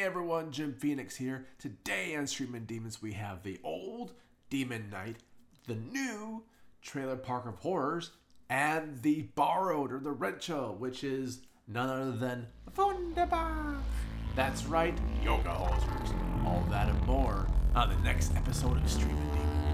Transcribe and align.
everyone, 0.00 0.52
Jim 0.52 0.74
Phoenix 0.74 1.16
here. 1.16 1.46
Today 1.58 2.16
on 2.16 2.26
Streaming 2.26 2.64
Demons, 2.64 3.00
we 3.00 3.12
have 3.12 3.42
the 3.42 3.58
old 3.64 4.12
Demon 4.50 4.90
Knight, 4.90 5.16
the 5.66 5.74
new 5.74 6.44
Trailer 6.82 7.16
Park 7.16 7.46
of 7.46 7.56
Horrors, 7.56 8.10
and 8.50 9.02
the 9.02 9.22
borrowed 9.34 9.92
or 9.92 9.98
the 9.98 10.12
rental, 10.12 10.74
which 10.74 11.02
is 11.02 11.40
none 11.66 11.88
other 11.88 12.12
than 12.12 12.46
Wunderbar. 12.76 13.76
That's 14.34 14.66
right, 14.66 14.96
Yoga 15.22 15.48
Hosers. 15.48 16.44
All 16.44 16.66
that 16.70 16.88
and 16.88 17.06
more 17.06 17.46
on 17.74 17.88
the 17.88 17.96
next 18.04 18.34
episode 18.36 18.76
of 18.76 18.90
Streaming 18.90 19.16
Demons. 19.16 19.65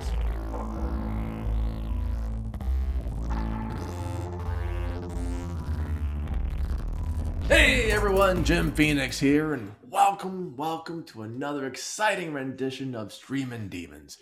Hey 7.48 7.90
everyone, 7.90 8.45
Jim 8.45 8.72
Phoenix 8.72 9.18
here, 9.18 9.52
and 9.52 9.75
welcome, 9.90 10.56
welcome 10.56 11.02
to 11.04 11.22
another 11.22 11.66
exciting 11.66 12.32
rendition 12.32 12.94
of 12.94 13.12
Streamin' 13.12 13.68
Demons. 13.68 14.18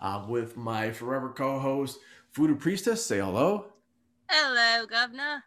I'm 0.00 0.28
with 0.28 0.56
my 0.56 0.90
forever 0.90 1.30
co-host, 1.30 1.98
Voodoo 2.34 2.56
Priestess. 2.56 3.06
Say 3.06 3.20
hello. 3.20 3.66
Hello, 4.28 4.86
Governor. 4.86 5.44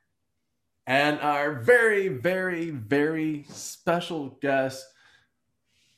And 0.88 1.20
our 1.20 1.56
very, 1.60 2.08
very, 2.08 2.70
very 2.70 3.46
special 3.50 4.38
guest. 4.42 4.86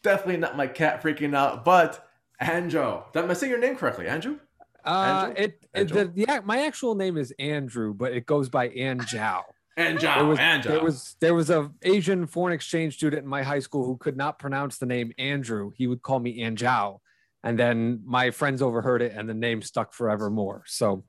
Definitely 0.01 0.37
not 0.37 0.57
my 0.57 0.67
cat 0.67 1.01
freaking 1.01 1.35
out, 1.35 1.63
but 1.63 2.09
Andrew. 2.39 3.01
Am 3.15 3.29
I 3.29 3.33
saying 3.33 3.51
your 3.51 3.59
name 3.59 3.75
correctly, 3.75 4.07
Andrew? 4.07 4.39
Uh, 4.83 4.89
Andrew? 5.27 5.33
it, 5.37 5.43
it 5.43 5.79
Andrew? 5.79 6.05
the, 6.05 6.25
the 6.25 6.31
ac- 6.33 6.43
my 6.45 6.65
actual 6.65 6.95
name 6.95 7.17
is 7.17 7.31
Andrew, 7.37 7.93
but 7.93 8.13
it 8.13 8.25
goes 8.25 8.49
by 8.49 8.69
Anjao. 8.69 9.43
Andrew. 9.79 10.09
There 10.09 10.25
was, 10.25 10.39
Andrew. 10.39 10.71
there 10.71 10.83
was 10.83 11.15
there 11.21 11.33
was 11.33 11.49
a 11.49 11.71
Asian 11.83 12.27
foreign 12.27 12.53
exchange 12.53 12.95
student 12.95 13.23
in 13.23 13.29
my 13.29 13.43
high 13.43 13.59
school 13.59 13.85
who 13.85 13.97
could 13.97 14.17
not 14.17 14.37
pronounce 14.37 14.77
the 14.77 14.85
name 14.85 15.13
Andrew. 15.17 15.71
He 15.75 15.87
would 15.87 16.01
call 16.01 16.19
me 16.19 16.39
Anjao, 16.39 16.99
and 17.43 17.57
then 17.57 18.01
my 18.05 18.31
friends 18.31 18.61
overheard 18.61 19.01
it, 19.01 19.13
and 19.15 19.27
the 19.29 19.33
name 19.33 19.61
stuck 19.61 19.93
forevermore. 19.93 20.63
So, 20.65 21.05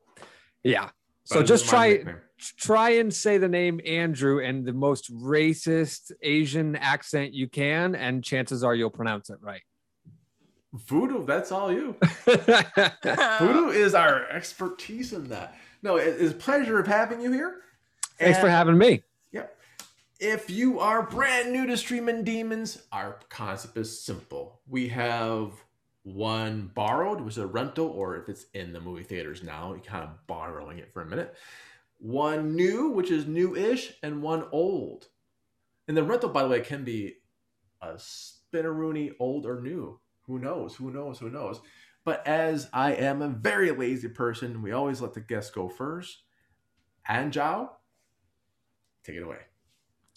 yeah. 0.62 0.90
So 1.24 1.42
just 1.42 1.68
try 1.68 1.88
nickname. 1.88 2.16
try 2.56 2.90
and 2.90 3.12
say 3.12 3.38
the 3.38 3.48
name 3.48 3.80
Andrew 3.86 4.38
in 4.38 4.64
the 4.64 4.72
most 4.72 5.12
racist 5.14 6.12
Asian 6.22 6.76
accent 6.76 7.34
you 7.34 7.48
can, 7.48 7.94
and 7.94 8.24
chances 8.24 8.64
are 8.64 8.74
you'll 8.74 8.90
pronounce 8.90 9.30
it 9.30 9.38
right. 9.40 9.62
Voodoo. 10.72 11.26
That's 11.26 11.50
all 11.50 11.72
you. 11.72 11.96
Voodoo 12.24 13.70
is 13.70 13.94
our 13.94 14.28
expertise 14.28 15.12
in 15.12 15.24
that. 15.28 15.56
No, 15.82 15.96
it 15.96 16.06
is 16.06 16.32
a 16.32 16.34
pleasure 16.34 16.78
of 16.78 16.86
having 16.86 17.20
you 17.20 17.32
here. 17.32 17.62
Thanks 18.20 18.38
for 18.38 18.48
having 18.48 18.78
me. 18.78 19.02
Yep. 19.32 19.56
If 20.20 20.50
you 20.50 20.78
are 20.80 21.02
brand 21.02 21.52
new 21.52 21.66
to 21.66 21.76
Streaming 21.76 22.22
Demons, 22.24 22.82
our 22.92 23.18
concept 23.28 23.76
is 23.76 24.02
simple. 24.02 24.60
We 24.68 24.88
have 24.88 25.52
one 26.02 26.70
borrowed, 26.74 27.20
which 27.20 27.34
is 27.34 27.38
a 27.38 27.46
rental, 27.46 27.88
or 27.88 28.16
if 28.16 28.28
it's 28.28 28.46
in 28.54 28.72
the 28.72 28.80
movie 28.80 29.02
theaters 29.02 29.42
now, 29.42 29.70
you're 29.70 29.80
kind 29.80 30.04
of 30.04 30.26
borrowing 30.26 30.78
it 30.78 30.92
for 30.92 31.02
a 31.02 31.06
minute. 31.06 31.34
One 31.98 32.54
new, 32.54 32.90
which 32.90 33.10
is 33.10 33.26
new-ish, 33.26 33.94
and 34.02 34.22
one 34.22 34.44
old. 34.52 35.08
And 35.88 35.96
the 35.96 36.02
rental, 36.02 36.28
by 36.30 36.42
the 36.42 36.48
way, 36.48 36.60
can 36.60 36.84
be 36.84 37.16
a 37.82 37.94
spinneroony 37.94 39.12
old 39.18 39.46
or 39.46 39.60
new. 39.60 40.00
Who 40.22 40.38
knows? 40.38 40.76
Who 40.76 40.90
knows? 40.90 41.18
Who 41.18 41.30
knows? 41.30 41.60
But 42.04 42.26
as 42.26 42.68
I 42.72 42.92
am 42.92 43.20
a 43.20 43.28
very 43.28 43.70
lazy 43.70 44.08
person, 44.08 44.62
we 44.62 44.72
always 44.72 45.00
let 45.00 45.14
the 45.14 45.20
guests 45.20 45.50
go 45.50 45.68
first. 45.68 46.22
And 47.06 47.32
Anjao, 47.32 47.70
take 49.04 49.16
it 49.16 49.22
away. 49.22 49.38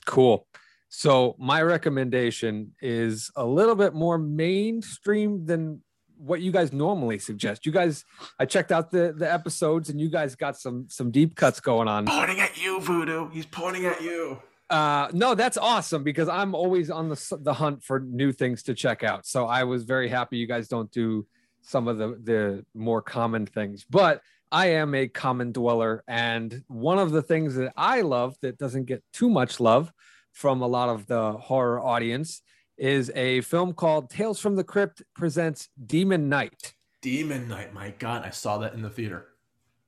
Cool. 0.06 0.48
So 0.89 1.36
my 1.39 1.62
recommendation 1.62 2.73
is 2.81 3.31
a 3.36 3.45
little 3.45 3.76
bit 3.76 3.94
more 3.94 4.17
mainstream 4.17 5.45
than 5.45 5.81
what 6.17 6.42
you 6.42 6.52
guys 6.52 6.72
normally 6.72 7.20
suggest. 7.20 7.66
You 7.66 7.72
guys, 7.72 8.06
I 8.39 8.45
checked 8.45 8.72
out 8.72 8.92
the 8.92 9.14
the 9.17 9.31
episodes, 9.31 9.89
and 9.89 10.00
you 10.00 10.09
guys 10.09 10.36
got 10.36 10.58
some 10.58 10.86
some 10.89 11.11
deep 11.11 11.36
cuts 11.36 11.60
going 11.60 11.88
on. 11.88 12.05
Pointing 12.05 12.39
at 12.39 12.61
you, 12.61 12.80
Voodoo. 12.80 13.30
He's 13.30 13.45
pointing 13.45 13.86
at 13.86 14.02
you. 14.02 14.39
Uh, 14.70 15.10
no, 15.14 15.36
that's 15.36 15.58
awesome 15.58 16.04
because 16.04 16.30
I'm 16.30 16.55
always 16.55 16.89
on 16.89 17.10
the 17.10 17.38
the 17.42 17.54
hunt 17.54 17.83
for 17.83 18.00
new 18.00 18.32
things 18.32 18.64
to 18.64 18.73
check 18.73 19.04
out. 19.04 19.26
So 19.26 19.45
I 19.45 19.64
was 19.64 19.83
very 19.83 20.10
happy 20.10 20.38
you 20.38 20.48
guys 20.48 20.67
don't 20.67 20.92
do 20.92 21.26
some 21.61 21.88
of 21.88 21.98
the 21.98 22.20
the 22.23 22.65
more 22.73 23.02
common 23.02 23.45
things, 23.45 23.86
but 23.89 24.21
I 24.53 24.67
am 24.67 24.93
a 24.93 25.08
common 25.08 25.52
dweller, 25.52 26.03
and 26.08 26.64
one 26.67 26.99
of 26.99 27.09
the 27.09 27.23
things 27.23 27.55
that 27.55 27.73
I 27.75 28.02
love 28.02 28.36
that 28.41 28.59
doesn't 28.59 28.86
get 28.86 29.03
too 29.11 29.27
much 29.27 29.59
love 29.59 29.91
from 30.31 30.61
a 30.61 30.67
lot 30.67 30.89
of 30.89 31.08
the 31.08 31.31
horror 31.31 31.81
audience 31.81 32.43
is 32.77 33.11
a 33.15 33.41
film 33.41 33.73
called 33.73 34.11
Tales 34.11 34.39
from 34.39 34.55
the 34.55 34.64
Crypt 34.64 35.02
presents 35.15 35.69
Demon 35.83 36.30
Knight. 36.30 36.75
Demon 37.02 37.47
Knight. 37.47 37.73
My 37.73 37.95
God, 37.97 38.23
I 38.23 38.30
saw 38.30 38.59
that 38.59 38.75
in 38.75 38.83
the 38.83 38.91
theater. 38.91 39.30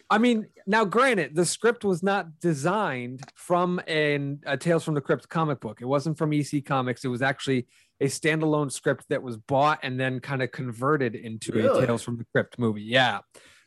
I 0.07 0.19
mean 0.19 0.45
now 0.67 0.85
granted 0.85 1.35
the 1.35 1.45
script 1.45 1.83
was 1.83 2.03
not 2.03 2.39
designed 2.39 3.21
from 3.33 3.81
an, 3.87 4.41
a 4.45 4.55
tales 4.55 4.83
from 4.83 4.93
the 4.93 5.01
crypt 5.01 5.27
comic 5.29 5.59
book. 5.61 5.81
It 5.81 5.85
wasn't 5.85 6.15
from 6.19 6.31
ec 6.31 6.63
comics. 6.65 7.03
It 7.03 7.07
was 7.07 7.23
actually 7.23 7.65
a 7.99 8.05
standalone 8.05 8.71
script 8.71 9.05
that 9.09 9.23
was 9.23 9.35
bought 9.37 9.79
and 9.81 9.99
then 9.99 10.19
kind 10.19 10.43
of 10.43 10.51
converted 10.51 11.15
into 11.15 11.51
Really? 11.53 11.83
a 11.83 11.87
tales 11.87 12.03
from 12.03 12.17
the 12.17 12.25
crypt 12.31 12.59
movie. 12.59 12.83
Yeah. 12.83 13.21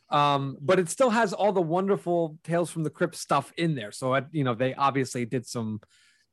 Um 0.09 0.57
but 0.61 0.79
it 0.79 0.87
still 0.89 1.09
has 1.09 1.33
all 1.33 1.51
the 1.51 1.61
wonderful 1.61 2.37
tales 2.45 2.69
from 2.71 2.83
the 2.83 2.89
crypt 2.89 3.15
stuff 3.15 3.51
in 3.57 3.75
there. 3.75 3.91
So 3.91 4.13
it, 4.13 4.27
you 4.31 4.45
know 4.45 4.53
they 4.55 4.73
obviously 4.75 5.25
did 5.25 5.45
some 5.45 5.81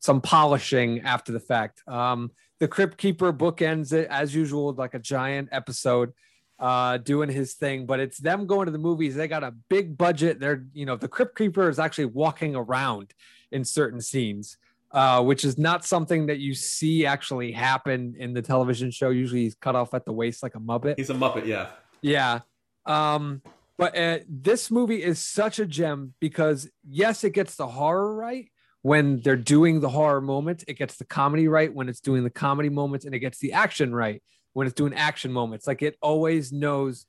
some 0.05 0.21
polishing 0.21 1.01
after 1.01 1.33
the 1.33 1.41
fact. 1.41 1.83
Um 1.89 2.31
the 2.61 2.69
crypt 2.69 2.99
keeper 2.99 3.33
bookends 3.33 3.93
it 3.93 4.07
as 4.11 4.35
usual 4.35 4.73
like 4.75 4.95
a 4.95 4.99
giant 4.99 5.49
episode 5.51 6.13
uh 6.59 6.99
doing 6.99 7.29
his 7.29 7.55
thing 7.55 7.85
but 7.85 7.99
it's 7.99 8.19
them 8.19 8.47
going 8.47 8.67
to 8.67 8.73
the 8.73 8.85
movies. 8.91 9.15
They 9.15 9.29
got 9.29 9.43
a 9.43 9.55
big 9.71 9.97
budget. 9.97 10.41
They're 10.41 10.67
you 10.75 10.85
know 10.85 10.97
the 10.97 11.09
crypt 11.09 11.39
keeper 11.39 11.71
is 11.71 11.79
actually 11.79 12.11
walking 12.23 12.55
around 12.55 13.15
in 13.51 13.65
certain 13.65 14.01
scenes 14.01 14.59
uh 14.91 15.23
which 15.23 15.43
is 15.43 15.57
not 15.57 15.87
something 15.87 16.27
that 16.27 16.39
you 16.39 16.53
see 16.55 17.07
actually 17.07 17.51
happen 17.51 18.15
in 18.19 18.35
the 18.35 18.43
television 18.43 18.91
show. 18.91 19.09
Usually 19.09 19.45
he's 19.45 19.55
cut 19.55 19.75
off 19.75 19.95
at 19.95 20.05
the 20.05 20.13
waist 20.13 20.43
like 20.43 20.55
a 20.55 20.61
muppet. 20.61 20.97
He's 20.99 21.11
a 21.11 21.15
Muppet, 21.15 21.47
yeah. 21.47 21.71
yeah. 22.03 22.41
Um, 22.85 23.41
but 23.79 23.97
uh, 23.97 24.19
this 24.29 24.71
movie 24.71 25.03
is 25.03 25.19
such 25.19 25.59
a 25.59 25.67
gem 25.67 26.13
because 26.21 26.69
yes, 26.87 27.25
it 27.25 27.31
gets 27.31 27.57
the 27.57 27.67
horror 27.67 28.15
right 28.15 28.51
when 28.85 29.19
they're 29.21 29.35
doing 29.35 29.81
the 29.81 29.89
horror 29.89 30.21
moments. 30.21 30.63
It 30.69 30.75
gets 30.75 30.97
the 30.97 31.07
comedy 31.07 31.49
right 31.49 31.75
when 31.75 31.89
it's 31.89 32.01
doing 32.01 32.23
the 32.23 32.29
comedy 32.29 32.69
moments, 32.69 33.07
and 33.07 33.15
it 33.15 33.19
gets 33.21 33.39
the 33.39 33.55
action 33.55 33.95
right 33.95 34.23
when 34.53 34.67
it's 34.67 34.75
doing 34.75 34.93
action 34.93 35.33
moments. 35.33 35.67
Like 35.67 35.81
it 35.81 35.97
always 36.03 36.53
knows 36.53 37.07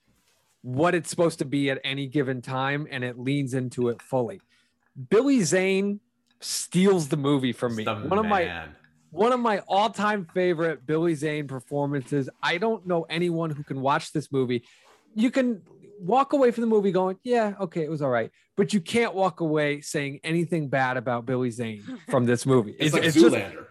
what 0.62 0.96
it's 0.96 1.10
supposed 1.10 1.40
to 1.40 1.46
be 1.46 1.70
at 1.70 1.82
any 1.84 2.08
given 2.08 2.42
time, 2.42 2.88
and 2.90 3.04
it 3.04 3.20
leans 3.20 3.54
into 3.54 3.90
it 3.90 4.02
fully. 4.02 4.40
Billy 5.10 5.42
Zane 5.42 6.00
steals 6.40 7.10
the 7.10 7.18
movie 7.18 7.52
from 7.52 7.76
me. 7.76 7.84
The 7.84 7.96
One 7.96 8.20
of 8.20 8.26
my 8.26 8.68
one 9.10 9.34
of 9.34 9.42
my 9.42 9.60
all-time 9.68 10.28
favorite 10.34 10.86
Billy 10.86 11.14
Zane 11.14 11.46
performances. 11.46 12.30
I 12.42 12.58
don't 12.58 12.88
know 12.88 13.06
anyone 13.10 13.50
who 13.50 13.64
can 13.64 13.82
watch 13.82 14.14
this 14.14 14.32
movie. 14.32 14.64
You 15.14 15.30
can 15.30 15.62
walk 16.00 16.34
away 16.34 16.52
from 16.52 16.62
the 16.62 16.68
movie 16.68 16.92
going, 16.92 17.18
"Yeah, 17.24 17.54
okay, 17.62 17.84
it 17.84 17.90
was 17.90 18.02
all 18.02 18.10
right," 18.10 18.32
but 18.56 18.74
you 18.74 18.82
can't 18.82 19.14
walk 19.14 19.40
away 19.40 19.82
saying 19.82 20.20
anything 20.24 20.68
bad 20.70 20.98
about 20.98 21.26
Billy 21.26 21.52
Zane 21.52 21.84
from 22.10 22.26
this 22.26 22.46
movie. 22.46 22.76
It's, 22.80 22.94
like 22.94 23.04
just- 23.04 23.18
Zoolander. 23.18 23.70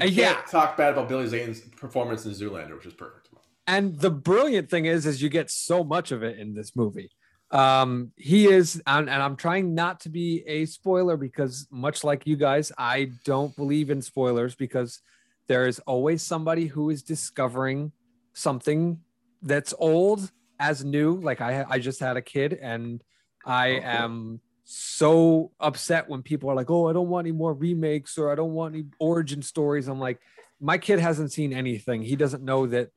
Uh, 0.00 0.06
you 0.06 0.22
yeah. 0.22 0.34
can't 0.34 0.46
talk 0.48 0.76
bad 0.76 0.92
about 0.92 1.08
Billy 1.08 1.26
Zane's 1.28 1.60
performance 1.60 2.26
in 2.26 2.32
Zoolander, 2.32 2.74
which 2.76 2.86
is 2.86 2.94
perfect. 2.94 3.28
and 3.66 3.98
the 4.00 4.10
brilliant 4.10 4.68
thing 4.68 4.86
is, 4.86 5.06
is 5.06 5.22
you 5.22 5.28
get 5.28 5.50
so 5.50 5.84
much 5.84 6.10
of 6.12 6.22
it 6.22 6.38
in 6.38 6.54
this 6.54 6.74
movie. 6.74 7.10
Um, 7.50 8.10
he 8.16 8.48
is, 8.48 8.82
and, 8.86 9.08
and 9.08 9.22
I'm 9.22 9.36
trying 9.36 9.74
not 9.74 10.00
to 10.00 10.08
be 10.08 10.42
a 10.46 10.64
spoiler 10.64 11.16
because, 11.16 11.68
much 11.70 12.02
like 12.02 12.26
you 12.26 12.34
guys, 12.36 12.72
I 12.76 13.12
don't 13.24 13.54
believe 13.54 13.90
in 13.90 14.02
spoilers 14.02 14.56
because 14.56 15.00
there 15.46 15.68
is 15.68 15.78
always 15.80 16.22
somebody 16.22 16.66
who 16.66 16.90
is 16.90 17.02
discovering 17.02 17.92
something 18.32 18.98
that's 19.42 19.72
old 19.78 20.32
as 20.58 20.84
new. 20.84 21.20
Like 21.20 21.40
I, 21.40 21.64
I 21.68 21.78
just 21.78 22.00
had 22.00 22.16
a 22.16 22.22
kid, 22.22 22.52
and 22.60 23.02
I 23.44 23.78
Oh, 23.78 23.80
am 23.82 24.40
so 24.64 25.52
upset 25.60 26.08
when 26.08 26.22
people 26.22 26.50
are 26.50 26.54
like, 26.54 26.70
"Oh, 26.70 26.88
I 26.88 26.92
don't 26.92 27.08
want 27.08 27.26
any 27.26 27.32
more 27.36 27.52
remakes 27.52 28.16
or 28.18 28.30
I 28.30 28.34
don't 28.34 28.52
want 28.52 28.74
any 28.74 28.84
origin 28.98 29.42
stories." 29.42 29.88
I'm 29.88 30.00
like, 30.00 30.20
my 30.60 30.78
kid 30.78 30.98
hasn't 31.00 31.32
seen 31.32 31.52
anything. 31.52 32.02
He 32.02 32.16
doesn't 32.16 32.42
know 32.42 32.66
that. 32.68 32.90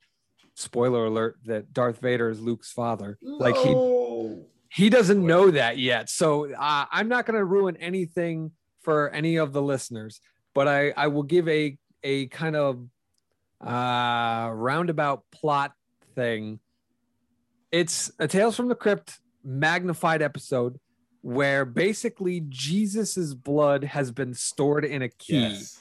Spoiler 0.55 1.05
alert: 1.05 1.37
that 1.45 1.71
Darth 1.73 1.99
Vader 1.99 2.29
is 2.29 2.39
Luke's 2.41 2.71
father. 2.71 3.17
Like 3.21 3.55
he 3.57 3.75
he 4.69 4.89
doesn't 4.89 5.23
know 5.25 5.51
that 5.51 5.77
yet. 5.77 6.09
So 6.09 6.51
uh, 6.53 6.85
I'm 6.91 7.07
not 7.07 7.25
going 7.25 7.37
to 7.37 7.45
ruin 7.45 7.77
anything 7.77 8.51
for 8.81 9.09
any 9.11 9.37
of 9.37 9.53
the 9.53 9.61
listeners, 9.61 10.19
but 10.55 10.67
I, 10.67 10.91
I 10.91 11.07
will 11.07 11.23
give 11.23 11.47
a, 11.47 11.77
a 12.03 12.27
kind 12.27 12.55
of 12.55 12.85
uh, 13.61 14.49
roundabout 14.53 15.23
plot 15.31 15.73
thing. 16.15 16.59
It's 17.77 18.11
a 18.17 18.27
Tales 18.27 18.55
from 18.55 18.69
the 18.69 18.75
Crypt 18.75 19.19
magnified 19.43 20.23
episode 20.23 20.79
where 21.21 21.63
basically 21.63 22.43
Jesus's 22.49 23.35
blood 23.35 23.83
has 23.83 24.09
been 24.11 24.33
stored 24.33 24.83
in 24.83 25.03
a 25.03 25.09
key 25.09 25.41
Yes. 25.41 25.79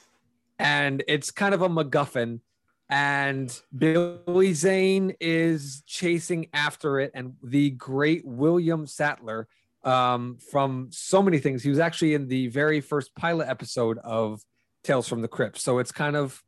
and 0.59 1.03
it's 1.07 1.31
kind 1.31 1.55
of 1.55 1.63
a 1.63 1.69
MacGuffin. 1.69 2.41
And 2.87 3.59
Billy 3.75 4.53
Zane 4.53 5.15
is 5.19 5.81
chasing 5.87 6.49
after 6.53 6.99
it, 6.99 7.09
and 7.15 7.33
the 7.43 7.71
great 7.71 8.23
William 8.25 8.85
Sadler 8.85 9.47
um, 9.83 10.37
from 10.51 10.89
so 10.91 11.23
many 11.23 11.39
things. 11.39 11.63
He 11.63 11.69
was 11.71 11.79
actually 11.79 12.13
in 12.13 12.27
the 12.27 12.47
very 12.47 12.79
first 12.79 13.15
pilot 13.15 13.47
episode 13.49 13.97
of 14.03 14.41
Tales 14.83 15.07
from 15.07 15.23
the 15.23 15.27
Crypt, 15.27 15.57
so 15.57 15.79
it's 15.79 15.91
kind 15.91 16.15
of 16.15 16.43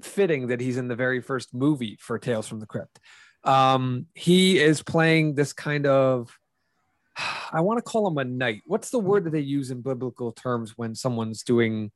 fitting 0.00 0.46
that 0.46 0.60
he's 0.60 0.78
in 0.78 0.88
the 0.88 0.96
very 0.96 1.20
first 1.20 1.52
movie 1.54 1.98
for 2.00 2.18
Tales 2.18 2.48
from 2.48 2.60
the 2.60 2.66
Crypt. 2.66 2.98
Um, 3.46 4.06
he 4.14 4.58
is 4.58 4.82
playing 4.82 5.34
this 5.34 5.52
kind 5.52 5.86
of 5.86 6.36
I 7.52 7.60
want 7.60 7.78
to 7.78 7.82
call 7.82 8.06
him 8.06 8.18
a 8.18 8.24
knight. 8.24 8.62
What's 8.66 8.90
the 8.90 8.98
word 8.98 9.24
that 9.24 9.30
they 9.30 9.40
use 9.40 9.70
in 9.70 9.80
biblical 9.80 10.32
terms 10.32 10.76
when 10.76 10.94
someone's 10.94 11.42
doing 11.42 11.90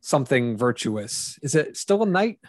something 0.00 0.56
virtuous? 0.56 1.38
Is 1.42 1.54
it 1.54 1.76
still 1.76 2.02
a 2.02 2.06
knight? 2.06 2.40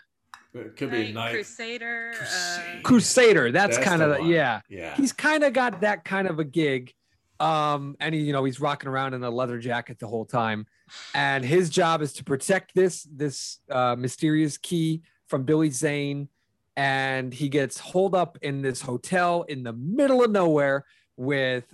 It 0.54 0.76
could 0.76 0.92
be 0.92 1.04
Knight, 1.04 1.14
night. 1.14 1.34
Crusader. 1.36 2.14
Uh, 2.22 2.60
Crusader. 2.84 3.52
That's, 3.52 3.78
That's 3.78 3.88
kind 3.88 4.02
of 4.02 4.20
one. 4.20 4.28
yeah. 4.28 4.60
Yeah. 4.68 4.96
He's 4.96 5.14
kind 5.14 5.44
of 5.46 5.54
got 5.54 5.82
that 5.82 6.04
kind 6.04 6.28
of 6.28 6.40
a 6.40 6.44
gig. 6.44 6.94
Um, 7.40 7.96
and 8.02 8.14
he, 8.14 8.22
you 8.22 8.34
know, 8.34 8.44
he's 8.44 8.60
rocking 8.60 8.90
around 8.90 9.14
in 9.14 9.24
a 9.24 9.30
leather 9.30 9.60
jacket 9.60 9.98
the 9.98 10.08
whole 10.08 10.26
time. 10.26 10.66
And 11.16 11.46
his 11.46 11.70
job 11.70 12.02
is 12.02 12.12
to 12.14 12.26
protect 12.26 12.76
this 12.76 13.04
this 13.04 13.60
uh, 13.70 13.96
mysterious 13.98 14.58
key 14.58 15.04
from 15.28 15.44
Billy 15.44 15.70
Zane. 15.70 16.28
And 16.78 17.34
he 17.34 17.50
gets 17.50 17.78
holed 17.78 18.16
up 18.16 18.38
in 18.42 18.62
this 18.62 18.82
hotel 18.82 19.44
in 19.44 19.64
the 19.64 19.74
middle 19.74 20.24
of 20.24 20.32
nowhere 20.32 20.86
with 21.18 21.74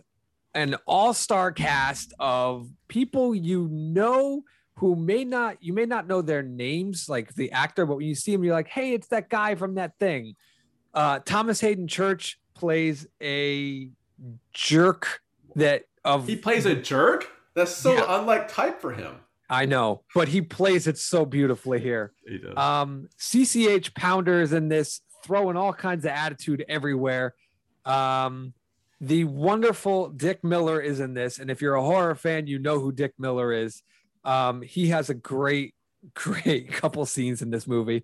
an 0.53 0.75
all-star 0.87 1.51
cast 1.51 2.13
of 2.19 2.67
people 2.87 3.35
you 3.35 3.67
know 3.71 4.41
who 4.77 4.95
may 4.95 5.23
not 5.23 5.61
you 5.61 5.71
may 5.71 5.85
not 5.85 6.07
know 6.07 6.21
their 6.21 6.41
names 6.41 7.07
like 7.07 7.33
the 7.35 7.51
actor 7.51 7.85
but 7.85 7.97
when 7.97 8.05
you 8.05 8.15
see 8.15 8.33
him 8.33 8.43
you're 8.43 8.55
like 8.55 8.67
hey 8.69 8.93
it's 8.93 9.07
that 9.09 9.29
guy 9.29 9.53
from 9.53 9.75
that 9.75 9.91
thing 9.99 10.33
uh 10.95 11.19
thomas 11.25 11.59
haden 11.61 11.87
church 11.87 12.39
plays 12.55 13.05
a 13.21 13.89
jerk 14.53 15.21
that 15.55 15.83
of 16.03 16.25
he 16.27 16.35
plays 16.35 16.65
a 16.65 16.75
jerk? 16.75 17.29
That's 17.53 17.71
so 17.71 17.93
Yeah. 17.93 18.19
unlike 18.19 18.47
type 18.47 18.79
for 18.81 18.93
him. 18.93 19.15
I 19.49 19.65
know 19.65 20.03
but 20.13 20.27
he 20.27 20.41
plays 20.41 20.87
it 20.87 20.97
so 20.97 21.25
beautifully 21.25 21.79
here 21.79 22.13
He 22.27 22.37
does. 22.37 22.57
um, 22.57 23.07
CCH 23.19 23.93
Pounder 23.95 24.41
is 24.41 24.53
in 24.53 24.67
this, 24.69 25.01
throwing 25.23 25.57
all 25.57 25.73
kinds 25.73 26.05
of 26.05 26.11
attitude 26.11 26.63
everywhere. 26.69 27.33
Um, 27.85 28.53
the 28.99 29.23
wonderful 29.25 30.09
Dick 30.09 30.43
Miller 30.43 30.81
is 30.81 30.99
in 30.99 31.13
this, 31.13 31.37
and 31.39 31.49
if 31.51 31.61
you're 31.61 31.75
a 31.75 31.81
horror 31.83 32.15
fan, 32.15 32.47
you 32.47 32.59
know 32.59 32.79
who 32.79 32.91
Dick 32.91 33.13
Miller 33.19 33.51
is. 33.53 33.83
Um, 34.25 34.61
he 34.61 34.87
has 34.89 35.09
a 35.09 35.13
great, 35.13 35.75
great 36.13 36.71
couple 36.71 37.05
scenes 37.05 37.41
in 37.41 37.49
this 37.49 37.67
movie, 37.67 38.03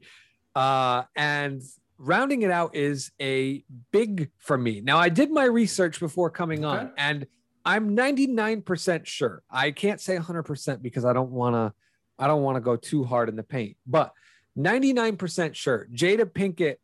uh, 0.56 1.04
and 1.16 1.62
rounding 1.98 2.42
it 2.44 2.52
out 2.52 2.76
is 2.76 3.12
a 3.22 3.64
big 3.92 4.30
for 4.38 4.58
me. 4.58 4.82
Now, 4.82 4.98
I 4.98 5.10
did 5.10 5.32
my 5.32 5.46
research 5.46 6.00
before 6.00 6.30
coming 6.30 6.64
on, 6.66 6.92
and 6.98 7.26
I'm 7.66 7.96
99% 7.96 9.06
sure. 9.06 9.42
I 9.50 9.72
can't 9.72 10.02
say 10.02 10.18
100% 10.18 10.82
because 10.82 11.06
I 11.06 11.14
don't 11.14 11.32
want 11.32 11.56
to. 11.56 11.74
I 12.20 12.28
don't 12.28 12.44
want 12.44 12.58
to 12.58 12.62
go 12.62 12.76
too 12.76 13.04
hard 13.04 13.28
in 13.30 13.36
the 13.36 13.44
paint, 13.44 13.76
but 13.88 14.12
99% 14.58 15.56
sure 15.56 15.88
Jada 15.92 16.26
Pinkett 16.26 16.76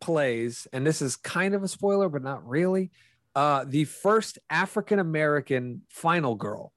plays, 0.00 0.66
and 0.72 0.86
this 0.86 1.00
is 1.00 1.16
kind 1.16 1.54
of 1.54 1.62
a 1.62 1.68
spoiler, 1.68 2.08
but 2.10 2.22
not 2.22 2.46
really, 2.46 2.90
uh, 3.34 3.64
the 3.66 3.84
first 3.84 4.38
African 4.50 4.98
American 4.98 5.82
final 5.88 6.34
girl. 6.34 6.72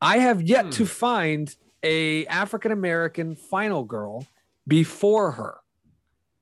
I 0.00 0.18
have 0.18 0.42
yet 0.42 0.66
Hmm. 0.66 0.70
to 0.72 0.86
find 0.86 1.56
a 1.82 2.26
African 2.26 2.70
American 2.70 3.34
final 3.34 3.84
girl 3.84 4.26
before 4.68 5.32
her. 5.32 5.56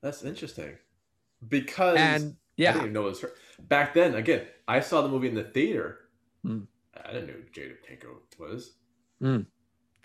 That's 0.02 0.24
interesting. 0.24 0.76
Because 1.46 1.98
And 1.98 2.36
I 2.58 2.62
didn't 2.62 2.76
even 2.76 2.92
know 2.92 3.02
it 3.06 3.10
was 3.10 3.20
her. 3.20 3.32
Back 3.60 3.94
then, 3.94 4.14
again, 4.16 4.46
I 4.66 4.80
saw 4.80 5.02
the 5.02 5.08
movie 5.08 5.28
in 5.28 5.34
the 5.34 5.44
theater. 5.44 6.00
Hmm. 6.44 6.60
I 7.04 7.12
didn't 7.12 7.26
know 7.28 7.32
who 7.34 7.60
Jada 7.60 7.74
Pinkett 7.88 8.38
was. 8.38 8.74
Hmm. 9.20 9.40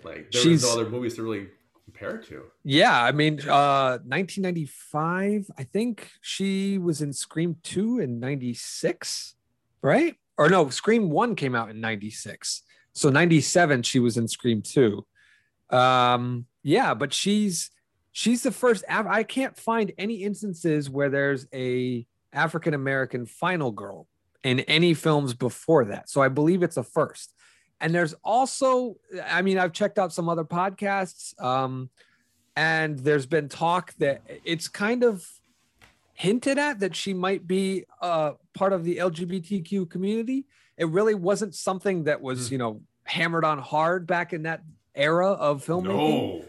Like 0.04 0.32
there 0.32 0.42
She's- 0.42 0.64
was 0.64 0.76
no 0.76 0.82
other 0.82 0.90
movies 0.90 1.16
to 1.16 1.24
really 1.24 1.48
compare 1.86 2.16
it 2.18 2.26
to. 2.28 2.44
yeah. 2.64 3.04
I 3.04 3.12
mean, 3.12 3.40
uh, 3.48 3.98
1995, 4.06 5.50
I 5.58 5.64
think 5.64 6.10
she 6.22 6.78
was 6.78 7.02
in 7.02 7.14
Scream 7.14 7.58
2 7.64 8.00
in 8.00 8.20
96, 8.20 9.36
right? 9.82 10.16
Or 10.38 10.50
no, 10.50 10.70
Scream 10.70 11.10
1 11.10 11.36
came 11.36 11.56
out 11.56 11.70
in 11.70 11.82
96. 11.82 12.64
So 12.94 13.10
97, 13.10 13.84
she 13.84 14.00
was 14.00 14.18
in 14.18 14.28
Scream 14.28 14.62
2. 14.62 15.06
Um, 15.70 16.46
yeah, 16.64 16.94
but 16.94 17.14
she's 17.14 17.70
she's 18.12 18.42
the 18.44 18.52
first 18.52 18.84
Af- 18.90 19.06
I 19.08 19.24
can't 19.24 19.56
find 19.58 19.92
any 19.98 20.24
instances 20.24 20.90
where 20.90 21.10
there's 21.10 21.46
a 21.54 22.06
African 22.34 22.74
American 22.74 23.26
final 23.26 23.72
girl 23.72 24.08
in 24.44 24.62
any 24.62 24.94
films 24.94 25.34
before 25.34 25.86
that. 25.86 26.10
So 26.10 26.22
I 26.22 26.30
believe 26.30 26.64
it's 26.64 26.78
a 26.78 26.84
first. 26.84 27.34
And 27.82 27.94
there's 27.96 28.14
also, 28.24 28.98
I 29.26 29.42
mean, 29.42 29.58
I've 29.58 29.72
checked 29.74 29.98
out 30.00 30.12
some 30.14 30.28
other 30.28 30.44
podcasts, 30.44 31.40
um, 31.42 31.90
and 32.56 33.00
there's 33.00 33.26
been 33.26 33.48
talk 33.48 33.94
that 34.00 34.22
it's 34.44 34.68
kind 34.68 35.04
of 35.04 35.26
hinted 36.14 36.58
at 36.58 36.80
that 36.82 36.94
she 36.96 37.14
might 37.14 37.48
be 37.48 37.86
uh, 38.02 38.34
part 38.54 38.74
of 38.74 38.84
the 38.84 38.98
LGBTQ 38.98 39.90
community. 39.90 40.46
It 40.78 40.90
really 40.90 41.16
wasn't 41.16 41.56
something 41.56 42.04
that 42.04 42.22
was, 42.22 42.48
Hmm. 42.50 42.54
you 42.54 42.58
know, 42.58 42.82
hammered 43.06 43.46
on 43.46 43.60
hard 43.60 44.06
back 44.06 44.34
in 44.34 44.44
that 44.44 44.62
era 44.94 45.32
of 45.32 45.66
filmmaking. 45.66 45.86
No, 46.42 46.46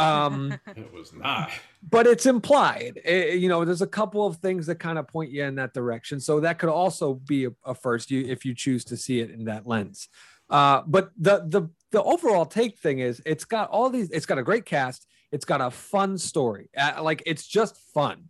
Um, 0.00 0.54
it 0.76 0.92
was 0.92 1.12
not. 1.12 1.50
but 1.90 2.06
it's 2.06 2.26
implied. 2.26 3.00
Eh, 3.04 3.32
you 3.34 3.48
know, 3.48 3.64
there's 3.64 3.82
a 3.82 3.86
couple 3.86 4.26
of 4.26 4.36
things 4.36 4.66
that 4.66 4.76
kind 4.76 4.98
of 4.98 5.06
point 5.08 5.30
you 5.30 5.44
in 5.44 5.54
that 5.56 5.74
direction. 5.74 6.20
So 6.20 6.40
that 6.40 6.58
could 6.58 6.68
also 6.70 7.14
be 7.14 7.46
a, 7.46 7.50
a 7.64 7.74
first 7.74 8.10
you 8.10 8.24
if 8.26 8.44
you 8.44 8.54
choose 8.54 8.84
to 8.86 8.96
see 8.96 9.20
it 9.20 9.30
in 9.30 9.44
that 9.44 9.66
lens. 9.66 10.08
Uh, 10.48 10.82
but 10.86 11.10
the 11.18 11.44
the 11.46 11.68
the 11.92 12.02
overall 12.02 12.46
take 12.46 12.78
thing 12.78 12.98
is 12.98 13.22
it's 13.24 13.44
got 13.44 13.70
all 13.70 13.90
these. 13.90 14.10
It's 14.10 14.26
got 14.26 14.38
a 14.38 14.42
great 14.42 14.64
cast. 14.64 15.06
It's 15.32 15.44
got 15.44 15.60
a 15.60 15.70
fun 15.70 16.18
story. 16.18 16.70
Uh, 16.76 17.02
like 17.02 17.22
it's 17.26 17.46
just 17.46 17.76
fun. 17.94 18.24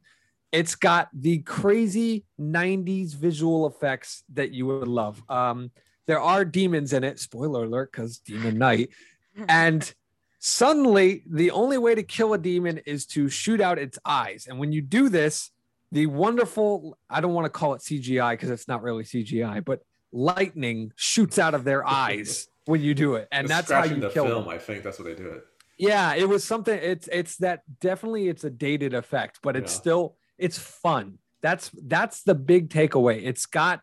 It's 0.53 0.75
got 0.75 1.09
the 1.15 1.39
crazy 1.39 2.25
90s 2.41 3.15
visual 3.15 3.67
effects 3.67 4.25
that 4.35 4.51
you 4.51 4.67
would 4.67 4.89
love. 4.89 5.23
Um, 5.29 5.71
there 6.07 6.21
are 6.21 6.45
demons 6.45 6.93
in 6.93 7.05
it. 7.05 7.21
Spoiler 7.21 7.65
alert, 7.65 7.93
because 7.93 8.19
Demon 8.19 8.59
Knight. 8.59 8.91
And 9.49 9.95
suddenly, 10.41 11.23
the 11.31 11.51
only 11.53 11.79
way 11.79 11.95
to 11.95 12.03
kill 12.03 12.33
a 12.35 12.39
demon 12.39 12.79
is 12.87 13.07
to 13.07 13.29
shoot 13.29 13.61
out 13.61 13.79
its 13.79 13.99
eyes. 14.05 14.47
And 14.49 14.59
when 14.59 14.73
you 14.73 14.81
do 14.83 15.09
this, 15.09 15.51
the 15.93 16.07
wonderful, 16.07 16.99
I 17.09 17.21
don't 17.21 17.35
want 17.35 17.45
to 17.45 17.51
call 17.51 17.75
it 17.75 17.83
CGI 17.83 18.33
because 18.33 18.51
it's 18.51 18.67
not 18.67 18.83
really 18.83 19.05
CGI, 19.05 19.65
but 19.65 19.81
lightning 20.13 20.93
shoots 20.97 21.39
out 21.39 21.55
of 21.55 21.65
their 21.65 21.87
eyes 21.87 22.49
when 22.65 22.81
you 22.81 22.95
do 22.95 23.15
it. 23.15 23.29
And 23.31 23.45
It's 23.45 23.55
that's 23.55 23.71
how 23.71 23.85
you 23.85 24.01
the 24.01 24.11
kill 24.11 24.25
film. 24.27 24.45
them. 24.45 24.49
I 24.53 24.59
think 24.59 24.83
that's 24.83 24.99
what 24.99 25.05
they 25.05 25.15
do 25.15 25.29
it. 25.29 25.45
Yeah, 25.79 26.15
it 26.15 26.29
was 26.29 26.45
something. 26.45 26.79
It's 26.79 27.09
it's 27.09 27.37
that 27.39 27.63
definitely 27.81 28.29
it's 28.29 28.45
a 28.45 28.51
dated 28.51 28.93
effect, 28.93 29.39
but 29.43 29.57
it's 29.57 29.73
Yeah. 29.73 29.81
still 29.81 30.17
it's 30.37 30.59
fun. 30.59 31.19
That's 31.43 31.71
that's 31.87 32.23
the 32.23 32.35
big 32.35 32.69
takeaway. 32.69 33.23
It's 33.25 33.47
got 33.47 33.81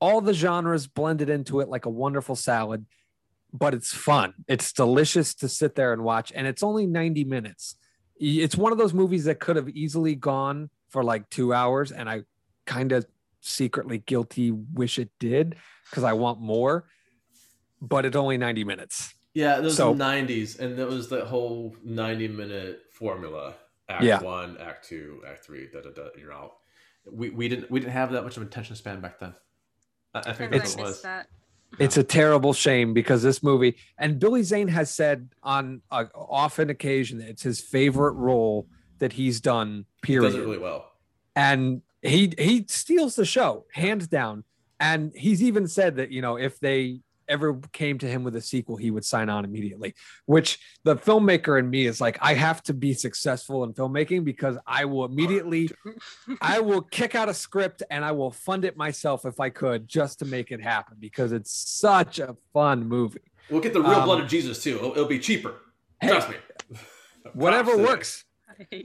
all 0.00 0.20
the 0.20 0.34
genres 0.34 0.86
blended 0.88 1.30
into 1.30 1.60
it 1.60 1.68
like 1.68 1.86
a 1.86 1.90
wonderful 1.90 2.34
salad, 2.36 2.84
but 3.56 3.74
it's 3.74 3.92
fun. 3.92 4.34
It's 4.48 4.72
delicious 4.72 5.34
to 5.36 5.48
sit 5.48 5.74
there 5.74 5.92
and 5.92 6.02
watch, 6.02 6.32
and 6.34 6.46
it's 6.46 6.62
only 6.62 6.86
ninety 6.86 7.24
minutes. 7.24 7.76
It's 8.18 8.56
one 8.56 8.72
of 8.72 8.78
those 8.78 8.94
movies 8.94 9.24
that 9.24 9.40
could 9.40 9.56
have 9.56 9.68
easily 9.68 10.14
gone 10.14 10.70
for 10.88 11.04
like 11.04 11.28
two 11.30 11.52
hours, 11.52 11.92
and 11.92 12.08
I 12.08 12.22
kind 12.64 12.92
of 12.92 13.06
secretly 13.40 13.98
guilty, 13.98 14.50
wish 14.50 14.98
it 14.98 15.10
did 15.20 15.56
because 15.90 16.02
I 16.04 16.14
want 16.14 16.40
more, 16.40 16.84
but 17.80 18.04
it's 18.04 18.16
only 18.16 18.38
90 18.38 18.64
minutes. 18.64 19.14
Yeah, 19.34 19.60
those 19.60 19.76
So- 19.76 19.94
'90s, 19.94 20.58
and 20.58 20.76
that 20.78 20.88
was 20.88 21.08
the 21.08 21.24
whole 21.26 21.76
90 21.84 22.28
minute 22.28 22.80
formula. 22.92 23.54
Act 23.88 24.02
Yeah. 24.02 24.20
one, 24.20 24.56
Act 24.58 24.88
two, 24.88 25.22
Act 25.28 25.44
three. 25.44 25.68
Da 25.72 25.80
da 25.82 25.90
da. 25.90 26.08
You're 26.18 26.32
out. 26.32 26.54
We 27.12 27.30
we 27.30 27.46
didn't 27.48 27.70
we 27.70 27.78
didn't 27.78 27.92
have 27.92 28.10
that 28.12 28.24
much 28.24 28.36
of 28.36 28.42
an 28.42 28.48
attention 28.48 28.74
span 28.74 29.00
back 29.00 29.20
then. 29.20 29.34
I, 30.14 30.18
I 30.18 30.20
I 30.20 30.32
think 30.32 30.50
really 30.50 30.58
that's 30.60 30.74
what 30.74 30.82
it 30.84 30.88
was. 30.88 31.02
that. 31.02 31.28
It's 31.78 31.96
a 31.96 32.02
terrible 32.02 32.52
shame 32.52 32.94
because 32.94 33.22
this 33.22 33.42
movie 33.42 33.76
and 33.98 34.18
Billy 34.18 34.42
Zane 34.42 34.68
has 34.68 34.90
said 34.92 35.28
on 35.42 35.82
uh, 35.90 36.04
often 36.14 36.70
occasion 36.70 37.18
that 37.18 37.28
it's 37.28 37.42
his 37.42 37.60
favorite 37.60 38.12
role 38.12 38.66
that 38.98 39.12
he's 39.12 39.40
done. 39.40 39.84
He 40.04 40.14
Period. 40.14 40.30
does 40.30 40.34
it 40.36 40.40
really 40.40 40.58
well. 40.58 40.90
and 41.34 41.82
he 42.02 42.32
he 42.38 42.64
steals 42.68 43.16
the 43.16 43.24
show 43.24 43.66
hands 43.72 44.06
down. 44.06 44.44
And 44.78 45.12
he's 45.14 45.42
even 45.42 45.66
said 45.68 45.96
that 45.96 46.10
you 46.10 46.20
know 46.22 46.36
if 46.36 46.60
they 46.60 47.00
ever 47.28 47.58
came 47.72 47.98
to 47.98 48.06
him 48.08 48.24
with 48.24 48.36
a 48.36 48.40
sequel, 48.40 48.76
he 48.76 48.90
would 48.90 49.04
sign 49.04 49.28
on 49.28 49.44
immediately. 49.44 49.94
Which 50.26 50.58
the 50.84 50.96
filmmaker 50.96 51.58
in 51.58 51.68
me 51.70 51.86
is 51.86 52.00
like, 52.00 52.18
I 52.20 52.34
have 52.34 52.62
to 52.64 52.74
be 52.74 52.94
successful 52.94 53.64
in 53.64 53.72
filmmaking 53.74 54.24
because 54.24 54.56
I 54.66 54.84
will 54.84 55.04
immediately 55.04 55.70
I 56.40 56.60
will 56.60 56.82
kick 56.82 57.14
out 57.14 57.28
a 57.28 57.34
script 57.34 57.82
and 57.90 58.04
I 58.04 58.12
will 58.12 58.30
fund 58.30 58.64
it 58.64 58.76
myself 58.76 59.24
if 59.24 59.40
I 59.40 59.50
could 59.50 59.88
just 59.88 60.18
to 60.20 60.24
make 60.24 60.52
it 60.52 60.60
happen 60.62 60.96
because 61.00 61.32
it's 61.32 61.52
such 61.52 62.18
a 62.18 62.36
fun 62.52 62.86
movie. 62.88 63.20
We'll 63.50 63.60
get 63.60 63.72
the 63.72 63.80
real 63.80 63.90
Um, 64.00 64.04
blood 64.04 64.20
of 64.22 64.28
Jesus 64.28 64.62
too. 64.62 64.76
It'll, 64.76 64.90
it'll 64.92 65.04
be 65.06 65.18
cheaper. 65.18 65.54
Hey, 66.00 66.08
Trust 66.08 66.28
me. 66.30 66.36
whatever 67.32 67.72
Props 67.76 67.88
works. 67.88 68.24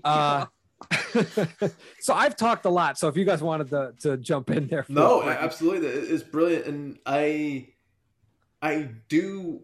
Uh, 0.03 0.45
so 2.00 2.13
I've 2.13 2.36
talked 2.36 2.65
a 2.65 2.69
lot. 2.69 2.98
So 2.98 3.07
if 3.07 3.15
you 3.17 3.25
guys 3.25 3.41
wanted 3.41 3.69
to, 3.69 3.93
to 4.01 4.17
jump 4.17 4.50
in 4.50 4.67
there, 4.67 4.83
feel 4.83 4.95
No, 4.95 5.21
free. 5.21 5.31
absolutely, 5.31 5.88
it's 5.89 6.24
brilliant, 6.24 6.65
and 6.65 6.98
I, 7.05 7.69
I 8.61 8.89
do 9.09 9.61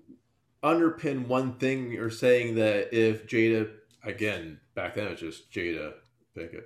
underpin 0.64 1.28
one 1.28 1.58
thing 1.58 1.92
you're 1.92 2.10
saying 2.10 2.56
that 2.56 2.94
if 2.96 3.28
Jada, 3.28 3.70
again, 4.04 4.60
back 4.76 4.96
then 4.96 5.08
it 5.08 5.12
was 5.12 5.20
just 5.20 5.52
Jada 5.52 5.94
Pinkett, 6.36 6.64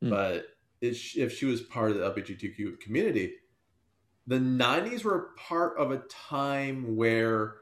Hmm. 0.00 0.10
but 0.10 0.46
if 0.80 0.96
she, 0.96 1.20
if 1.20 1.36
she 1.36 1.44
was 1.46 1.60
part 1.60 1.90
of 1.90 1.96
the 1.98 2.04
LGBTQ 2.04 2.78
community, 2.80 3.34
the 4.28 4.36
'90s 4.38 5.02
were 5.04 5.30
part 5.36 5.76
of 5.78 5.90
a 5.90 5.98
time 6.08 6.94
where 6.96 7.56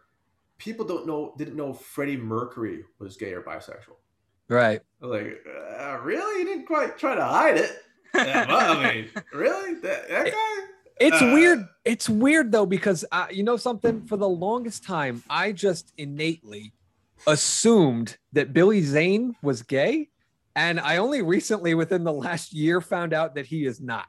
people 0.58 0.84
don't 0.84 1.06
know 1.06 1.34
didn't 1.38 1.56
know 1.56 1.72
Freddie 1.72 2.16
Mercury 2.18 2.82
was 2.98 3.16
gay 3.16 3.32
or 3.32 3.42
bisexual. 3.42 3.96
right. 4.48 4.80
Like, 5.00 5.42
uh, 5.78 5.98
really? 6.02 6.40
You 6.40 6.46
didn't 6.46 6.66
quite 6.66 6.98
try 6.98 7.14
to 7.14 7.24
hide 7.24 7.56
it. 7.56 7.72
Yeah, 8.14 8.46
well, 8.48 8.78
I 8.78 8.94
mean, 8.94 9.10
really? 9.34 9.74
That, 9.80 10.08
that 10.08 10.24
guy? 10.32 10.55
It's 10.98 11.20
Uh, 11.20 11.30
weird. 11.34 11.66
It's 11.84 12.08
weird 12.08 12.50
though 12.52 12.66
because 12.66 13.04
uh, 13.12 13.26
you 13.30 13.42
know 13.42 13.56
something. 13.56 14.06
For 14.06 14.16
the 14.16 14.28
longest 14.28 14.84
time, 14.84 15.22
I 15.28 15.52
just 15.52 15.92
innately 15.98 16.72
assumed 17.26 18.16
that 18.32 18.52
Billy 18.52 18.82
Zane 18.82 19.34
was 19.42 19.62
gay, 19.62 20.08
and 20.54 20.80
I 20.80 20.96
only 20.98 21.22
recently, 21.22 21.74
within 21.74 22.04
the 22.04 22.12
last 22.12 22.52
year, 22.52 22.80
found 22.80 23.12
out 23.12 23.34
that 23.34 23.46
he 23.46 23.66
is 23.66 23.80
not. 23.80 24.06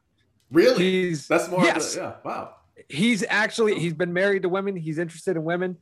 Really? 0.51 0.77
He's 1.09 1.27
That's 1.27 1.49
more. 1.49 1.63
yes. 1.63 1.95
The, 1.95 2.01
yeah. 2.01 2.13
Wow. 2.23 2.55
he's 2.87 3.23
actually 3.27 3.79
he's 3.79 3.93
been 3.93 4.13
married 4.13 4.43
to 4.43 4.49
women. 4.49 4.75
He's 4.75 4.97
interested 4.97 5.35
in 5.35 5.43
women. 5.43 5.77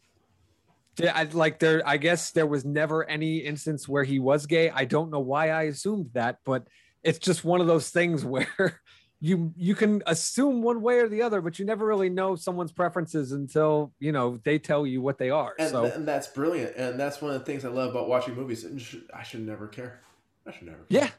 Yeah, 0.98 1.12
I 1.14 1.24
like 1.24 1.60
there. 1.60 1.84
I 1.86 1.98
guess 1.98 2.32
there 2.32 2.48
was 2.48 2.64
never 2.66 3.08
any 3.08 3.38
instance 3.40 3.88
where 3.88 4.04
he 4.06 4.18
was 4.18 4.46
gay. 4.46 4.70
I 4.70 4.86
don't 4.86 5.12
know 5.12 5.20
why 5.20 5.50
I 5.50 5.64
assumed 5.64 6.12
that, 6.14 6.40
but 6.46 6.68
it's 7.04 7.20
just 7.20 7.44
one 7.44 7.60
of 7.62 7.68
those 7.68 7.90
things 7.90 8.24
where 8.34 8.82
you 9.26 9.52
you 9.58 9.74
can 9.74 10.04
assume 10.06 10.62
one 10.62 10.84
way 10.84 11.00
or 11.00 11.10
the 11.10 11.24
other, 11.24 11.42
but 11.42 11.58
you 11.58 11.66
never 11.66 11.84
really 11.84 12.10
know 12.10 12.36
someone's 12.36 12.72
preferences 12.72 13.32
until 13.32 13.92
you 14.00 14.12
know 14.12 14.40
they 14.44 14.60
tell 14.60 14.86
you 14.86 15.02
what 15.02 15.18
they 15.18 15.32
are. 15.32 15.56
And, 15.58 15.72
so 15.72 15.86
and 15.86 16.08
that's 16.08 16.28
brilliant. 16.28 16.76
And 16.76 17.00
that's 17.00 17.24
one 17.24 17.34
of 17.34 17.40
the 17.40 17.46
things 17.46 17.66
I 17.66 17.70
love 17.70 17.90
about 17.90 18.08
watching 18.08 18.36
movies. 18.36 18.64
I 19.12 19.24
should 19.24 19.44
never 19.44 19.68
care. 19.68 20.02
I 20.46 20.52
should 20.52 20.68
never. 20.68 20.78
Care. 20.78 20.86
yeah, 20.90 21.10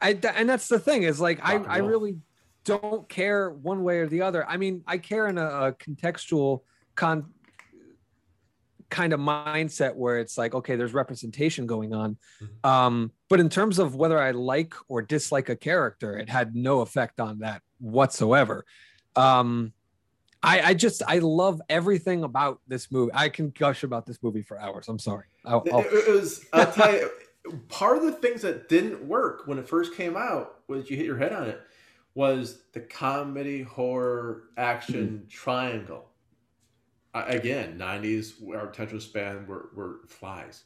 I 0.00 0.14
th- 0.14 0.32
and 0.34 0.48
that's 0.48 0.66
the 0.68 0.78
thing 0.78 1.02
is 1.02 1.20
like 1.20 1.40
I 1.42 1.56
Rock 1.56 1.66
I 1.68 1.78
really 1.78 2.16
don't 2.64 3.06
care 3.10 3.50
one 3.50 3.82
way 3.82 3.98
or 3.98 4.06
the 4.06 4.22
other. 4.22 4.48
I 4.48 4.56
mean, 4.56 4.82
I 4.86 4.96
care 4.96 5.26
in 5.26 5.36
a, 5.36 5.46
a 5.46 5.72
contextual 5.72 6.62
con 6.94 7.26
kind 8.92 9.12
of 9.14 9.18
mindset 9.20 9.94
where 9.96 10.18
it's 10.18 10.36
like 10.36 10.54
okay 10.54 10.76
there's 10.76 10.92
representation 10.92 11.66
going 11.66 11.94
on 11.94 12.16
Mhm. 12.42 12.68
um 12.68 13.10
but 13.30 13.40
in 13.40 13.48
terms 13.48 13.78
of 13.78 13.94
whether 13.96 14.18
i 14.20 14.30
like 14.32 14.74
or 14.88 15.00
dislike 15.00 15.48
a 15.48 15.56
character 15.56 16.16
it 16.18 16.28
had 16.28 16.54
no 16.54 16.80
effect 16.82 17.18
on 17.18 17.38
that 17.38 17.62
whatsoever 17.80 18.66
um 19.16 19.72
i 20.42 20.60
i 20.60 20.74
just 20.74 21.02
i 21.08 21.18
love 21.20 21.62
everything 21.70 22.22
about 22.22 22.60
this 22.68 22.92
movie 22.92 23.10
i 23.14 23.28
can 23.30 23.48
gush 23.50 23.82
about 23.82 24.04
this 24.04 24.18
movie 24.22 24.42
for 24.42 24.60
hours 24.60 24.88
i'm 24.88 24.98
sorry 24.98 25.24
I'll, 25.46 25.62
It, 25.64 25.72
I'll- 25.72 25.80
it 25.80 26.08
was. 26.12 26.44
I'll 26.52 26.70
tell 26.78 26.92
you. 26.94 27.10
Part 27.68 27.96
of 27.96 28.04
the 28.04 28.12
things 28.12 28.42
that 28.42 28.68
didn't 28.68 29.02
work 29.08 29.48
when 29.48 29.58
it 29.58 29.66
first 29.68 29.96
came 29.96 30.16
out 30.16 30.60
was 30.68 30.88
you 30.88 30.96
hit 30.96 31.06
your 31.06 31.18
head 31.18 31.32
on 31.32 31.48
it 31.48 31.60
was 32.14 32.62
the 32.72 32.78
comedy 32.80 33.62
horror 33.62 34.44
action 34.56 35.26
triangle. 35.28 36.04
Again, 37.14 37.76
nineties 37.76 38.34
our 38.48 38.68
attention 38.68 39.00
span 39.00 39.46
were, 39.46 39.68
were 39.74 40.00
flies. 40.08 40.64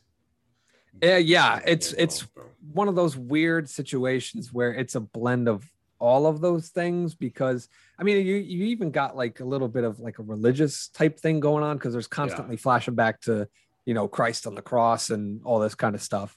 Yeah, 1.03 1.19
yeah, 1.19 1.61
it's 1.67 1.93
it's 1.95 2.27
one 2.73 2.89
of 2.89 2.95
those 2.95 3.17
weird 3.17 3.69
situations 3.69 4.53
where 4.53 4.73
it's 4.73 4.95
a 4.95 5.01
blend 5.01 5.49
of 5.49 5.69
all 5.99 6.27
of 6.27 6.41
those 6.41 6.69
things 6.69 7.15
because 7.15 7.69
I 7.99 8.05
mean 8.05 8.25
you 8.25 8.37
you 8.37 8.67
even 8.67 8.91
got 8.91 9.17
like 9.17 9.41
a 9.41 9.45
little 9.45 9.69
bit 9.69 9.85
of 9.85 9.99
like 9.99 10.19
a 10.19 10.23
religious 10.23 10.89
type 10.89 11.19
thing 11.19 11.41
going 11.41 11.65
on 11.65 11.77
because 11.77 11.93
there's 11.93 12.07
constantly 12.07 12.57
flashing 12.57 12.95
back 12.95 13.21
to 13.23 13.49
you 13.85 13.95
know 13.95 14.07
Christ 14.09 14.47
on 14.47 14.55
the 14.55 14.63
cross 14.63 15.11
and 15.11 15.41
all 15.45 15.59
this 15.59 15.75
kind 15.75 15.95
of 15.95 16.03
stuff. 16.03 16.37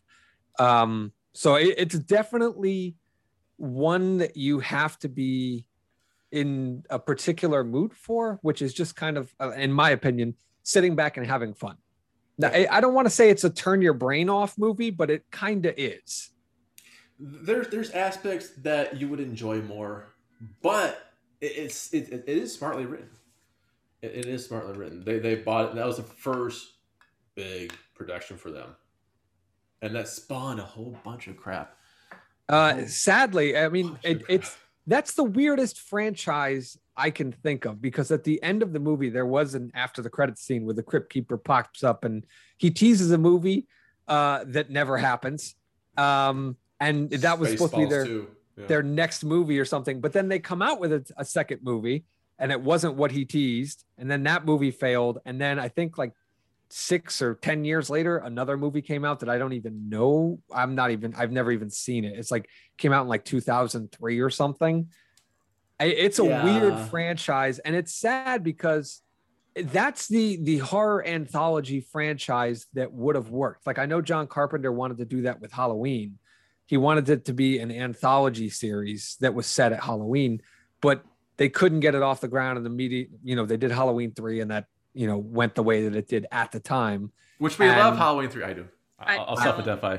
Um 0.58 1.14
so 1.34 1.56
it, 1.56 1.76
it's 1.78 2.00
definitely 2.00 2.96
one 3.58 4.18
that 4.18 4.38
you 4.38 4.60
have 4.60 4.98
to 5.00 5.10
be 5.10 5.66
in 6.32 6.84
a 6.90 7.00
particular 7.00 7.64
mood 7.64 7.94
for, 7.94 8.40
which 8.42 8.62
is 8.62 8.74
just 8.74 8.96
kind 8.96 9.18
of, 9.18 9.34
uh, 9.40 9.52
in 9.52 9.72
my 9.72 9.92
opinion, 9.92 10.36
sitting 10.64 10.96
back 10.96 11.18
and 11.18 11.26
having 11.26 11.54
fun. 11.54 11.78
Now, 12.38 12.50
I, 12.50 12.68
I 12.72 12.82
don't 12.82 12.94
want 12.94 13.06
to 13.06 13.10
say 13.10 13.30
it's 13.30 13.44
a 13.44 13.50
turn 13.50 13.82
your 13.82 13.94
brain 13.94 14.30
off 14.30 14.58
movie, 14.58 14.92
but 14.92 15.10
it 15.10 15.26
kind 15.32 15.66
of 15.66 15.74
is. 15.78 16.30
There's 17.20 17.68
there's 17.68 17.90
aspects 17.90 18.52
that 18.60 18.96
you 18.96 19.10
would 19.10 19.20
enjoy 19.20 19.62
more, 19.62 20.14
but 20.62 21.12
it's 21.42 21.94
it, 21.94 22.14
it 22.14 22.24
is 22.28 22.54
smartly 22.54 22.86
written. 22.86 23.10
It, 24.02 24.12
it 24.16 24.26
is 24.26 24.46
smartly 24.46 24.78
written. 24.78 25.04
They 25.04 25.20
they 25.20 25.36
bought 25.36 25.72
it. 25.72 25.76
That 25.76 25.86
was 25.86 25.98
the 25.98 26.04
first 26.04 26.76
big 27.36 27.74
production 27.94 28.38
for 28.38 28.52
them, 28.52 28.74
and 29.82 29.94
that 29.96 30.08
spawned 30.08 30.62
a 30.62 30.64
whole 30.64 30.98
bunch 31.04 31.28
of 31.28 31.36
crap. 31.36 31.76
Uh, 32.48 32.86
sadly, 32.86 33.58
I 33.58 33.68
mean, 33.68 34.00
it, 34.02 34.24
it's. 34.30 34.58
That's 34.90 35.14
the 35.14 35.24
weirdest 35.24 35.80
franchise 35.80 36.78
I 36.98 37.12
can 37.12 37.32
think 37.32 37.66
of 37.66 37.82
because 37.82 38.12
at 38.12 38.24
the 38.24 38.42
end 38.44 38.64
of 38.64 38.74
the 38.74 38.80
movie, 38.80 39.10
there 39.10 39.26
was 39.26 39.56
an 39.56 39.72
after 39.74 40.02
the 40.02 40.10
credits 40.10 40.42
scene 40.42 40.66
where 40.66 40.74
the 40.74 40.84
Crypt 40.84 41.12
Keeper 41.12 41.38
pops 41.38 41.84
up 41.84 42.04
and 42.04 42.26
he 42.58 42.72
teases 42.72 43.12
a 43.12 43.18
movie 43.18 43.68
uh, 44.08 44.44
that 44.48 44.70
never 44.70 44.98
happens. 44.98 45.56
Um, 45.98 46.58
and 46.80 47.10
that 47.10 47.40
was 47.40 47.52
supposed 47.52 47.74
to 47.74 47.80
be 47.80 47.86
their. 47.86 48.06
Yeah. 48.58 48.66
their 48.68 48.84
next 48.84 49.24
movie 49.24 49.58
or 49.58 49.64
something. 49.64 50.02
But 50.02 50.12
then 50.12 50.28
they 50.28 50.40
come 50.40 50.62
out 50.62 50.82
with 50.82 50.92
a, 50.92 51.14
a 51.16 51.24
second 51.24 51.62
movie, 51.64 52.04
and 52.40 52.52
it 52.52 52.60
wasn't 52.60 52.96
what 52.96 53.10
he 53.10 53.24
teased. 53.24 53.86
And 53.98 54.12
then 54.12 54.24
that 54.24 54.44
movie 54.44 54.72
failed. 54.72 55.20
And 55.26 55.40
then 55.40 55.60
I 55.60 55.70
think 55.70 55.98
like 55.98 56.12
six 56.70 57.22
or 57.22 57.36
ten 57.36 57.66
years 57.66 57.90
later, 57.90 58.18
another 58.18 58.58
movie 58.58 58.82
came 58.82 59.06
out 59.06 59.20
that 59.22 59.30
I 59.30 59.38
don't 59.38 59.54
even 59.54 59.90
know. 59.90 60.40
I'm 60.54 60.76
not 60.76 60.92
even. 60.92 61.14
I've 61.16 61.32
never 61.32 61.52
even 61.52 61.70
seen 61.70 62.06
it. 62.06 62.18
It's 62.18 62.32
like 62.32 62.50
came 62.78 62.94
out 62.94 63.04
in 63.04 63.08
like 63.08 63.26
2003 63.26 64.20
or 64.20 64.30
something. 64.30 64.90
It's 65.80 66.20
a 66.20 66.26
weird 66.26 66.78
franchise, 66.90 67.60
and 67.60 67.76
it's 67.76 67.94
sad 67.94 68.44
because 68.44 69.02
that's 69.56 70.08
the 70.08 70.38
the 70.42 70.58
horror 70.60 71.06
anthology 71.06 71.82
franchise 71.82 72.68
that 72.74 72.92
would 72.92 73.16
have 73.16 73.30
worked. 73.30 73.66
Like 73.66 73.80
I 73.80 73.86
know 73.86 74.02
John 74.02 74.28
Carpenter 74.28 74.72
wanted 74.72 74.98
to 74.98 75.06
do 75.06 75.24
that 75.24 75.40
with 75.40 75.52
Halloween. 75.52 76.20
He 76.66 76.78
wanted 76.78 77.10
it 77.10 77.26
to 77.26 77.34
be 77.34 77.60
an 77.60 77.72
anthology 77.72 78.50
series 78.50 79.18
that 79.22 79.34
was 79.34 79.48
set 79.48 79.74
at 79.74 79.84
Halloween, 79.84 80.42
but 80.82 81.04
they 81.38 81.50
couldn't 81.50 81.80
get 81.80 81.96
it 81.96 82.02
off 82.02 82.22
the 82.22 82.28
ground 82.28 82.58
in 82.58 82.64
the 82.64 82.70
media. 82.70 83.06
You 83.24 83.36
know, 83.36 83.46
they 83.46 83.58
did 83.58 83.72
Halloween 83.72 84.14
three, 84.14 84.42
and 84.42 84.52
that 84.52 84.66
you 85.00 85.08
know 85.08 85.18
went 85.18 85.56
the 85.56 85.64
way 85.64 85.88
that 85.88 85.96
it 85.96 86.10
did 86.10 86.26
at 86.30 86.52
the 86.52 86.60
time. 86.60 87.14
Which 87.38 87.58
we 87.58 87.68
love 87.70 87.98
Halloween 87.98 88.30
three. 88.30 88.44
I 88.44 88.52
do. 88.52 88.68
I 89.00 89.16
I'll, 89.16 89.22
I'll 89.30 89.36
don't. 89.36 89.44
self-identify. 89.46 89.98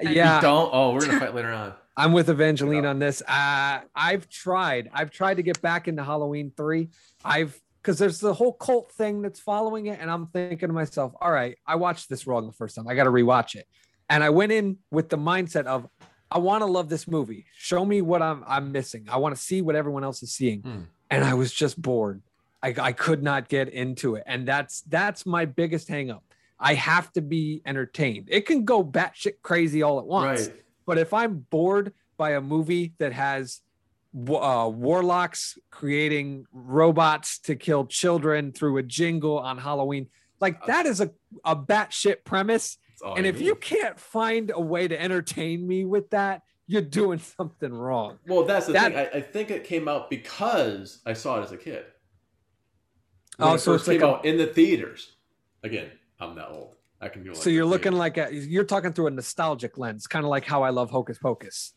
yeah, 0.00 0.36
You 0.36 0.42
don't. 0.42 0.70
Oh, 0.72 0.92
we're 0.92 1.06
gonna 1.06 1.20
fight 1.26 1.32
later 1.32 1.52
on. 1.52 1.74
I'm 1.96 2.12
with 2.12 2.28
Evangeline 2.28 2.84
on 2.84 2.98
this. 2.98 3.22
Uh, 3.22 3.82
I've 3.94 4.28
tried. 4.28 4.90
I've 4.92 5.10
tried 5.12 5.36
to 5.36 5.42
get 5.44 5.62
back 5.62 5.86
into 5.86 6.02
Halloween 6.02 6.50
three. 6.56 6.88
I've 7.24 7.58
because 7.80 7.98
there's 7.98 8.18
the 8.18 8.34
whole 8.34 8.52
cult 8.52 8.90
thing 8.92 9.22
that's 9.22 9.38
following 9.38 9.86
it, 9.86 10.00
and 10.00 10.10
I'm 10.10 10.26
thinking 10.26 10.68
to 10.68 10.72
myself, 10.72 11.12
all 11.20 11.30
right, 11.30 11.56
I 11.64 11.76
watched 11.76 12.08
this 12.08 12.26
wrong 12.26 12.46
the 12.48 12.52
first 12.52 12.74
time. 12.74 12.88
I 12.88 12.94
got 12.96 13.04
to 13.04 13.10
rewatch 13.10 13.54
it, 13.54 13.66
and 14.10 14.24
I 14.24 14.30
went 14.30 14.50
in 14.50 14.78
with 14.90 15.08
the 15.08 15.18
mindset 15.18 15.66
of 15.66 15.86
I 16.32 16.38
want 16.38 16.62
to 16.62 16.66
love 16.66 16.88
this 16.88 17.06
movie. 17.06 17.46
Show 17.54 17.84
me 17.84 18.02
what 18.02 18.22
I'm 18.22 18.42
I'm 18.44 18.72
missing. 18.72 19.06
I 19.08 19.18
want 19.18 19.36
to 19.36 19.40
see 19.40 19.62
what 19.62 19.76
everyone 19.76 20.02
else 20.02 20.20
is 20.24 20.32
seeing. 20.32 20.62
Hmm. 20.62 20.80
And 21.10 21.22
I 21.22 21.34
was 21.34 21.52
just 21.52 21.80
bored. 21.80 22.22
I, 22.62 22.74
I 22.80 22.92
could 22.92 23.22
not 23.22 23.48
get 23.48 23.68
into 23.68 24.14
it. 24.14 24.24
And 24.26 24.46
that's 24.46 24.82
that's 24.82 25.26
my 25.26 25.44
biggest 25.44 25.88
hang 25.88 26.10
up. 26.10 26.24
I 26.58 26.74
have 26.74 27.12
to 27.14 27.20
be 27.20 27.60
entertained. 27.66 28.28
It 28.30 28.46
can 28.46 28.64
go 28.64 28.84
batshit 28.84 29.42
crazy 29.42 29.82
all 29.82 29.98
at 29.98 30.06
once. 30.06 30.48
Right. 30.48 30.62
But 30.86 30.98
if 30.98 31.12
I'm 31.12 31.38
bored 31.50 31.92
by 32.16 32.30
a 32.32 32.40
movie 32.40 32.94
that 32.98 33.12
has 33.12 33.60
uh, 34.14 34.70
warlocks 34.72 35.58
creating 35.70 36.46
robots 36.52 37.38
to 37.40 37.56
kill 37.56 37.86
children 37.86 38.52
through 38.52 38.76
a 38.78 38.82
jingle 38.82 39.38
on 39.38 39.58
Halloween, 39.58 40.08
like 40.40 40.64
that 40.66 40.86
is 40.86 41.00
a, 41.00 41.10
a 41.44 41.56
batshit 41.56 42.24
premise. 42.24 42.78
And 43.04 43.26
I 43.26 43.30
if 43.30 43.38
need. 43.38 43.46
you 43.46 43.54
can't 43.56 43.98
find 43.98 44.52
a 44.54 44.60
way 44.60 44.86
to 44.86 45.00
entertain 45.00 45.66
me 45.66 45.84
with 45.84 46.10
that, 46.10 46.42
you're 46.68 46.82
doing 46.82 47.18
something 47.38 47.72
wrong. 47.72 48.18
Well, 48.28 48.44
that's 48.44 48.66
the 48.66 48.74
That- 48.74 48.92
thing. 48.92 49.08
I, 49.14 49.18
I 49.18 49.20
think 49.20 49.50
it 49.50 49.64
came 49.64 49.88
out 49.88 50.08
because 50.10 51.00
I 51.04 51.12
saw 51.14 51.40
it 51.40 51.44
as 51.44 51.50
a 51.52 51.56
kid. 51.56 51.86
Oh, 53.42 53.56
so 53.56 53.72
first 53.72 53.82
it's 53.82 53.88
like 53.88 54.00
came 54.00 54.08
a- 54.08 54.12
out 54.14 54.24
in 54.24 54.36
the 54.38 54.46
theaters. 54.46 55.12
Again, 55.62 55.90
I'm 56.20 56.34
that 56.36 56.48
old. 56.48 56.76
I 57.00 57.08
can 57.08 57.22
do 57.24 57.30
like 57.32 57.42
So 57.42 57.50
you're 57.50 57.64
looking 57.64 57.92
like 57.92 58.16
a, 58.18 58.28
you're 58.32 58.64
talking 58.64 58.92
through 58.92 59.08
a 59.08 59.10
nostalgic 59.10 59.76
lens, 59.78 60.06
kind 60.06 60.24
of 60.24 60.30
like 60.30 60.44
how 60.44 60.62
I 60.62 60.70
love 60.70 60.90
Hocus 60.90 61.18
Pocus. 61.18 61.72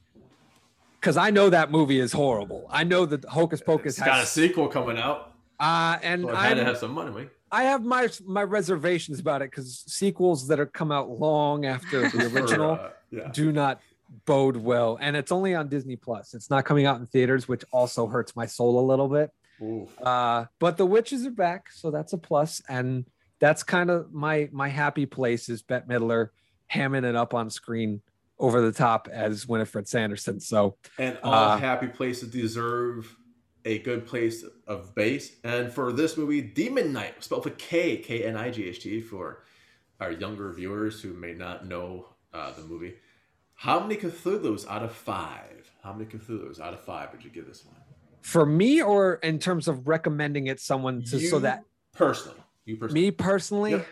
Because 0.99 1.17
I 1.17 1.29
know 1.29 1.49
that 1.49 1.71
movie 1.71 1.99
is 1.99 2.11
horrible. 2.11 2.65
I 2.69 2.83
know 2.83 3.05
that 3.05 3.25
Hocus 3.25 3.61
Pocus 3.61 3.97
It's 3.97 4.05
got 4.05 4.23
a 4.23 4.25
sequel 4.25 4.67
coming 4.67 4.97
out. 4.97 5.33
uh, 5.59 5.97
and 6.01 6.23
So 6.23 6.35
I 6.35 6.47
had 6.47 6.57
to 6.57 6.65
have 6.65 6.77
some 6.77 6.91
money. 6.93 7.27
I 7.51 7.63
have 7.63 7.83
my 7.85 8.09
my 8.25 8.43
reservations 8.43 9.19
about 9.19 9.41
it 9.41 9.51
because 9.51 9.83
sequels 9.87 10.47
that 10.47 10.59
are 10.59 10.65
come 10.65 10.91
out 10.91 11.09
long 11.09 11.65
after 11.65 12.01
the 12.01 12.09
For, 12.29 12.37
original 12.39 12.71
uh, 12.71 12.89
yeah. 13.11 13.29
do 13.31 13.51
not 13.51 13.79
bode 14.25 14.57
well, 14.57 14.97
and 14.99 15.15
it's 15.15 15.31
only 15.31 15.53
on 15.55 15.69
Disney 15.69 15.95
Plus. 15.95 16.33
It's 16.33 16.49
not 16.49 16.65
coming 16.65 16.85
out 16.85 16.99
in 16.99 17.05
theaters, 17.07 17.47
which 17.47 17.63
also 17.71 18.07
hurts 18.07 18.35
my 18.35 18.45
soul 18.47 18.79
a 18.79 18.85
little 18.85 19.07
bit. 19.07 19.31
Uh, 20.01 20.45
but 20.59 20.77
the 20.77 20.85
witches 20.85 21.25
are 21.25 21.31
back, 21.31 21.71
so 21.71 21.91
that's 21.91 22.13
a 22.13 22.17
plus, 22.17 22.61
and 22.67 23.05
that's 23.39 23.63
kind 23.63 23.89
of 23.89 24.13
my 24.13 24.49
my 24.51 24.69
happy 24.69 25.05
place 25.05 25.49
is 25.49 25.61
Bette 25.61 25.85
Midler 25.87 26.29
hamming 26.71 27.03
it 27.03 27.15
up 27.15 27.33
on 27.33 27.49
screen 27.49 28.01
over 28.39 28.61
the 28.61 28.71
top 28.71 29.07
as 29.11 29.47
Winifred 29.47 29.87
Sanderson. 29.87 30.39
So 30.39 30.77
And 30.97 31.17
all 31.23 31.33
Uh, 31.33 31.57
happy 31.57 31.87
places 31.87 32.31
deserve 32.31 33.15
a 33.63 33.79
good 33.79 34.05
place 34.05 34.43
of 34.67 34.93
base. 34.93 35.37
And 35.43 35.71
for 35.71 35.91
this 35.91 36.17
movie, 36.17 36.41
Demon 36.41 36.93
Knight, 36.93 37.23
spelled 37.23 37.45
with 37.45 37.57
K, 37.57 37.97
K 37.97 38.23
N 38.23 38.35
I 38.35 38.51
G 38.51 38.67
H 38.67 38.81
T, 38.81 39.01
for 39.01 39.43
our 39.99 40.11
younger 40.11 40.51
viewers 40.51 41.01
who 41.01 41.13
may 41.13 41.33
not 41.33 41.65
know 41.65 42.09
uh, 42.33 42.51
the 42.51 42.63
movie. 42.63 42.95
How 43.55 43.79
many 43.79 43.95
Cthulhu's 43.95 44.67
out 44.67 44.83
of 44.83 44.91
five? 44.91 45.71
How 45.81 45.93
many 45.93 46.05
Cthulhu's 46.05 46.59
out 46.59 46.73
of 46.73 46.81
five 46.81 47.11
would 47.13 47.23
you 47.23 47.29
give 47.29 47.47
this 47.47 47.63
one? 47.65 47.75
For 48.25 48.43
me, 48.43 48.81
or 48.81 49.15
in 49.15 49.37
terms 49.37 49.67
of 49.67 49.87
recommending 49.87 50.47
it 50.47 50.59
someone 50.59 51.03
to 51.03 51.19
so 51.19 51.37
that 51.37 51.63
personally, 51.93 52.39
you 52.65 52.75
personally, 52.75 53.01
me 53.01 53.11
personally, 53.11 53.71
Yep. 53.71 53.87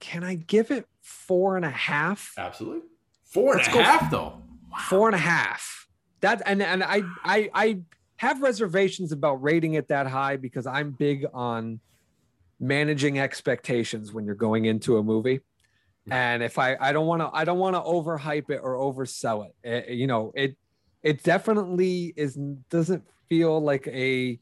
can 0.00 0.22
I 0.22 0.34
give 0.34 0.70
it 0.70 0.86
four 1.00 1.56
and 1.56 1.64
a 1.64 1.70
half? 1.70 2.34
absolutely 2.36 2.82
four 3.24 3.54
and 3.56 3.62
Let's 3.62 3.74
a 3.74 3.82
half 3.82 4.10
though. 4.10 4.42
four 4.90 5.08
and 5.08 5.14
a 5.14 5.18
half. 5.18 5.86
That 6.20 6.42
and 6.44 6.62
and 6.62 6.84
I 6.84 7.02
I 7.24 7.48
I 7.54 7.78
have 8.16 8.42
reservations 8.42 9.12
about 9.12 9.42
rating 9.42 9.74
it 9.74 9.88
that 9.88 10.06
high 10.06 10.36
because 10.36 10.66
I'm 10.66 10.90
big 10.90 11.24
on 11.32 11.80
managing 12.60 13.18
expectations 13.18 14.12
when 14.12 14.26
you're 14.26 14.34
going 14.34 14.66
into 14.66 14.98
a 14.98 15.02
movie. 15.02 15.40
And 16.10 16.42
if 16.42 16.58
I 16.58 16.76
I 16.78 16.92
don't 16.92 17.06
want 17.06 17.22
to 17.22 17.30
I 17.32 17.44
don't 17.46 17.58
want 17.58 17.76
to 17.76 17.80
overhype 17.80 18.50
it 18.50 18.60
or 18.62 18.74
oversell 18.74 19.46
it. 19.46 19.54
Eh, 19.64 19.92
you 19.92 20.06
know, 20.06 20.32
it 20.34 20.54
it 21.02 21.22
definitely 21.22 22.12
is 22.14 22.36
doesn't 22.68 23.04
feel 23.28 23.60
like 23.60 23.86
a 23.88 24.38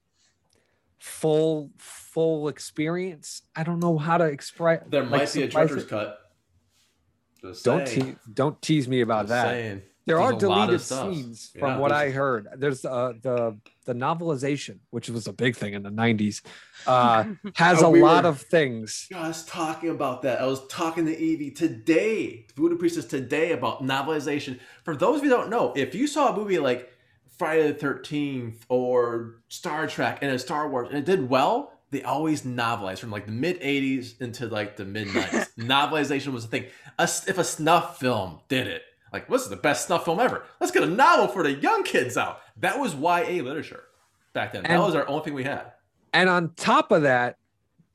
full 0.98 1.70
full 1.78 2.48
experience. 2.48 3.42
I 3.54 3.62
don't 3.62 3.80
know 3.80 3.98
how 3.98 4.18
to 4.18 4.24
express. 4.24 4.82
There 4.88 5.02
like, 5.02 5.10
might 5.10 5.18
be 5.34 5.42
a 5.42 5.46
surprise 5.50 5.50
director's 5.68 5.82
it. 5.84 5.88
cut. 5.88 6.18
Just 7.42 7.64
Don't 7.64 7.86
te- 7.86 8.16
don't 8.32 8.60
tease 8.62 8.88
me 8.88 9.02
about 9.02 9.22
Just 9.22 9.28
that. 9.30 9.48
saying. 9.50 9.82
There 10.06 10.20
are 10.20 10.30
There's 10.30 10.42
a 10.44 10.48
lot 10.48 10.58
of 10.62 10.66
deleted 10.68 10.80
stuff. 10.82 11.12
scenes 11.14 11.50
Yeah, 11.54 11.60
from 11.60 11.78
what 11.80 11.90
I 11.90 12.10
heard. 12.10 12.46
There's 12.56 12.84
uh, 12.84 13.14
the 13.20 13.58
the 13.86 13.92
novelization, 13.92 14.78
which 14.90 15.08
was 15.10 15.26
a 15.26 15.32
big 15.32 15.56
thing 15.56 15.74
in 15.74 15.82
the 15.82 15.90
'90s, 15.90 16.42
uh, 16.86 17.24
has 17.54 17.82
a 17.82 17.90
we 17.90 18.00
lot 18.02 18.24
of 18.24 18.40
things. 18.40 19.08
I 19.14 19.26
was 19.26 19.44
talking 19.44 19.90
about 19.90 20.22
that. 20.22 20.40
I 20.40 20.46
was 20.46 20.64
talking 20.68 21.06
to 21.06 21.16
Evie 21.18 21.50
today, 21.50 22.46
Voodoo 22.56 22.78
Priestess 22.78 23.04
today, 23.04 23.50
about 23.52 23.82
novelization. 23.82 24.60
For 24.84 24.94
those 24.96 25.18
of 25.18 25.24
you 25.24 25.30
who 25.30 25.36
don't 25.36 25.50
know, 25.50 25.72
if 25.76 25.92
you 25.94 26.06
saw 26.06 26.32
a 26.32 26.36
movie 26.36 26.60
like 26.60 26.88
Friday 27.38 27.68
the 27.68 27.74
Thirteenth 27.74 28.64
or 28.68 29.36
Star 29.48 29.86
Trek 29.86 30.18
and 30.22 30.32
a 30.32 30.38
Star 30.38 30.68
Wars 30.68 30.88
and 30.88 30.98
it 30.98 31.04
did 31.04 31.28
well, 31.28 31.72
they 31.90 32.02
always 32.02 32.42
novelized 32.42 32.98
from 32.98 33.10
like 33.10 33.26
the 33.26 33.32
mid 33.32 33.60
'80s 33.60 34.20
into 34.20 34.46
like 34.46 34.76
the 34.76 34.84
mid 34.84 35.08
'90s. 35.08 35.54
novelization 35.58 36.28
was 36.28 36.44
a 36.44 36.48
thing. 36.48 36.66
A, 36.98 37.04
if 37.04 37.38
a 37.38 37.44
snuff 37.44 37.98
film 37.98 38.40
did 38.48 38.66
it, 38.66 38.82
like 39.12 39.28
this 39.28 39.42
is 39.42 39.48
the 39.48 39.56
best 39.56 39.86
snuff 39.86 40.04
film 40.04 40.20
ever. 40.20 40.44
Let's 40.60 40.72
get 40.72 40.82
a 40.82 40.86
novel 40.86 41.28
for 41.28 41.42
the 41.42 41.52
young 41.52 41.82
kids 41.84 42.16
out. 42.16 42.40
That 42.58 42.78
was 42.78 42.94
YA 42.94 43.42
literature 43.42 43.84
back 44.32 44.52
then. 44.52 44.64
that 44.64 44.78
was 44.78 44.94
our 44.94 45.08
only 45.08 45.24
thing 45.24 45.34
we 45.34 45.44
had. 45.44 45.72
And 46.12 46.28
on 46.28 46.54
top 46.54 46.92
of 46.92 47.02
that, 47.02 47.36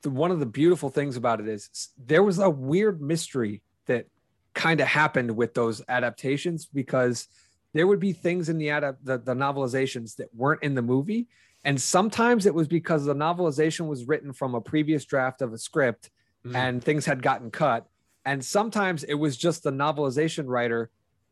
the, 0.01 0.09
one 0.09 0.31
of 0.31 0.39
the 0.39 0.45
beautiful 0.45 0.89
things 0.89 1.17
about 1.17 1.39
it 1.39 1.47
is 1.47 1.89
there 1.97 2.23
was 2.23 2.39
a 2.39 2.49
weird 2.49 3.01
mystery 3.01 3.61
that 3.85 4.07
kind 4.53 4.81
of 4.81 4.87
happened 4.87 5.35
with 5.35 5.53
those 5.53 5.81
adaptations 5.87 6.65
because 6.65 7.27
there 7.73 7.87
would 7.87 7.99
be 7.99 8.13
things 8.13 8.49
in 8.49 8.57
the, 8.57 8.69
adapt 8.69 9.03
the, 9.05 9.17
the 9.17 9.33
novelizations 9.33 10.15
that 10.17 10.33
weren't 10.33 10.63
in 10.63 10.75
the 10.75 10.81
movie. 10.81 11.27
And 11.63 11.79
sometimes 11.81 12.45
it 12.45 12.53
was 12.55 12.67
because 12.67 13.05
the 13.05 13.13
novelization 13.15 13.87
was 13.87 14.05
written 14.05 14.33
from 14.33 14.55
a 14.55 14.61
previous 14.61 15.05
draft 15.05 15.41
of 15.41 15.53
a 15.53 15.57
script 15.57 16.09
Mhm. 16.45 16.55
and 16.55 16.83
things 16.83 17.05
had 17.05 17.21
gotten 17.21 17.51
cut. 17.51 17.85
And 18.25 18.43
sometimes 18.43 19.03
it 19.03 19.13
was 19.13 19.37
just 19.37 19.61
the 19.61 19.71
novelization 19.71 20.45
writer 20.47 20.89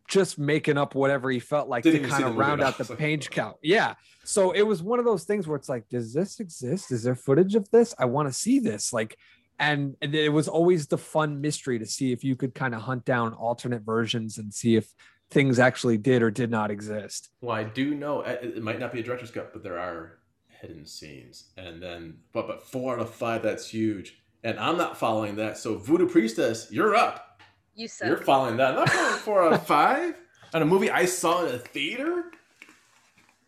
just 0.08 0.38
making 0.38 0.78
up 0.78 0.94
whatever 0.96 1.32
he 1.32 1.40
felt 1.40 1.68
like 1.68 1.84
Didn't 1.84 2.04
to 2.04 2.10
kind 2.10 2.24
of 2.26 2.36
round 2.36 2.62
out 2.62 2.78
the 2.78 2.84
page 2.96 3.30
count. 3.32 3.58
Yeah. 3.64 3.96
So 4.24 4.52
it 4.52 4.62
was 4.62 4.84
one 4.84 5.00
of 5.00 5.06
those 5.06 5.24
things 5.24 5.48
where 5.48 5.56
it's 5.56 5.70
like, 5.70 5.90
does 5.90 6.14
this 6.14 6.40
exist? 6.40 6.92
Is 6.92 7.02
there 7.04 7.16
footage 7.16 7.56
of 7.56 7.70
this? 7.72 7.96
I 7.98 8.06
want 8.06 8.28
to 8.30 8.34
see 8.34 8.60
this. 8.60 8.94
Like, 8.94 9.18
and, 9.60 9.96
and 10.02 10.14
it 10.16 10.30
was 10.30 10.48
always 10.48 10.86
the 10.88 10.98
fun 10.98 11.42
mystery 11.42 11.80
to 11.80 11.86
see 11.86 12.12
if 12.12 12.24
you 12.24 12.36
could 12.36 12.54
kind 12.54 12.74
of 12.76 12.82
hunt 12.82 13.04
down 13.06 13.34
alternate 13.34 13.82
versions 13.82 14.38
and 14.38 14.54
see 14.54 14.76
if 14.76 14.94
things 15.30 15.60
actually 15.60 15.98
did 15.98 16.22
or 16.22 16.32
did 16.32 16.50
not 16.50 16.72
exist. 16.72 17.30
Well, 17.42 17.56
I 17.56 17.64
do 17.64 17.94
know 17.94 18.22
uh, 18.22 18.38
it 18.42 18.58
it 18.58 18.64
might 18.64 18.80
not 18.80 18.92
be 18.92 19.00
a 19.00 19.04
director's 19.04 19.32
cut, 19.32 19.54
but 19.54 19.64
there 19.64 19.80
are 19.80 20.20
hidden 20.48 20.86
scenes, 20.86 21.52
and 21.58 21.82
then 21.82 22.18
but 22.34 22.48
but 22.48 22.68
four 22.68 22.96
out 22.96 23.00
of 23.00 23.14
five 23.14 23.44
that's 23.44 23.70
huge, 23.70 24.22
and 24.44 24.60
I'm 24.60 24.78
not 24.78 24.98
following 24.98 25.36
that. 25.38 25.58
So 25.58 25.78
Voodoo 25.78 26.08
Priestess, 26.08 26.68
you're 26.72 26.96
up. 26.96 27.42
You 27.76 27.88
You're 28.04 28.18
following 28.18 28.58
that. 28.58 28.72
I'm 28.72 28.80
not 28.80 28.90
following 28.90 29.20
four 29.20 29.44
out 29.44 29.54
of 29.54 29.66
five 29.66 30.16
on 30.54 30.62
a 30.62 30.66
movie 30.66 30.90
I 30.90 31.06
saw 31.06 31.46
in 31.46 31.56
a 31.56 31.60
theater. 31.60 32.32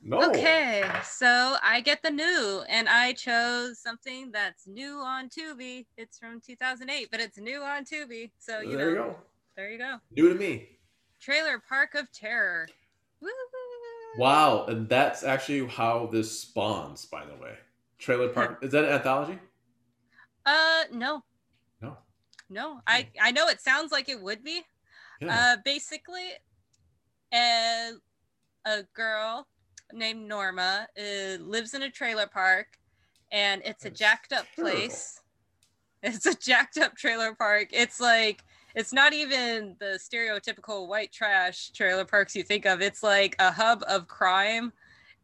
No. 0.03 0.29
Okay, 0.29 0.83
so 1.03 1.57
I 1.61 1.81
get 1.81 2.01
the 2.01 2.09
new, 2.09 2.63
and 2.67 2.89
I 2.89 3.13
chose 3.13 3.77
something 3.77 4.31
that's 4.31 4.65
new 4.65 4.97
on 4.97 5.29
Tubi. 5.29 5.85
It's 5.95 6.17
from 6.17 6.41
2008, 6.41 7.09
but 7.11 7.19
it's 7.19 7.37
new 7.37 7.61
on 7.61 7.85
Tubi. 7.85 8.31
So 8.39 8.61
you 8.61 8.77
there 8.77 8.89
you 8.89 8.95
go. 8.95 9.15
there 9.55 9.69
you 9.69 9.77
go. 9.77 9.97
New 10.15 10.29
to 10.29 10.35
me. 10.35 10.69
Trailer 11.21 11.61
Park 11.67 11.95
of 11.95 12.11
Terror. 12.11 12.67
Woo! 13.21 13.29
Wow, 14.17 14.65
and 14.65 14.89
that's 14.89 15.23
actually 15.23 15.65
how 15.67 16.07
this 16.11 16.39
spawns. 16.41 17.05
By 17.05 17.25
the 17.25 17.35
way, 17.35 17.55
Trailer 17.97 18.29
Park 18.29 18.59
is 18.61 18.71
that 18.71 18.83
an 18.83 18.91
anthology? 18.91 19.39
Uh, 20.45 20.83
no, 20.91 21.23
No. 21.81 21.97
no. 22.49 22.81
I 22.87 23.07
I 23.21 23.31
know 23.31 23.47
it 23.47 23.61
sounds 23.61 23.91
like 23.91 24.09
it 24.09 24.19
would 24.21 24.43
be. 24.43 24.63
Yeah. 25.21 25.53
Uh, 25.53 25.57
basically, 25.63 26.29
a 27.33 27.91
a 28.65 28.83
girl 28.93 29.47
named 29.93 30.27
Norma 30.27 30.87
uh, 30.99 31.37
lives 31.41 31.73
in 31.73 31.83
a 31.83 31.89
trailer 31.89 32.27
park, 32.27 32.67
and 33.31 33.61
it's 33.63 33.85
a 33.85 33.89
jacked 33.89 34.33
up 34.33 34.45
terrible. 34.55 34.77
place. 34.79 35.17
It's 36.03 36.25
a 36.25 36.33
jacked 36.33 36.79
up 36.79 36.95
trailer 36.97 37.35
park. 37.35 37.67
It's 37.71 37.99
like 38.01 38.43
it's 38.75 38.93
not 38.93 39.13
even 39.13 39.75
the 39.79 39.99
stereotypical 40.01 40.87
white 40.87 41.11
trash 41.11 41.71
trailer 41.71 42.05
parks 42.05 42.35
you 42.35 42.43
think 42.43 42.65
of. 42.65 42.81
It's 42.81 43.03
like 43.03 43.35
a 43.39 43.51
hub 43.51 43.83
of 43.87 44.07
crime, 44.07 44.71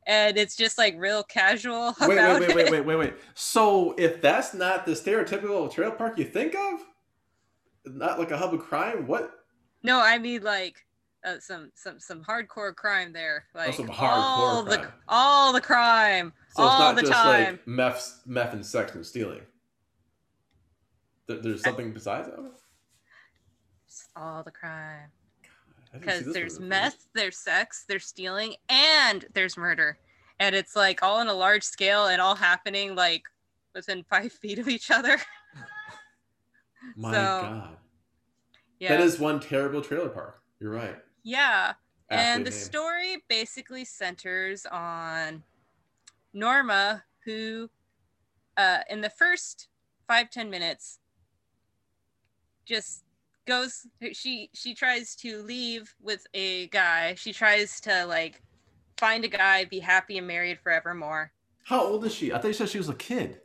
and 0.05 0.37
it's 0.37 0.55
just 0.55 0.77
like 0.77 0.95
real 0.97 1.23
casual 1.23 1.95
wait, 2.01 2.09
wait, 2.17 2.39
wait, 2.39 2.49
it. 2.49 2.55
wait, 2.55 2.71
wait, 2.71 2.85
wait, 2.85 2.95
wait. 2.95 3.13
So 3.35 3.93
if 3.97 4.21
that's 4.21 4.53
not 4.53 4.85
the 4.85 4.93
stereotypical 4.93 5.71
trailer 5.71 5.95
park 5.95 6.17
you 6.17 6.25
think 6.25 6.55
of, 6.55 6.79
not 7.85 8.19
like 8.19 8.31
a 8.31 8.37
hub 8.37 8.53
of 8.53 8.59
crime, 8.61 9.07
what? 9.07 9.31
No, 9.83 10.01
I 10.01 10.17
mean 10.17 10.41
like 10.43 10.85
uh, 11.25 11.39
some 11.39 11.71
some 11.75 11.99
some 11.99 12.23
hardcore 12.23 12.75
crime 12.75 13.13
there. 13.13 13.45
Like 13.55 13.73
some 13.75 13.87
hardcore 13.87 14.11
all 14.11 14.63
the 14.63 14.77
crime. 14.77 14.91
all 15.07 15.53
the 15.53 15.61
crime, 15.61 16.33
So 16.49 16.63
all 16.63 16.79
not 16.79 16.95
the 16.95 17.01
just 17.01 17.13
time. 17.13 17.53
like 17.53 17.67
meth, 17.67 18.21
meth 18.25 18.53
and 18.53 18.65
sex 18.65 18.93
and 18.95 19.05
stealing. 19.05 19.41
There- 21.27 21.39
There's 21.41 21.63
something 21.63 21.91
besides 21.93 22.27
that. 22.27 22.39
All 24.19 24.43
the 24.43 24.51
crime. 24.51 25.09
I 25.93 25.97
didn't 25.99 26.09
see 26.11 26.17
because 26.23 26.33
there's 26.33 26.59
meth, 26.59 27.05
there's 27.13 27.37
sex, 27.37 27.85
there's 27.87 28.05
stealing, 28.05 28.55
and 28.69 29.25
there's 29.33 29.57
murder. 29.57 29.97
And 30.39 30.55
it's 30.55 30.75
like 30.75 31.03
all 31.03 31.17
on 31.19 31.27
a 31.27 31.33
large 31.33 31.63
scale 31.63 32.07
and 32.07 32.21
all 32.21 32.35
happening 32.35 32.95
like 32.95 33.23
within 33.75 34.03
five 34.09 34.31
feet 34.41 34.59
of 34.59 34.67
each 34.67 34.91
other. 34.91 35.17
My 36.95 37.11
So, 37.11 37.17
God, 37.41 37.77
Yeah. 38.79 38.89
that 38.97 39.01
is 39.01 39.19
one 39.19 39.39
terrible 39.39 39.81
trailer 39.81 40.09
park. 40.09 40.41
You're 40.59 40.71
right. 40.71 40.97
yeah. 41.23 41.73
and 42.09 42.45
the 42.45 42.49
named. 42.49 42.61
story 42.61 43.23
basically 43.27 43.85
centers 43.85 44.65
on 44.65 45.43
Norma, 46.33 47.03
who, 47.25 47.69
uh, 48.57 48.79
in 48.89 49.01
the 49.01 49.09
first 49.09 49.67
five 50.07 50.29
ten 50.31 50.49
minutes, 50.49 50.99
just 52.65 53.03
goes. 53.47 53.87
She 54.13 54.49
she 54.53 54.75
tries 54.75 55.15
to 55.17 55.41
leave 55.43 55.93
with 56.01 56.25
a 56.33 56.67
guy. 56.67 57.15
She 57.15 57.33
tries 57.33 57.79
to 57.81 58.05
like 58.05 58.41
find 58.97 59.25
a 59.25 59.29
guy, 59.29 59.65
be 59.65 59.79
happy 59.79 60.17
and 60.17 60.27
married 60.27 60.59
forevermore. 60.59 61.31
How 61.65 61.81
old 61.83 62.05
is 62.05 62.13
she? 62.13 62.31
I 62.33 62.39
thought 62.39 62.47
you 62.47 62.53
said 62.53 62.69
she 62.69 62.77
was 62.77 62.89
a 62.89 62.95
kid. 62.95 63.41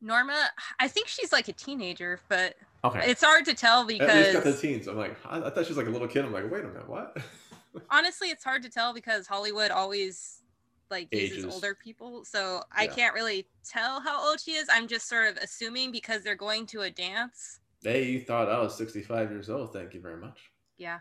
Norma, 0.00 0.48
I 0.78 0.88
think 0.88 1.08
she's 1.08 1.32
like 1.32 1.48
a 1.48 1.52
teenager, 1.52 2.20
but 2.28 2.54
Okay. 2.84 3.10
it's 3.10 3.22
hard 3.22 3.44
to 3.46 3.54
tell 3.54 3.84
because 3.84 4.08
At 4.10 4.16
least 4.16 4.32
got 4.32 4.44
the 4.44 4.56
teens. 4.56 4.86
I'm 4.86 4.96
like, 4.96 5.16
I, 5.26 5.38
I 5.46 5.50
thought 5.50 5.64
she 5.64 5.70
was 5.70 5.76
like 5.76 5.88
a 5.88 5.90
little 5.90 6.08
kid. 6.08 6.24
I'm 6.24 6.32
like, 6.32 6.50
wait 6.50 6.64
a 6.64 6.68
minute, 6.68 6.88
what? 6.88 7.16
honestly, 7.90 8.28
it's 8.30 8.44
hard 8.44 8.62
to 8.62 8.70
tell 8.70 8.94
because 8.94 9.26
Hollywood 9.26 9.70
always 9.70 10.42
like 10.90 11.08
uses 11.12 11.44
Ages. 11.44 11.54
older 11.54 11.74
people. 11.74 12.24
So 12.24 12.62
I 12.72 12.86
Yeah. 12.86 12.94
can't 12.94 13.14
really 13.14 13.48
tell 13.68 14.00
how 14.00 14.26
old 14.28 14.40
she 14.40 14.52
is. 14.52 14.68
I'm 14.70 14.88
just 14.88 15.08
sort 15.08 15.28
of 15.28 15.36
assuming 15.42 15.92
because 15.92 16.22
they're 16.22 16.34
going 16.36 16.66
to 16.68 16.82
a 16.82 16.90
dance. 16.90 17.60
Hey, 17.82 18.04
you 18.04 18.20
thought 18.20 18.48
I 18.50 18.58
was 18.60 18.76
65 18.76 19.30
years 19.30 19.50
old. 19.50 19.72
Thank 19.72 19.94
you 19.94 20.00
very 20.00 20.16
much. 20.18 20.38
Yeah. 20.76 20.98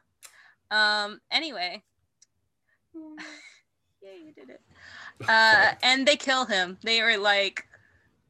Um 0.71 1.19
anyway. 1.31 1.83
yeah, 2.95 4.09
you 4.25 4.33
did 4.33 4.49
it. 4.49 4.61
Uh 5.27 5.73
and 5.81 6.07
they 6.07 6.15
kill 6.15 6.45
him. 6.45 6.77
They 6.83 7.01
were 7.01 7.17
like 7.17 7.65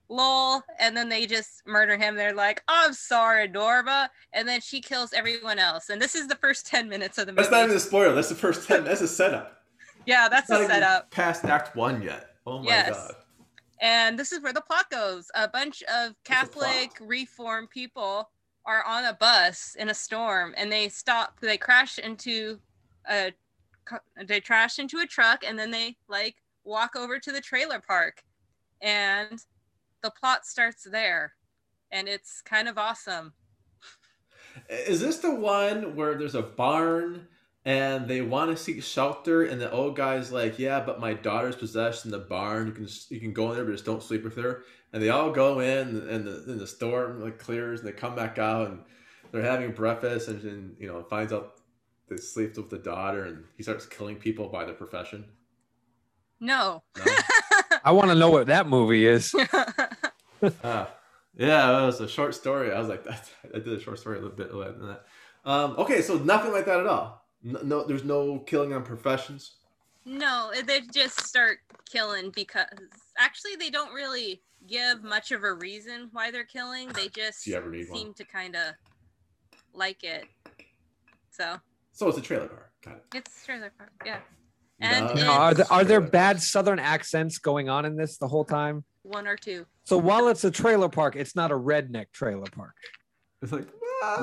lol 0.10 0.64
and 0.80 0.96
then 0.96 1.10
they 1.10 1.26
just 1.26 1.62
murder 1.68 1.98
him 1.98 2.16
they're 2.16 2.34
like 2.34 2.64
i'm 2.70 2.94
sorry 2.94 3.46
norma 3.46 4.10
and 4.32 4.48
then 4.48 4.62
she 4.62 4.80
kills 4.80 5.12
everyone 5.12 5.60
else 5.60 5.90
and 5.90 6.02
this 6.02 6.16
is 6.16 6.28
the 6.30 6.36
first 6.36 6.66
10 6.66 6.88
minutes 6.88 7.18
of 7.18 7.26
the 7.26 7.34
movie 7.34 7.42
That's 7.42 7.52
not 7.52 7.66
even 7.66 7.76
a 7.76 7.80
spoiler. 7.82 8.16
That's 8.16 8.30
the 8.30 8.36
first 8.36 8.66
10. 8.70 8.86
That's 8.86 9.02
a 9.02 9.08
setup. 9.08 9.64
yeah 10.06 10.30
that's 10.30 10.50
Not 10.50 10.60
the 10.60 10.64
even 10.64 10.76
setup 10.76 11.12
Past 11.12 11.44
Act 11.44 11.76
One 11.76 12.02
yet. 12.02 12.30
Oh 12.46 12.60
my 12.60 12.70
Yes. 12.70 12.96
God. 12.96 13.16
And 13.82 14.18
this 14.18 14.32
is 14.32 14.42
where 14.42 14.54
the 14.54 14.62
plot 14.62 14.90
goes. 14.90 15.30
A 15.36 15.50
bunch 15.50 15.84
of 15.84 16.14
What's 16.26 16.42
the 16.42 16.48
plot? 16.58 16.72
Catholic 16.72 16.92
reform 17.02 17.68
people 17.68 18.30
are 18.68 18.84
on 18.86 19.06
a 19.06 19.14
bus 19.14 19.76
in 19.80 19.90
a 19.90 19.94
storm 19.94 20.54
and 20.58 20.72
they 20.72 20.90
stop, 20.90 21.40
they 21.40 21.58
crash 21.58 21.98
into 21.98 22.60
a 23.10 23.34
they 24.26 24.42
crash 24.42 24.80
into 24.80 25.00
a 25.00 25.06
truck 25.06 25.46
and 25.48 25.58
then 25.58 25.72
they 25.72 25.96
like 26.10 26.36
walk 26.66 26.98
over 26.98 27.18
to 27.18 27.32
the 27.32 27.40
trailer 27.40 27.80
park 27.80 28.22
and 28.82 29.46
the 30.04 30.12
plot 30.12 30.46
starts 30.46 30.86
there 30.92 31.34
and 31.92 32.10
it's 32.10 32.42
kind 32.42 32.68
of 32.68 32.78
awesome. 32.78 33.34
Is 34.70 35.00
this 35.00 35.20
the 35.20 35.34
one 35.34 35.96
where 35.96 36.16
there's 36.16 36.36
a 36.36 36.42
barn 36.42 37.28
and 37.64 38.08
they 38.08 38.22
want 38.22 38.52
to 38.52 38.58
seek 38.58 38.84
shelter 38.84 39.44
and 39.44 39.62
the 39.62 39.72
old 39.72 39.96
guy's 39.96 40.32
like, 40.32 40.60
"Yeah, 40.60 40.80
but 40.80 41.00
my 41.00 41.14
daughter's 41.14 41.56
possessed 41.56 42.06
in 42.06 42.12
the 42.12 42.20
barn. 42.20 42.68
You 42.68 42.74
can 42.74 42.88
you 43.10 43.20
can 43.20 43.34
go 43.34 43.50
in 43.50 43.56
there, 43.56 43.66
but 43.66 43.72
just 43.72 43.86
don't 43.86 44.04
sleep 44.04 44.24
with 44.24 44.36
her." 44.36 44.64
And 44.94 45.04
they 45.04 45.10
all 45.10 45.32
go 45.32 45.60
in, 45.60 46.08
and 46.10 46.26
the 46.26 46.44
and 46.48 46.60
the 46.60 46.68
storm 46.68 47.22
like 47.22 47.40
clears, 47.40 47.80
and 47.80 47.88
they 47.88 47.94
come 47.94 48.16
back 48.16 48.38
out, 48.38 48.70
and 48.70 48.80
they're 49.32 49.42
having 49.42 49.72
breakfast, 49.72 50.28
and, 50.30 50.42
and 50.44 50.76
you 50.80 50.88
know 50.88 51.04
finds 51.04 51.34
out 51.34 51.60
they 52.08 52.18
sleeps 52.18 52.58
with 52.58 52.70
the 52.70 52.78
daughter, 52.78 53.26
and 53.26 53.44
he 53.58 53.64
starts 53.64 53.86
killing 53.86 54.16
people 54.16 54.48
by 54.48 54.64
their 54.66 54.74
profession. 54.74 55.26
No. 56.40 56.84
No? 56.98 57.16
I 57.84 57.92
want 57.92 58.10
to 58.10 58.16
know 58.16 58.30
what 58.30 58.48
that 58.48 58.68
movie 58.68 59.06
is. 59.06 59.34
Ah, 60.64 60.88
yeah, 61.36 61.82
it 61.82 61.86
was 61.88 62.00
a 62.00 62.08
short 62.08 62.36
story. 62.36 62.72
I 62.72 62.78
was 62.78 62.88
like, 62.88 63.04
that, 63.06 63.28
I 63.56 63.58
did 63.58 63.70
a 63.70 63.80
short 63.80 63.98
story 63.98 64.20
a 64.20 64.22
little 64.22 64.36
bit 64.36 64.54
later 64.54 64.74
than 64.74 64.88
that. 64.90 65.06
Um, 65.46 65.76
okay, 65.80 66.04
so 66.04 66.20
nothing 66.20 66.52
like 66.52 66.66
that 66.66 66.80
at 66.80 66.86
all. 66.86 67.26
No, 67.42 67.62
no 67.64 67.88
there's 67.88 68.04
no 68.04 68.38
killing 68.40 68.72
on 68.72 68.84
professions. 68.84 69.56
No, 70.06 70.52
they 70.66 70.82
just 70.94 71.22
start 71.22 71.58
killing 71.90 72.32
because 72.36 72.68
actually 73.18 73.56
they 73.56 73.72
don't 73.72 73.94
really 73.94 74.42
give 74.68 75.04
much 75.04 75.32
of 75.32 75.44
a 75.44 75.54
reason 75.54 76.10
why 76.12 76.32
they're 76.32 76.44
killing. 76.44 76.90
They 76.90 77.08
just 77.10 77.46
you 77.48 77.56
ever 77.56 77.70
need 77.70 77.90
one. 77.90 77.98
seem 78.00 78.14
to 78.16 78.24
kind 78.26 78.56
of 78.56 78.74
like 79.74 80.04
it. 80.04 80.26
So 81.32 81.58
So 81.94 82.08
it's 82.10 82.18
a 82.18 82.22
trailer 82.22 82.48
park. 82.48 82.72
Got 82.84 82.96
it. 82.98 83.04
it's 83.16 83.46
trailer 83.46 83.72
park, 83.78 83.92
yeah. 84.06 84.20
And 84.80 85.06
Nice. 85.08 85.16
Now, 85.16 85.32
are 85.32 85.54
there, 85.54 85.66
are 85.72 85.84
there 85.84 86.02
bad. 86.02 86.42
Southern 86.42 86.78
accents 86.80 87.40
going 87.40 87.68
on 87.70 87.86
in 87.86 87.96
this 87.96 88.18
the 88.18 88.28
whole 88.28 88.46
time? 88.46 88.84
One 89.04 89.26
or 89.28 89.36
two. 89.36 89.66
So 89.86 89.98
while 89.98 90.28
it's 90.28 90.44
a 90.44 90.52
trailer 90.52 90.90
park, 90.90 91.16
it's 91.16 91.36
not 91.36 91.52
a 91.52 91.56
redneck 91.58 92.12
trailer 92.12 92.46
park. 92.52 92.76
It's 93.42 93.52
like 93.52 93.68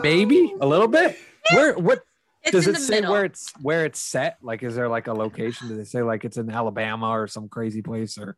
Maybe 0.03 0.55
a 0.61 0.67
little 0.67 0.87
bit. 0.89 1.17
Where 1.53 1.75
what 1.77 2.01
It's 2.45 2.53
does 2.53 2.67
it 2.69 2.77
say 2.77 2.97
middle. 2.97 3.13
where 3.13 3.25
it's 3.25 3.51
where 3.61 3.85
it's 3.85 4.01
set? 4.01 4.39
Like, 4.43 4.63
is 4.63 4.77
there 4.77 4.89
like 4.89 5.09
a 5.09 5.13
location? 5.13 5.67
Do 5.69 5.77
they 5.77 5.85
say 5.85 6.03
like 6.03 6.25
it's 6.25 6.37
in 6.37 6.49
Alabama 6.51 7.09
or 7.09 7.27
some 7.27 7.49
crazy 7.49 7.83
place 7.83 8.17
or? 8.19 8.37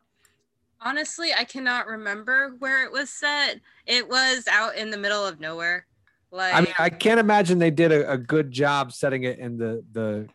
Honestly, 0.80 1.30
I 1.36 1.44
cannot 1.44 1.86
remember 1.86 2.54
where 2.58 2.84
it 2.84 2.92
was 2.92 3.10
set. 3.10 3.60
It 3.86 4.08
was 4.08 4.46
out 4.50 4.76
in 4.76 4.90
the 4.90 4.96
middle 4.96 5.24
of 5.26 5.40
nowhere. 5.40 5.86
Like 6.30 6.54
I 6.54 6.60
mean, 6.60 6.74
I 6.78 6.90
can't 6.90 7.20
imagine 7.20 7.58
they 7.58 7.70
did 7.70 7.92
a, 7.92 8.12
a 8.12 8.18
good 8.18 8.50
job 8.50 8.92
setting 8.92 9.22
it 9.24 9.38
in 9.38 9.56
the 9.56 9.82
the 9.92 10.28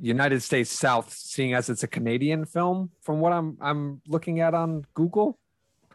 United 0.00 0.42
States 0.42 0.70
South, 0.70 1.12
seeing 1.12 1.54
as 1.54 1.68
it's 1.70 1.82
a 1.82 1.88
Canadian 1.88 2.44
film. 2.44 2.90
From 3.02 3.18
what 3.20 3.32
I'm 3.32 3.56
I'm 3.60 4.00
looking 4.06 4.40
at 4.40 4.54
on 4.54 4.84
Google, 4.94 5.38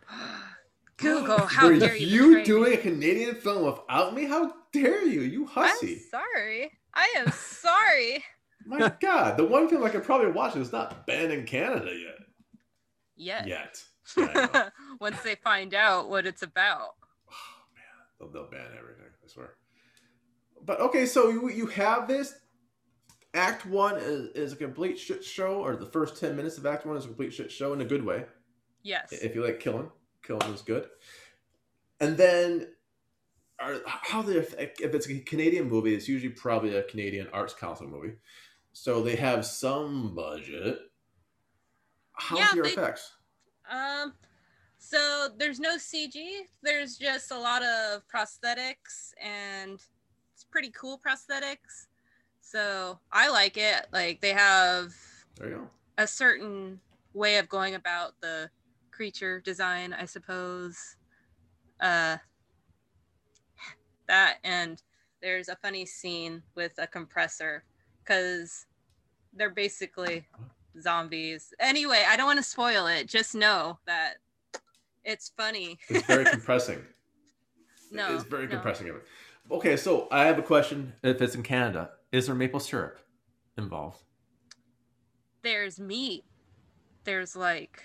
Google, 0.97 1.39
how 1.45 1.67
Were 1.67 1.79
dare 1.79 1.95
you? 1.95 2.07
you 2.07 2.27
betray 2.27 2.39
me. 2.41 2.45
doing 2.45 2.73
a 2.73 2.77
Canadian 2.77 3.35
film 3.35 3.65
without 3.65 4.13
me? 4.13 4.25
How 4.25 4.53
dare 4.73 5.05
you? 5.05 5.21
You 5.21 5.43
I'm 5.55 5.67
hussy. 5.69 5.97
sorry. 5.99 6.71
I 6.93 7.13
am 7.17 7.31
sorry. 7.31 8.23
My 8.65 8.91
God, 8.99 9.37
the 9.37 9.45
one 9.45 9.67
film 9.69 9.83
I 9.83 9.89
could 9.89 10.03
probably 10.03 10.31
watch 10.31 10.55
is 10.55 10.71
not 10.71 11.07
banned 11.07 11.31
in 11.31 11.45
Canada 11.45 11.91
yet. 11.91 12.27
Yet. 13.21 13.47
Yet. 13.47 13.83
Yeah, 14.17 14.69
Once 14.99 15.21
they 15.21 15.35
find 15.35 15.73
out 15.73 16.09
what 16.09 16.25
it's 16.25 16.41
about. 16.41 16.95
Oh 17.29 17.63
man, 17.75 17.83
they'll, 18.19 18.29
they'll 18.29 18.51
ban 18.51 18.71
everything. 18.77 19.05
I 19.23 19.27
swear. 19.27 19.51
But 20.65 20.81
okay, 20.81 21.05
so 21.05 21.29
you 21.29 21.49
you 21.49 21.67
have 21.67 22.07
this. 22.07 22.33
Act 23.33 23.65
one 23.65 23.95
is, 23.97 24.29
is 24.35 24.53
a 24.53 24.55
complete 24.57 24.99
shit 24.99 25.23
show, 25.23 25.63
or 25.63 25.75
the 25.77 25.85
first 25.85 26.19
ten 26.19 26.35
minutes 26.35 26.57
of 26.57 26.65
Act 26.65 26.85
one 26.85 26.97
is 26.97 27.05
a 27.05 27.07
complete 27.07 27.31
shit 27.31 27.51
show 27.51 27.71
in 27.73 27.79
a 27.79 27.85
good 27.85 28.03
way. 28.03 28.25
Yes. 28.83 29.13
If 29.13 29.35
you 29.35 29.45
like 29.45 29.59
killing, 29.59 29.89
killing 30.23 30.51
is 30.51 30.63
good. 30.63 30.87
And 32.01 32.17
then, 32.17 32.67
are 33.59 33.77
how 33.85 34.23
they 34.23 34.37
if 34.37 34.55
it's 34.79 35.07
a 35.07 35.19
Canadian 35.19 35.69
movie, 35.69 35.93
it's 35.93 36.09
usually 36.09 36.33
probably 36.33 36.75
a 36.75 36.83
Canadian 36.83 37.27
Arts 37.31 37.53
Council 37.53 37.87
movie, 37.87 38.15
so 38.73 39.03
they 39.03 39.15
have 39.15 39.45
some 39.45 40.15
budget. 40.15 40.79
How's 42.13 42.39
Yeah, 42.39 42.53
your 42.55 42.63
they- 42.65 42.71
effects? 42.71 43.11
Um, 43.69 44.13
so 44.77 45.29
there's 45.37 45.59
no 45.59 45.77
CG. 45.77 46.47
There's 46.61 46.97
just 46.97 47.31
a 47.31 47.37
lot 47.39 47.63
of 47.63 48.03
prosthetics, 48.07 49.13
and 49.21 49.79
it's 50.33 50.43
pretty 50.43 50.71
cool 50.71 50.99
prosthetics. 50.99 51.87
So 52.41 52.99
I 53.11 53.29
like 53.29 53.57
it. 53.57 53.87
Like 53.93 54.19
they 54.21 54.33
have 54.33 54.93
There 55.35 55.49
you 55.49 55.55
go. 55.55 55.69
a 55.97 56.07
certain 56.07 56.81
way 57.13 57.37
of 57.37 57.47
going 57.47 57.75
about 57.75 58.19
the 58.21 58.49
creature 58.91 59.39
design, 59.39 59.93
I 59.93 60.05
suppose. 60.05 60.97
Uh, 61.79 62.17
that 64.07 64.37
and 64.43 64.81
there's 65.21 65.47
a 65.49 65.55
funny 65.55 65.85
scene 65.85 66.43
with 66.55 66.73
a 66.77 66.87
compressor 66.87 67.63
because 68.03 68.65
they're 69.33 69.49
basically 69.49 70.27
zombies. 70.79 71.53
Anyway, 71.59 72.03
I 72.07 72.15
don't 72.17 72.25
want 72.27 72.37
to 72.39 72.43
spoil 72.43 72.87
it. 72.87 73.07
Just 73.07 73.35
know 73.35 73.79
that 73.87 74.15
it's 75.03 75.31
funny. 75.35 75.79
It's 75.89 76.05
very 76.05 76.25
compressing. 76.31 76.81
No, 77.91 78.15
it's 78.15 78.23
very 78.23 78.45
no. 78.45 78.51
compressing. 78.51 78.91
Okay, 79.49 79.75
so 79.75 80.07
I 80.11 80.25
have 80.25 80.39
a 80.39 80.43
question. 80.43 80.93
If 81.03 81.21
it's 81.21 81.35
in 81.35 81.43
Canada, 81.43 81.91
is 82.11 82.27
there 82.27 82.35
maple 82.35 82.59
syrup 82.59 82.99
involved? 83.57 84.01
There's 85.43 85.79
meat. 85.79 86.23
There's 87.03 87.35
like 87.35 87.81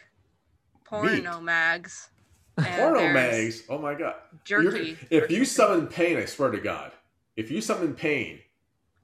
porno 0.84 1.12
Meat? 1.36 1.42
mags. 1.42 2.10
Porno 2.58 3.12
mags. 3.12 3.62
Oh 3.68 3.78
my 3.78 3.94
god. 3.94 4.14
You're- 4.48 4.64
Jerky. 4.64 4.96
if 5.10 5.30
you 5.30 5.44
summon 5.44 5.86
pain, 5.88 6.16
I 6.18 6.24
swear 6.26 6.50
to 6.50 6.60
God, 6.60 6.92
if 7.36 7.50
you 7.50 7.60
summon 7.60 7.94
pain, 7.94 8.40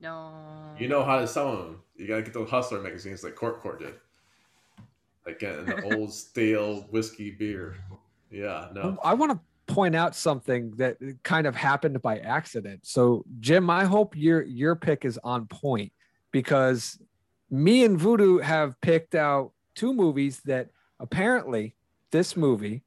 no, 0.01 0.33
you 0.79 0.89
know 0.89 1.03
how 1.05 1.19
to 1.21 1.27
summon 1.27 1.57
them. 1.57 1.81
You 1.97 2.07
gotta 2.07 2.23
get 2.23 2.35
those 2.35 2.51
hustler 2.51 2.81
magazines 2.81 3.23
like 3.23 3.35
Court 3.35 3.61
Court 3.61 3.81
did. 3.81 3.95
Like 5.27 5.39
the 5.41 5.83
old 5.97 6.13
stale 6.13 6.83
whiskey 6.91 7.31
beer. 7.31 7.77
Yeah, 8.31 8.69
no. 8.75 8.99
I 9.05 9.15
want 9.15 9.33
to 9.33 9.41
point 9.73 9.95
out 9.95 10.17
something 10.17 10.73
that 10.77 10.97
kind 11.23 11.47
of 11.47 11.55
happened 11.55 12.01
by 12.03 12.19
accident. 12.19 12.81
So, 12.85 13.25
Jim, 13.41 13.71
I 13.71 13.85
hope 13.85 14.17
your 14.17 14.43
your 14.43 14.75
pick 14.75 15.05
is 15.05 15.19
on 15.23 15.47
point 15.47 15.93
because 16.31 16.99
me 17.51 17.85
and 17.85 17.99
Voodoo 17.99 18.39
have 18.39 18.81
picked 18.81 19.15
out 19.15 19.53
two 19.75 19.93
movies 19.93 20.41
that 20.47 20.71
apparently 20.99 21.75
this 22.11 22.37
movie, 22.37 22.83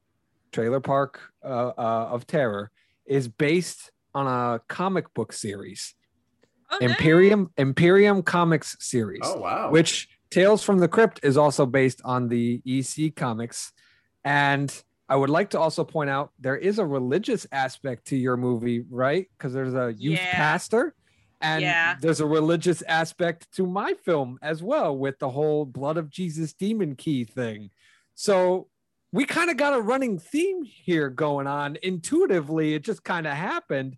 Trailer 0.51 0.79
Park 0.79 1.19
uh, 1.43 1.71
uh, 1.77 2.09
of 2.11 2.27
Terror, 2.27 2.71
is 3.05 3.27
based 3.27 3.91
on 4.13 4.27
a 4.27 4.59
comic 4.67 5.13
book 5.13 5.33
series, 5.33 5.93
Oh, 6.81 6.85
nice. 6.85 6.91
Imperium 6.91 7.51
Imperium 7.57 8.23
Comics 8.23 8.75
series, 8.79 9.21
Oh 9.23 9.39
wow. 9.39 9.69
which 9.71 10.09
Tales 10.31 10.63
from 10.63 10.79
the 10.79 10.88
Crypt 10.88 11.19
is 11.23 11.38
also 11.38 11.65
based 11.65 12.01
on 12.03 12.27
the 12.27 12.61
EC 12.65 13.15
comics. 13.15 13.71
And 14.23 14.73
I 15.07 15.15
would 15.15 15.29
like 15.29 15.51
to 15.51 15.59
also 15.59 15.83
point 15.83 16.09
out 16.09 16.31
there 16.39 16.57
is 16.57 16.79
a 16.79 16.85
religious 16.85 17.45
aspect 17.51 18.07
to 18.07 18.17
your 18.17 18.38
movie, 18.38 18.83
right? 18.89 19.27
Because 19.38 19.53
there's 19.53 19.75
a 19.75 19.93
youth 19.97 20.19
Yeah. 20.19 20.35
pastor. 20.35 20.95
And 21.41 21.61
Yeah. 21.61 21.95
there's 22.01 22.21
a 22.21 22.25
religious 22.25 22.81
aspect 22.83 23.51
to 23.53 23.67
my 23.67 23.93
film 23.93 24.39
as 24.41 24.63
well 24.63 24.97
with 24.97 25.19
the 25.19 25.29
whole 25.29 25.65
blood 25.65 25.97
of 25.97 26.09
Jesus 26.09 26.53
demon 26.53 26.95
key 26.95 27.23
thing. 27.23 27.69
So 28.15 28.67
we 29.11 29.25
kind 29.25 29.49
of 29.51 29.57
got 29.57 29.73
a 29.77 29.81
running 29.81 30.17
theme 30.17 30.63
here 30.63 31.09
going 31.09 31.45
on. 31.47 31.77
Intuitively, 31.83 32.73
it 32.73 32.81
just 32.83 33.03
kind 33.03 33.27
of 33.27 33.33
happened. 33.33 33.97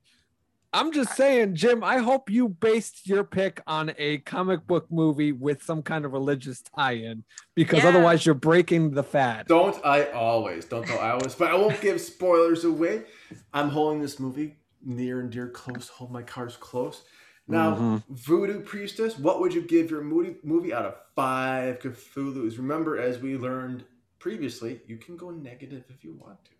I'm 0.73 0.91
just 0.91 1.15
saying, 1.15 1.55
Jim, 1.55 1.83
I 1.83 1.97
hope 1.99 2.29
you 2.29 2.49
based 2.49 3.07
your 3.07 3.23
pick 3.23 3.61
on 3.67 3.93
a 3.97 4.19
comic 4.19 4.67
book 4.67 4.85
movie 4.91 5.31
with 5.31 5.63
some 5.63 5.81
kind 5.81 6.05
of 6.05 6.11
religious 6.11 6.61
tie-in 6.61 7.23
because 7.55 7.83
Yeah. 7.83 7.89
otherwise 7.89 8.25
you're 8.25 8.35
breaking 8.35 8.91
the 8.91 9.03
fad. 9.03 9.47
Don't 9.47 9.83
I 9.85 10.11
always? 10.11 10.65
Don't 10.65 10.87
know 10.87 10.95
I 10.97 11.11
always? 11.11 11.35
But 11.35 11.51
I 11.51 11.55
won't 11.55 11.79
give 11.81 11.99
spoilers 12.01 12.65
away. 12.65 13.05
I'm 13.53 13.69
holding 13.69 14.01
this 14.01 14.19
movie 14.19 14.57
near 14.81 15.19
and 15.21 15.31
dear 15.31 15.47
close. 15.49 15.87
Hold 15.87 16.11
my 16.11 16.21
cards 16.21 16.57
close. 16.57 17.03
Now, 17.47 17.75
Mhm. 17.75 18.03
Voodoo 18.09 18.59
Priestess, 18.61 19.17
what 19.17 19.39
would 19.39 19.53
you 19.53 19.61
give 19.61 19.89
your 19.89 20.01
movie 20.03 20.37
movie 20.43 20.73
out 20.73 20.85
of 20.85 20.95
five 21.15 21.79
Cthulhu's? 21.79 22.57
Remember, 22.57 22.97
as 22.97 23.19
we 23.19 23.37
learned 23.37 23.85
previously, 24.19 24.81
you 24.85 24.97
can 24.97 25.15
go 25.15 25.29
negative 25.31 25.85
if 25.89 26.03
you 26.03 26.11
want 26.13 26.43
to. 26.43 26.51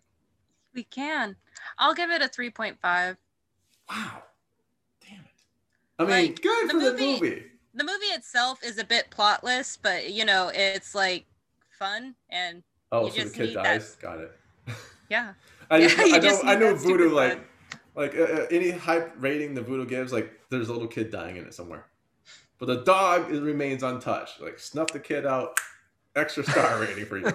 We 0.72 0.84
can. 0.84 1.36
I'll 1.76 1.94
give 1.94 2.10
it 2.10 2.22
a 2.22 2.28
3.5. 2.28 3.18
Wow, 3.90 4.22
damn 5.00 5.20
it! 5.20 5.26
I 5.98 6.02
mean, 6.04 6.10
Like, 6.10 6.42
good 6.42 6.68
the 6.68 6.72
for 6.74 6.78
the 6.80 6.90
movie- 6.92 7.12
movie. 7.20 7.42
The 7.74 7.84
movie 7.84 8.06
itself 8.06 8.64
is 8.64 8.78
a 8.78 8.84
bit 8.84 9.10
plotless, 9.10 9.78
but 9.80 10.10
you 10.10 10.24
know, 10.24 10.50
it's 10.52 10.94
like 10.94 11.26
fun 11.78 12.14
and 12.30 12.62
Oh, 12.90 13.06
you 13.06 13.12
so 13.12 13.24
the 13.24 13.30
kid 13.30 13.46
need 13.48 13.56
that- 13.56 13.62
dies. 13.64 13.94
Got 13.96 14.18
it. 14.20 14.32
yeah. 15.10 15.34
I, 15.70 15.76
Yeah, 15.78 15.88
just, 15.88 15.98
you 16.08 16.14
I 16.14 16.18
know, 16.18 16.40
I 16.44 16.54
know 16.56 16.74
Voodoo 16.74 17.10
like 17.10 17.32
fun. 17.34 17.44
like 17.94 18.14
uh, 18.16 18.22
uh, 18.22 18.46
any 18.50 18.70
hype 18.70 19.14
rating 19.18 19.54
the 19.54 19.62
Voodoo 19.62 19.86
gives, 19.86 20.12
like 20.12 20.32
there's 20.50 20.68
a 20.68 20.72
little 20.72 20.88
kid 20.88 21.10
dying 21.10 21.36
in 21.36 21.44
it 21.44 21.54
somewhere, 21.54 21.86
but 22.58 22.66
the 22.66 22.82
dog 22.84 23.30
is, 23.30 23.40
remains 23.40 23.82
untouched. 23.82 24.40
Like 24.40 24.58
snuff 24.58 24.88
the 24.92 24.98
kid 25.00 25.24
out, 25.26 25.60
extra 26.16 26.42
star 26.44 26.80
rating 26.80 27.04
for 27.04 27.18
you. 27.18 27.32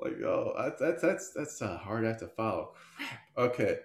Like 0.00 0.22
oh, 0.22 0.54
that's 0.56 0.80
that's 0.80 1.02
that's 1.02 1.30
that's 1.32 1.60
a 1.60 1.76
hard 1.76 2.04
act 2.06 2.20
to 2.20 2.28
follow. 2.28 2.74
Okay, 3.36 3.78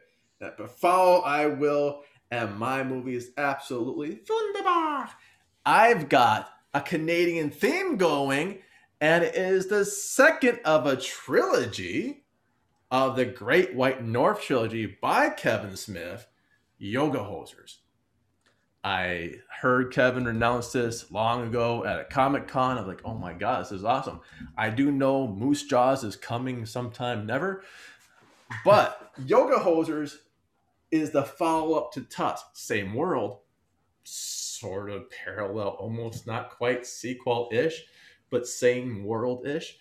But 0.58 0.72
follow 0.80 1.22
I 1.22 1.48
will, 1.48 2.04
and 2.32 2.58
my 2.58 2.84
movie 2.84 3.16
is 3.16 3.32
absolutely 3.38 4.22
wunderbar. 4.30 5.10
I've 5.66 6.10
got 6.10 6.50
a 6.74 6.82
Canadian 6.82 7.50
theme 7.50 7.98
going, 7.98 8.60
and 9.00 9.24
it 9.24 9.36
is 9.36 9.68
the 9.68 9.86
second 9.86 10.60
of 10.66 10.86
a 10.86 10.98
trilogy 10.98 12.26
of 12.92 13.16
the 13.16 13.26
Great 13.26 13.74
White 13.74 14.04
North 14.04 14.42
trilogy 14.42 14.98
by 15.02 15.30
Kevin 15.30 15.76
Smith, 15.76 16.28
Yoga 16.78 17.20
Hosers. 17.20 17.78
I 18.84 19.36
heard 19.62 19.94
Kevin 19.94 20.28
announce 20.28 20.74
this 20.74 21.10
long 21.10 21.48
ago 21.48 21.86
at 21.86 22.00
a 22.00 22.04
Comic 22.04 22.48
Con. 22.50 22.78
I'm 22.78 22.86
like, 22.86 23.02
oh 23.06 23.14
my 23.14 23.32
god, 23.34 23.64
this 23.64 23.72
is 23.72 23.86
awesome. 23.86 24.20
I 24.58 24.70
do 24.70 24.92
know 24.92 25.26
Moose 25.26 25.64
Jaws 25.64 26.04
is 26.04 26.18
coming 26.18 26.66
sometime 26.66 27.26
never, 27.26 27.64
but 28.66 29.12
Yoga 29.26 29.56
Hosers 29.56 30.18
is 30.94 31.10
the 31.10 31.24
follow 31.24 31.74
up 31.74 31.92
to 31.92 32.02
Tusk. 32.02 32.46
Same 32.54 32.94
world, 32.94 33.40
sort 34.04 34.92
of 34.92 35.10
parallel, 35.10 35.70
almost 35.70 36.28
not 36.28 36.52
quite 36.52 36.86
sequel 36.86 37.50
ish, 37.52 37.84
but 38.30 38.48
same 38.48 39.04
world 39.04 39.48
ish. 39.48 39.76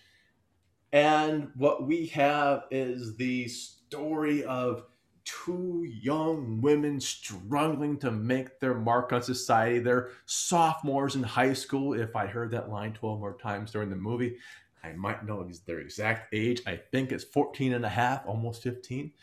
And 0.91 1.49
what 1.55 1.85
we 1.85 2.07
have 2.07 2.63
is 2.71 3.15
the 3.15 3.47
story 3.47 4.43
of 4.43 4.85
two 5.23 5.85
young 5.87 6.59
women 6.61 6.99
struggling 6.99 7.97
to 7.99 8.09
make 8.09 8.59
their 8.59 8.73
mark 8.73 9.13
on 9.13 9.21
society. 9.21 9.79
They're 9.79 10.09
sophomores 10.25 11.15
in 11.15 11.21
high 11.21 11.53
school. 11.53 11.93
If 11.93 12.15
I 12.15 12.25
heard 12.25 12.49
that 12.51 12.71
line 12.71 12.93
12 12.93 13.19
more 13.19 13.37
times 13.37 13.71
during 13.71 13.91
the 13.91 13.95
movie, 13.95 14.37
I 14.83 14.93
might 14.93 15.25
know 15.25 15.47
their 15.65 15.79
exact 15.79 16.33
age. 16.33 16.61
I 16.67 16.75
think 16.91 17.11
it's 17.11 17.23
14 17.23 17.73
and 17.73 17.85
a 17.85 17.89
half, 17.89 18.25
almost 18.25 18.63
15, 18.63 19.13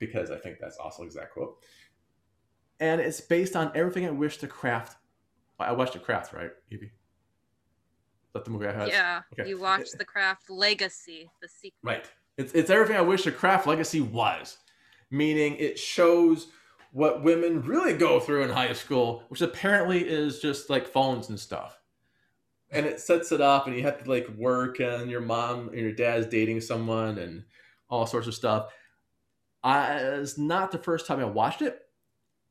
because 0.00 0.32
I 0.32 0.38
think 0.38 0.56
that's 0.60 0.78
also 0.78 1.04
exact 1.04 1.34
quote. 1.34 1.58
And 2.80 3.00
it's 3.00 3.20
based 3.20 3.54
on 3.54 3.70
everything 3.74 4.06
I 4.06 4.10
wish 4.10 4.38
to 4.38 4.48
craft. 4.48 4.96
I 5.60 5.72
watched 5.72 5.92
the 5.92 5.98
craft, 5.98 6.32
right, 6.32 6.50
Evie? 6.70 6.86
Is 6.86 8.32
that 8.32 8.44
the 8.44 8.50
movie 8.50 8.66
I 8.66 8.72
had? 8.72 8.88
Yeah. 8.88 9.22
okay. 9.32 9.48
You 9.48 9.58
watched 9.58 9.98
The 9.98 10.04
Craft 10.04 10.48
Legacy, 10.48 11.28
the 11.42 11.48
sequel. 11.48 11.78
Right. 11.82 12.08
It's 12.38 12.52
it's 12.52 12.70
everything 12.70 12.96
I 12.96 13.02
wish 13.02 13.24
the 13.24 13.32
craft 13.32 13.66
legacy 13.66 14.00
was. 14.00 14.56
Meaning 15.10 15.56
it 15.56 15.78
shows 15.78 16.46
what 16.92 17.22
women 17.22 17.62
really 17.62 17.92
go 17.92 18.20
through 18.20 18.44
in 18.44 18.50
high 18.50 18.72
school, 18.72 19.24
which 19.28 19.40
apparently 19.40 20.08
is 20.08 20.38
just 20.38 20.70
like 20.70 20.86
phones 20.86 21.28
and 21.28 21.38
stuff. 21.38 21.78
And 22.70 22.86
it 22.86 23.00
sets 23.00 23.32
it 23.32 23.40
up 23.40 23.66
and 23.66 23.76
you 23.76 23.82
have 23.82 24.02
to 24.02 24.08
like 24.08 24.28
work 24.28 24.78
and 24.78 25.10
your 25.10 25.20
mom 25.20 25.68
and 25.70 25.78
your 25.78 25.92
dad's 25.92 26.26
dating 26.26 26.60
someone 26.60 27.18
and 27.18 27.42
all 27.88 28.06
sorts 28.06 28.28
of 28.28 28.34
stuff. 28.34 28.72
I 29.62 29.96
it's 29.96 30.38
not 30.38 30.72
the 30.72 30.78
first 30.78 31.06
time 31.06 31.20
I 31.20 31.24
watched 31.24 31.62
it. 31.62 31.80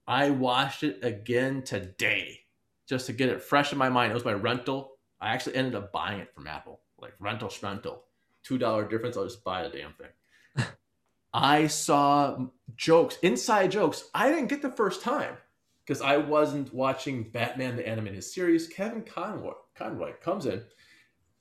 I 0.08 0.30
watched 0.30 0.84
it 0.84 1.00
again 1.04 1.64
today 1.64 2.42
just 2.88 3.06
to 3.08 3.14
get 3.14 3.30
it 3.30 3.42
fresh 3.42 3.72
in 3.72 3.78
my 3.78 3.90
mind. 3.90 4.12
It 4.12 4.16
was 4.16 4.26
my 4.26 4.34
rental. 4.34 4.94
I 5.22 5.30
actually 5.30 5.56
ended 5.56 5.76
up 5.76 5.92
buying 5.92 6.20
it 6.20 6.34
from 6.34 6.48
Apple, 6.48 6.82
like 7.00 7.14
rental 7.20 7.50
schmental 7.50 8.00
two 8.44 8.58
dollar 8.58 8.88
difference. 8.88 9.18
I'll 9.18 9.26
just 9.26 9.44
buy 9.44 9.64
the 9.64 9.70
damn 9.70 9.94
thing. 9.94 10.66
I 11.34 11.68
saw 11.68 12.48
jokes, 12.76 13.18
inside 13.22 13.72
jokes. 13.72 14.10
I 14.14 14.30
didn't 14.30 14.48
get 14.48 14.62
the 14.62 14.72
first 14.72 15.02
time 15.02 15.38
because 15.86 16.02
I 16.02 16.18
wasn't 16.18 16.74
watching 16.74 17.30
Batman 17.30 17.76
the 17.76 17.88
animated 17.88 18.24
series. 18.24 18.68
Kevin 18.68 19.04
Conroy, 19.04 19.54
Conroy 19.76 20.14
comes 20.22 20.46
in 20.46 20.64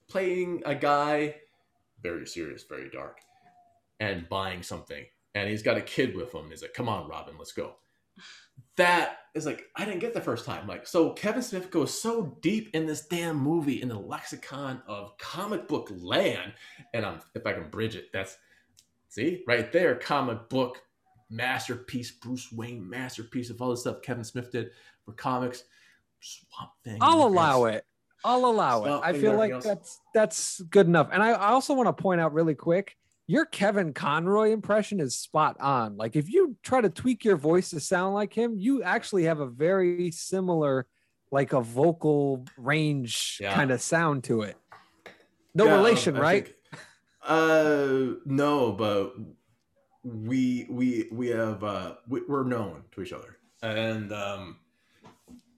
playing 0.09 0.63
a 0.65 0.75
guy 0.75 1.37
very 2.03 2.27
serious, 2.27 2.65
very 2.65 2.89
dark, 2.91 3.21
and 4.01 4.29
buying 4.29 4.63
something, 4.63 5.05
and 5.39 5.51
he's 5.51 5.63
got 5.63 5.77
a 5.77 5.83
kid 5.83 6.17
with 6.17 6.35
him. 6.35 6.51
He's 6.51 6.63
like, 6.63 6.75
"Come 6.75 6.89
on, 6.89 7.09
Robin, 7.09 7.35
let's 7.39 7.53
go." 7.53 7.77
That 8.77 9.19
is 9.35 9.47
like 9.47 9.65
I 9.77 9.85
didn't 9.85 10.01
get 10.01 10.15
the 10.15 10.21
first 10.21 10.45
time. 10.45 10.67
Like 10.67 10.87
so, 10.87 11.13
Kevin 11.13 11.43
Smith 11.43 11.71
goes 11.71 12.01
so 12.01 12.39
deep 12.43 12.71
in 12.75 12.87
this 12.87 13.07
damn 13.07 13.37
movie 13.37 13.81
in 13.83 13.89
the 13.89 13.99
lexicon 13.99 14.83
of 14.87 15.17
comic 15.19 15.69
book 15.69 15.91
land, 15.91 16.53
and 16.95 17.05
I'm 17.05 17.21
if 17.35 17.47
I 17.47 17.53
can 17.53 17.71
bridge 17.71 17.97
it, 17.97 18.07
that's 18.13 18.37
see 19.09 19.45
right 19.47 19.71
there, 19.73 19.95
comic 19.95 20.49
book 20.49 20.83
masterpiece, 21.31 22.11
Bruce 22.11 22.51
Wayne 22.53 22.89
masterpiece 22.89 23.51
of 23.51 23.61
all 23.61 23.71
the 23.71 23.77
stuff 23.77 24.03
Kevin 24.03 24.25
Smith 24.25 24.53
did 24.53 24.71
for 25.05 25.13
comics. 25.13 25.65
Swamp 26.21 26.73
Thing. 26.85 26.99
I'll 27.01 27.27
allow 27.27 27.65
it. 27.67 27.85
I'll 28.25 28.47
allow 28.47 28.85
it. 28.85 29.01
I 29.05 29.13
feel 29.13 29.35
like 29.35 29.53
else. 29.53 29.65
that's 29.65 30.01
that's 30.15 30.61
good 30.63 30.87
enough. 30.87 31.09
And 31.13 31.23
I, 31.23 31.31
I 31.31 31.49
also 31.51 31.75
want 31.75 31.87
to 31.87 31.93
point 31.93 32.21
out 32.21 32.33
really 32.33 32.55
quick, 32.55 32.97
your 33.29 33.45
Kevin 33.45 33.93
Conroy 33.93 34.51
impression 34.51 34.99
is 35.01 35.15
spot 35.15 35.57
on. 35.61 35.97
Like 35.97 36.17
if 36.17 36.29
you 36.33 36.57
try 36.63 36.81
to 36.81 36.89
tweak 36.89 37.25
your 37.25 37.37
voice 37.37 37.71
to 37.71 37.79
sound 37.81 38.15
like 38.15 38.33
him, 38.33 38.57
you 38.57 38.83
actually 38.83 39.25
have 39.25 39.39
a 39.39 39.47
very 39.47 40.11
similar, 40.11 40.87
like 41.31 41.53
a 41.53 41.61
vocal 41.61 42.45
range 42.57 43.37
Yeah. 43.41 43.55
kind 43.55 43.71
of 43.71 43.81
sound 43.83 44.25
to 44.25 44.43
it. 44.43 44.57
No 45.55 45.67
Yeah, 45.67 45.77
relation, 45.77 46.17
I 46.17 46.21
right? 46.21 46.47
think- 46.47 46.57
uh, 47.23 48.15
no, 48.25 48.73
but 48.73 49.13
we 50.03 50.67
we 50.71 51.09
we 51.13 51.29
have 51.29 51.63
uh 51.63 51.97
we, 52.09 52.23
we're 52.27 52.45
known 52.45 52.85
to 52.93 53.03
each 53.03 53.13
other, 53.13 53.37
and 53.61 54.11
um, 54.13 54.57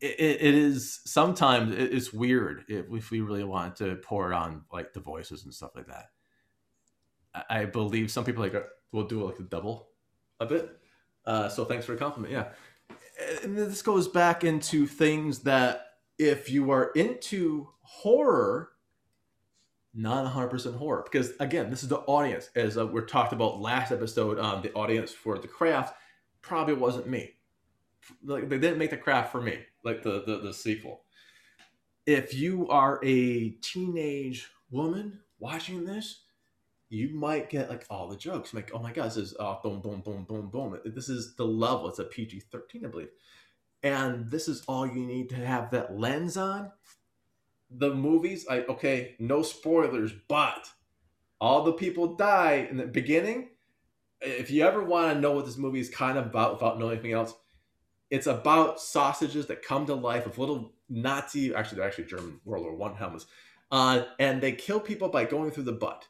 it, 0.01 0.19
it 0.19 0.41
it 0.43 0.55
is 0.55 1.01
sometimes 1.05 1.73
it's 1.73 2.13
weird 2.13 2.65
if, 2.67 2.87
if 2.91 3.11
we 3.13 3.21
really 3.21 3.45
want 3.45 3.77
to 3.77 3.97
pour 4.03 4.33
it 4.33 4.35
on 4.35 4.65
like 4.73 4.93
the 4.93 4.99
voices 5.01 5.45
and 5.45 5.55
stuff 5.55 5.71
like 5.77 5.87
that. 5.87 6.07
I, 7.35 7.64
believe 7.64 8.11
some 8.11 8.25
people 8.25 8.43
like 8.43 8.55
uh, 8.55 8.62
will 8.93 9.07
do 9.07 9.25
like 9.25 9.38
a 9.38 9.43
double 9.43 9.88
a 10.40 10.47
bit. 10.47 10.77
Uh, 11.25 11.49
so 11.49 11.64
thanks 11.64 11.87
for 11.87 11.93
the 11.93 11.99
compliment. 11.99 12.33
Yeah, 12.33 12.49
and 13.43 13.57
this 13.57 13.83
goes 13.83 14.09
back 14.09 14.45
into 14.45 14.87
things 14.87 15.40
that 15.40 15.87
if 16.19 16.51
you 16.51 16.71
are 16.71 16.90
into 16.95 17.69
horror 17.83 18.71
not 19.93 20.33
100% 20.33 20.77
horror 20.77 21.03
because 21.03 21.33
again 21.40 21.69
this 21.69 21.83
is 21.83 21.88
the 21.88 21.99
audience 21.99 22.51
as 22.55 22.79
uh, 22.79 22.87
we 22.87 23.01
talked 23.03 23.33
about 23.33 23.61
last 23.61 23.90
episode 23.90 24.38
um, 24.38 24.62
the 24.62 24.73
audience 24.75 25.12
for 25.12 25.38
the 25.38 25.49
craft 25.49 25.97
probably 26.43 26.75
wasn't 26.75 27.07
me 27.09 27.33
like 28.25 28.49
they 28.49 28.59
didn't 28.59 28.79
make 28.79 28.90
the 28.90 28.97
craft 28.97 29.33
for 29.33 29.40
me 29.40 29.59
like 29.85 30.03
the, 30.03 30.23
the 30.27 30.38
the 30.38 30.55
sequel 30.55 31.03
if 32.07 32.33
you 32.33 32.69
are 32.69 33.01
a 33.03 33.51
teenage 33.62 34.49
woman 34.71 35.19
watching 35.40 35.85
this 35.85 36.23
you 36.90 37.09
might 37.14 37.48
get 37.48 37.70
like 37.70 37.87
all 37.88 38.09
the 38.09 38.16
jokes. 38.16 38.53
Like 38.53 38.72
oh 38.74 38.81
my 38.81 38.92
god 38.92 39.07
this 39.07 39.16
is 39.16 39.35
uh, 39.40 39.57
boom 39.62 39.81
boom 39.81 40.03
boom 40.03 40.24
boom 40.24 40.50
boom. 40.50 40.79
This 40.85 41.09
is 41.09 41.35
the 41.37 41.46
level. 41.46 41.88
It's 41.88 42.00
a 42.00 42.05
pg-13 42.05 42.85
i 42.85 42.88
believe. 42.88 43.09
And 43.83 44.29
this 44.29 44.48
is 44.48 44.62
all 44.68 44.87
you 44.87 45.07
need 45.07 45.31
to 45.31 45.37
have 45.37 45.70
that 45.70 45.96
lens 45.98 46.37
on. 46.37 46.70
The 47.70 47.94
movies, 47.94 48.44
I 48.50 48.62
okay, 48.62 49.14
no 49.20 49.42
spoilers, 49.42 50.12
but 50.29 50.68
all 51.40 51.62
the 51.62 51.72
people 51.72 52.16
die 52.16 52.66
in 52.68 52.76
the 52.76 52.87
beginning. 52.87 53.50
If 54.20 54.50
you 54.50 54.66
ever 54.66 54.85
want 54.85 55.14
to 55.14 55.20
know 55.20 55.33
what 55.33 55.46
this 55.46 55.57
movie 55.57 55.81
is 55.81 55.88
kind 55.88 56.18
of 56.18 56.26
about 56.26 56.55
without 56.55 56.79
knowing 56.79 56.92
anything 56.92 57.12
else, 57.12 57.33
it's 58.11 58.26
about 58.26 58.81
sausages 58.81 59.46
that 59.46 59.62
come 59.62 59.87
to 59.87 59.94
life 59.94 60.26
of 60.26 60.37
little 60.37 60.74
Nazi, 60.90 61.55
actually 61.55 61.76
they're 61.79 61.87
actually 61.87 62.05
German 62.05 62.40
World 62.44 62.64
War 62.64 62.74
One 62.74 62.96
helmets, 62.96 63.26
uh, 63.70 64.03
and 64.18 64.42
they 64.42 64.53
kill 64.53 64.81
people 64.81 65.09
by 65.09 65.24
going 65.24 65.53
through 65.53 65.62
the 65.62 65.72
butt, 65.72 66.09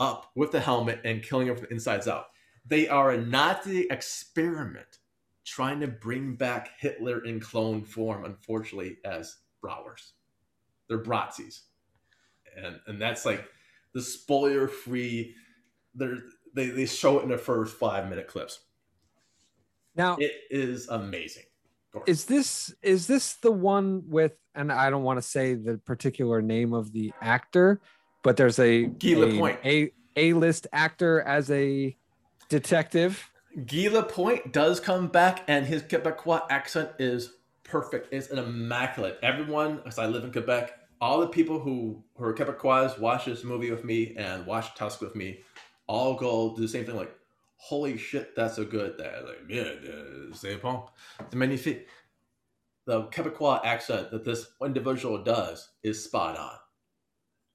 up 0.00 0.30
with 0.34 0.50
the 0.50 0.60
helmet 0.60 1.00
and 1.04 1.22
killing 1.22 1.46
them 1.46 1.56
from 1.56 1.66
the 1.66 1.72
insides 1.72 2.08
out. 2.08 2.26
They 2.66 2.88
are 2.88 3.12
a 3.12 3.18
Nazi 3.18 3.86
experiment 3.90 4.98
trying 5.44 5.80
to 5.80 5.86
bring 5.86 6.34
back 6.34 6.70
Hitler 6.78 7.24
in 7.24 7.40
clone 7.40 7.84
form, 7.84 8.24
unfortunately, 8.24 8.98
as 9.04 9.36
Browers. 9.62 10.12
They're 10.88 11.02
Bratzis. 11.02 11.60
And 12.56 12.80
and 12.86 13.00
that's 13.00 13.24
like 13.24 13.48
the 13.94 14.02
spoiler 14.02 14.66
free 14.66 15.34
they 15.94 16.14
they 16.54 16.66
they 16.66 16.86
show 16.86 17.18
it 17.18 17.22
in 17.22 17.28
the 17.28 17.38
first 17.38 17.76
five 17.76 18.08
minute 18.08 18.26
clips. 18.26 18.60
Now 19.94 20.16
it 20.18 20.32
is 20.50 20.88
amazing. 20.88 21.44
Is 22.06 22.24
this 22.24 22.74
is 22.82 23.06
this 23.06 23.34
the 23.34 23.52
one 23.52 24.02
with 24.06 24.32
and 24.54 24.72
I 24.72 24.90
don't 24.90 25.02
want 25.02 25.18
to 25.18 25.22
say 25.22 25.54
the 25.54 25.78
particular 25.78 26.42
name 26.42 26.72
of 26.72 26.92
the 26.92 27.12
actor, 27.20 27.80
but 28.22 28.36
there's 28.36 28.58
a 28.58 28.84
Guy 28.86 29.14
Lapointe. 29.14 29.58
a 29.64 29.92
a 30.16 30.32
list 30.34 30.66
actor 30.72 31.20
as 31.22 31.50
a 31.50 31.96
detective. 32.48 33.30
Guy 33.66 33.88
Lapointe 33.88 34.52
does 34.52 34.80
come 34.80 35.08
back, 35.08 35.42
and 35.48 35.66
his 35.66 35.82
Quebecois 35.82 36.42
accent 36.50 36.90
is 36.98 37.34
perfect. 37.64 38.12
It's 38.12 38.30
an 38.30 38.38
immaculate. 38.38 39.18
Everyone, 39.22 39.76
because 39.76 39.98
I 39.98 40.06
live 40.06 40.24
in 40.24 40.32
Quebec, 40.32 40.72
all 41.00 41.20
the 41.20 41.28
people 41.28 41.58
who, 41.58 42.02
who 42.16 42.24
are 42.24 42.34
Quebecois 42.34 42.98
watch 42.98 43.24
this 43.24 43.44
movie 43.44 43.70
with 43.70 43.84
me 43.84 44.14
and 44.16 44.46
watch 44.46 44.74
Tusk 44.74 45.00
with 45.00 45.16
me, 45.16 45.40
all 45.86 46.14
go 46.14 46.54
do 46.54 46.62
the 46.62 46.68
same 46.68 46.84
thing. 46.84 46.96
Like, 46.96 47.14
holy 47.56 47.96
shit, 47.96 48.36
that's 48.36 48.56
so 48.56 48.64
good. 48.64 48.98
That 48.98 49.24
like, 49.24 49.38
yeah, 49.48 49.70
c'est 50.32 50.60
bon, 50.60 50.84
c'est 51.18 51.34
magnifique. 51.34 51.86
The 52.86 53.04
Quebecois 53.04 53.64
accent 53.64 54.10
that 54.10 54.24
this 54.24 54.46
individual 54.64 55.22
does 55.22 55.70
is 55.82 56.02
spot 56.02 56.36
on, 56.36 56.52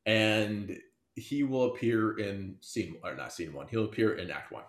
and 0.06 0.78
he 1.16 1.44
will 1.44 1.74
appear 1.74 2.18
in 2.20 2.56
scene 2.62 2.98
or 3.04 3.16
not 3.16 3.34
scene 3.34 3.54
one. 3.54 3.68
He'll 3.68 3.86
appear 3.86 4.14
in 4.14 4.30
Act 4.30 4.52
One. 4.52 4.64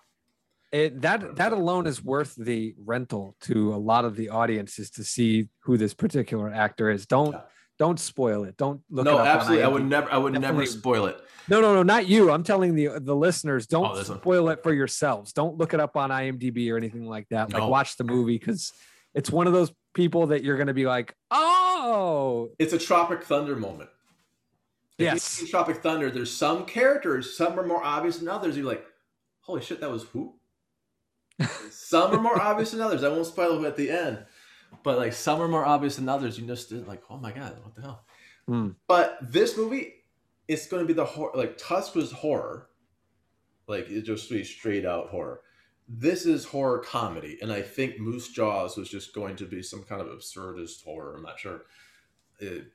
It, 0.73 1.01
that 1.03 1.37
that 1.37 1.53
alone 1.53 1.87
is 1.87 2.03
worth 2.03 2.35
the 2.35 2.75
rental 2.85 3.37
to 3.43 3.75
a 3.75 3.77
lot 3.77 4.05
of 4.05 4.17
the 4.17 4.31
audiences 4.31 4.91
to 4.93 5.05
see 5.05 5.49
who 5.61 5.77
this 5.77 5.95
particular 5.95 6.53
actor 6.53 6.91
is. 6.91 7.07
Don't 7.07 7.33
yeah. 7.33 7.41
don't 7.79 8.01
spoil 8.01 8.45
it. 8.45 8.57
Don't 8.57 8.81
look. 8.91 9.05
No, 9.05 9.19
absolutely. 9.19 9.65
I 9.65 9.69
would 9.69 9.85
never. 9.85 10.13
I 10.13 10.19
would 10.19 10.33
Definitely. 10.33 10.65
never 10.65 10.67
spoil 10.67 11.07
it. 11.07 11.19
No, 11.49 11.61
no, 11.61 11.75
no, 11.75 11.83
not 11.85 12.09
you. 12.09 12.33
I'm 12.33 12.43
telling 12.43 12.75
the 12.75 12.99
the 12.99 13.15
listeners. 13.15 13.67
Don't 13.67 13.97
oh, 13.97 14.03
spoil 14.03 14.49
it 14.49 14.63
for 14.63 14.73
yourselves. 14.73 15.33
Don't 15.33 15.57
look 15.57 15.73
it 15.73 15.81
up 15.81 15.97
on 15.97 16.11
IMDb 16.11 16.71
or 16.73 16.77
anything 16.77 17.07
like 17.07 17.29
that. 17.31 17.53
Like 17.53 17.69
watch 17.69 17.97
the 17.97 18.05
movie 18.05 18.39
because 18.39 18.73
it's 19.15 19.31
one 19.31 19.47
of 19.47 19.53
those 19.53 19.73
people 19.95 20.29
that 20.29 20.43
you're 20.43 20.57
going 20.57 20.67
to 20.67 20.75
be 20.75 20.87
like, 20.87 21.15
oh, 21.31 22.51
it's 22.59 22.73
a 22.73 22.79
Tropic 22.79 23.23
Thunder 23.23 23.57
moment. 23.57 23.89
If 24.99 25.05
yes, 25.05 25.45
Tropic 25.51 25.83
Thunder. 25.83 26.11
There's 26.11 26.33
some 26.33 26.65
characters. 26.65 27.37
Some 27.37 27.59
are 27.59 27.67
more 27.67 27.85
obvious 27.85 28.19
than 28.19 28.29
others. 28.29 28.57
You're 28.57 28.67
like, 28.67 28.85
holy 29.41 29.61
shit, 29.61 29.81
that 29.81 29.91
was 29.91 30.05
who? 30.05 30.35
some 31.71 32.13
are 32.13 32.21
more 32.21 32.41
obvious 32.41 32.71
than 32.71 32.81
others. 32.81 33.05
I 33.05 33.09
won't 33.09 33.27
spoil 33.27 33.63
it 33.63 33.69
at 33.69 33.77
the 33.77 33.91
end, 33.91 34.25
but 34.83 34.97
like 34.97 35.13
some 35.13 35.41
are 35.41 35.49
more 35.49 35.67
obvious 35.67 35.97
than 35.97 36.09
others. 36.09 36.39
You 36.39 36.47
just 36.47 36.73
like, 36.73 37.03
oh 37.11 37.19
my 37.19 37.31
god, 37.31 37.59
what 37.63 37.75
the 37.75 37.83
hell? 37.83 38.05
Mm. 38.49 38.77
But 38.87 39.19
this 39.21 39.57
movie, 39.57 40.05
it's 40.49 40.67
going 40.67 40.83
to 40.83 40.87
be 40.87 40.95
the 40.95 41.05
horror. 41.05 41.33
Like 41.35 41.59
Tusk 41.59 41.95
was 41.95 42.13
horror, 42.13 42.69
like 43.67 43.91
it 43.91 44.03
just 44.03 44.31
be 44.31 44.45
straight 44.45 44.87
out 44.87 45.09
horror. 45.09 45.43
This 45.89 46.27
is 46.27 46.45
horror 46.47 46.81
comedy, 46.81 47.39
and 47.43 47.53
I 47.53 47.63
think 47.63 48.01
Moose 48.01 48.29
Jaws 48.29 48.77
was 48.77 48.89
just 48.89 49.15
going 49.15 49.37
to 49.37 49.45
be 49.45 49.63
some 49.63 49.85
kind 49.85 50.01
of 50.01 50.09
absurdist 50.09 50.83
horror. 50.85 51.17
I'm 51.17 51.23
not 51.23 51.39
sure. 51.39 51.63
It, 52.41 52.73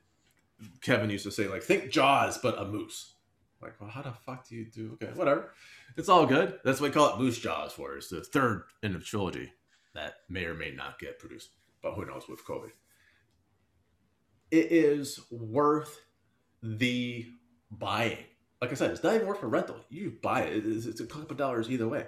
Kevin 0.80 1.10
used 1.10 1.24
to 1.24 1.30
say 1.30 1.48
like, 1.48 1.62
think 1.62 1.90
Jaws, 1.90 2.38
but 2.38 2.60
a 2.60 2.64
moose. 2.64 3.14
Like, 3.60 3.80
well, 3.80 3.90
how 3.90 4.02
the 4.02 4.12
fuck 4.12 4.48
do 4.48 4.56
you 4.56 4.64
do? 4.64 4.98
Okay, 5.02 5.12
whatever. 5.14 5.52
It's 5.96 6.08
all 6.08 6.26
good. 6.26 6.58
That's 6.64 6.80
what 6.80 6.90
we 6.90 6.94
call 6.94 7.14
it 7.14 7.20
Moose 7.20 7.38
Jaws 7.38 7.72
for. 7.72 7.96
It's 7.96 8.08
the 8.08 8.22
third 8.22 8.64
in 8.82 8.92
the 8.92 8.98
trilogy 8.98 9.52
that 9.94 10.14
may 10.28 10.46
or 10.46 10.54
may 10.54 10.72
not 10.72 10.98
get 10.98 11.18
produced, 11.18 11.50
but 11.82 11.94
who 11.94 12.04
knows 12.04 12.24
with 12.28 12.44
COVID. 12.44 12.70
It 14.50 14.72
is 14.72 15.20
worth 15.30 16.00
the 16.62 17.26
buying. 17.70 18.24
Like 18.60 18.70
I 18.70 18.74
said, 18.74 18.90
it's 18.90 19.02
not 19.02 19.14
even 19.14 19.26
worth 19.26 19.42
a 19.42 19.46
rental. 19.46 19.76
You 19.90 20.16
buy 20.22 20.42
it. 20.42 20.66
It's, 20.66 20.86
it's 20.86 21.00
a 21.00 21.06
couple 21.06 21.36
dollars 21.36 21.70
either 21.70 21.88
way. 21.88 22.06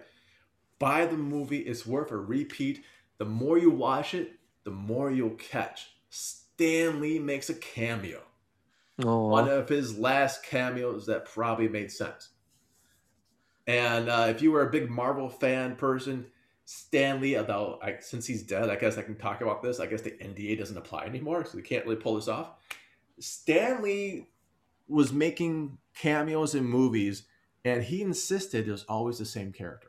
Buy 0.78 1.06
the 1.06 1.16
movie. 1.16 1.60
It's 1.60 1.86
worth 1.86 2.10
a 2.10 2.16
repeat. 2.16 2.84
The 3.18 3.24
more 3.24 3.58
you 3.58 3.70
watch 3.70 4.14
it, 4.14 4.32
the 4.64 4.70
more 4.70 5.10
you'll 5.10 5.30
catch. 5.30 5.88
Stan 6.10 7.00
Lee 7.00 7.18
makes 7.18 7.48
a 7.48 7.54
cameo. 7.54 8.22
Aww. 9.00 9.28
One 9.28 9.48
of 9.48 9.68
his 9.68 9.98
last 9.98 10.44
cameos 10.44 11.06
that 11.06 11.24
probably 11.24 11.68
made 11.68 11.90
sense. 11.90 12.30
And 13.66 14.08
uh, 14.08 14.26
if 14.28 14.42
you 14.42 14.52
were 14.52 14.66
a 14.66 14.70
big 14.70 14.90
Marvel 14.90 15.28
fan 15.28 15.76
person, 15.76 16.26
Stan 16.64 17.20
Lee, 17.20 17.36
although 17.36 17.78
I, 17.82 17.96
since 18.00 18.26
he's 18.26 18.42
dead, 18.42 18.70
I 18.70 18.76
guess 18.76 18.96
I 18.96 19.02
can 19.02 19.16
talk 19.16 19.40
about 19.40 19.62
this. 19.62 19.80
I 19.80 19.86
guess 19.86 20.02
the 20.02 20.12
NDA 20.12 20.58
doesn't 20.58 20.76
apply 20.76 21.04
anymore, 21.04 21.44
so 21.44 21.56
we 21.56 21.62
can't 21.62 21.84
really 21.84 21.96
pull 21.96 22.14
this 22.14 22.28
off. 22.28 22.50
Stan 23.18 23.82
Lee 23.82 24.28
was 24.88 25.12
making 25.12 25.78
cameos 25.94 26.54
in 26.54 26.64
movies, 26.64 27.24
and 27.64 27.82
he 27.82 28.02
insisted 28.02 28.68
it 28.68 28.72
was 28.72 28.84
always 28.84 29.18
the 29.18 29.24
same 29.24 29.52
character. 29.52 29.88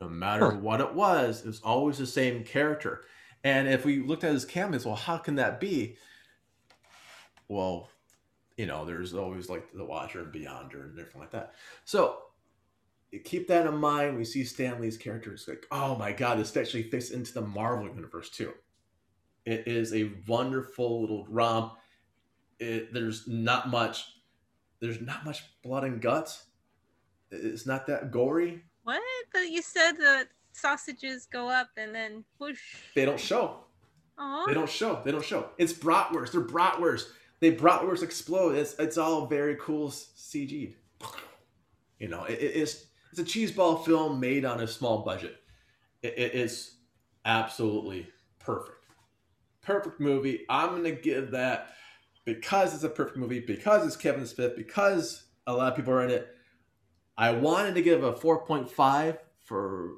No 0.00 0.08
matter 0.08 0.50
huh. 0.50 0.58
what 0.58 0.80
it 0.80 0.94
was, 0.94 1.40
it 1.40 1.46
was 1.46 1.60
always 1.62 1.98
the 1.98 2.06
same 2.06 2.44
character. 2.44 3.04
And 3.42 3.68
if 3.68 3.84
we 3.84 4.00
looked 4.00 4.24
at 4.24 4.32
his 4.32 4.44
cameos, 4.44 4.84
well, 4.84 4.96
how 4.96 5.18
can 5.18 5.36
that 5.36 5.60
be? 5.60 5.96
Well, 7.48 7.88
you 8.56 8.66
know, 8.66 8.84
there's 8.84 9.14
always 9.14 9.48
like 9.48 9.72
the 9.72 9.84
Watcher 9.84 10.22
and 10.22 10.32
Beyonder 10.32 10.84
and 10.84 10.96
different 10.96 11.20
like 11.20 11.30
that. 11.32 11.54
So 11.84 12.18
keep 13.24 13.48
that 13.48 13.66
in 13.66 13.76
mind. 13.76 14.16
We 14.16 14.24
see 14.24 14.44
Stan 14.44 14.80
Lee's 14.80 14.96
character 14.96 15.34
is 15.34 15.46
like, 15.46 15.66
oh 15.70 15.96
my 15.96 16.12
god, 16.12 16.38
this 16.38 16.56
actually 16.56 16.84
fits 16.84 17.10
into 17.10 17.32
the 17.32 17.42
Marvel 17.42 17.88
universe 17.94 18.30
too. 18.30 18.52
It 19.44 19.68
is 19.68 19.94
a 19.94 20.10
wonderful 20.26 21.00
little 21.02 21.26
romp. 21.28 21.74
It, 22.58 22.92
there's 22.92 23.28
not 23.28 23.68
much. 23.68 24.06
There's 24.80 25.00
not 25.00 25.24
much 25.24 25.44
blood 25.62 25.84
and 25.84 26.00
guts. 26.00 26.46
It's 27.30 27.66
not 27.66 27.86
that 27.86 28.10
gory. 28.10 28.62
What? 28.84 29.02
But 29.32 29.48
you 29.50 29.62
said 29.62 29.92
the 29.92 30.26
sausages 30.52 31.26
go 31.26 31.48
up 31.48 31.68
and 31.76 31.94
then 31.94 32.24
whoosh. 32.38 32.76
They 32.94 33.04
don't 33.04 33.20
show. 33.20 33.58
Aww. 34.18 34.46
They 34.46 34.54
don't 34.54 34.68
show. 34.68 35.00
They 35.04 35.12
don't 35.12 35.24
show. 35.24 35.50
It's 35.58 35.72
bratwurst. 35.72 36.32
They're 36.32 36.40
bratwurst. 36.40 37.06
They 37.40 37.54
bratwurst 37.54 38.02
explode. 38.02 38.56
It's 38.56 38.74
it's 38.78 38.98
all 38.98 39.26
very 39.26 39.56
cool 39.60 39.90
CG. 39.90 40.74
You 41.98 42.08
know, 42.08 42.24
it, 42.24 42.34
it's 42.40 42.86
it's 43.10 43.20
a 43.20 43.24
cheeseball 43.24 43.84
film 43.84 44.20
made 44.20 44.44
on 44.44 44.60
a 44.60 44.66
small 44.66 44.98
budget. 45.04 45.36
It, 46.02 46.14
it 46.16 46.34
is 46.34 46.76
absolutely 47.24 48.08
perfect. 48.38 48.78
Perfect 49.62 50.00
movie. 50.00 50.44
I'm 50.48 50.82
to 50.84 50.92
give 50.92 51.32
that 51.32 51.72
because 52.24 52.74
it's 52.74 52.84
a 52.84 52.88
perfect 52.88 53.16
movie, 53.16 53.40
because 53.40 53.86
it's 53.86 53.96
Kevin 53.96 54.26
Smith, 54.26 54.56
because 54.56 55.24
a 55.46 55.52
lot 55.52 55.72
of 55.72 55.76
people 55.76 55.92
are 55.92 56.04
in 56.04 56.10
it. 56.10 56.28
I 57.18 57.32
wanted 57.32 57.74
to 57.76 57.82
give 57.82 58.04
a 58.04 58.12
4.5 58.12 59.18
for 59.44 59.90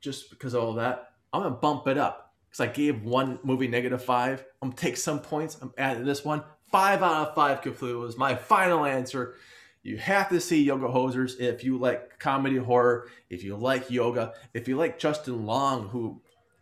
just 0.00 0.30
because 0.30 0.54
of 0.54 0.62
all 0.62 0.74
that. 0.74 1.12
I'm 1.32 1.42
to 1.42 1.50
bump 1.50 1.86
it 1.88 1.98
up 1.98 2.34
because 2.48 2.60
I 2.60 2.72
gave 2.72 3.02
one 3.02 3.38
movie 3.42 3.68
negative 3.68 4.04
five. 4.04 4.44
I'm 4.62 4.72
to 4.72 4.76
take 4.76 4.96
some 4.96 5.20
points. 5.20 5.56
I'm 5.60 5.72
adding 5.78 6.04
this 6.04 6.24
one. 6.24 6.42
Five 6.70 7.02
out 7.02 7.28
of 7.28 7.34
five 7.34 7.62
Cthulhu 7.62 8.08
is 8.08 8.16
my 8.16 8.34
final 8.34 8.84
answer. 8.84 9.34
You 9.82 9.96
have 9.96 10.28
to 10.28 10.40
see 10.40 10.62
Yoga 10.62 10.86
Hosers 10.86 11.40
if 11.40 11.64
you 11.64 11.78
like 11.78 12.18
comedy 12.18 12.58
horror, 12.58 13.08
if 13.30 13.42
you 13.42 13.56
like 13.56 13.90
yoga, 13.90 14.34
if 14.52 14.68
you 14.68 14.76
like 14.76 14.98
Justin 14.98 15.46
Long, 15.46 15.88
who 15.88 16.20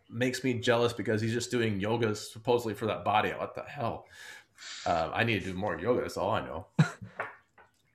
makes 0.08 0.44
me 0.44 0.54
jealous 0.54 0.92
because 0.92 1.20
he's 1.20 1.32
just 1.32 1.50
doing 1.50 1.80
yoga 1.80 2.14
supposedly 2.14 2.74
for 2.74 2.86
that 2.86 3.04
body. 3.04 3.30
What 3.30 3.54
the 3.54 3.62
hell? 3.62 4.06
Uh, 4.86 5.10
I 5.12 5.24
need 5.24 5.40
to 5.40 5.50
do 5.50 5.54
more 5.54 5.78
yoga. 5.78 6.02
That's 6.02 6.16
all 6.16 6.30
I 6.30 6.40
know. 6.40 6.66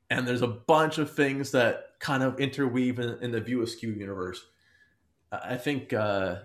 and 0.09 0.27
there's 0.27 0.41
a 0.41 0.47
bunch 0.47 0.97
of 0.97 1.11
things 1.11 1.51
that 1.51 1.93
kind 1.99 2.21
of 2.21 2.39
interweave 2.39 2.99
in, 2.99 3.17
in 3.21 3.31
the 3.31 3.41
View 3.41 3.61
Askew 3.61 3.91
universe. 3.91 4.45
I 5.31 5.55
think 5.55 5.93
uh, 5.93 6.35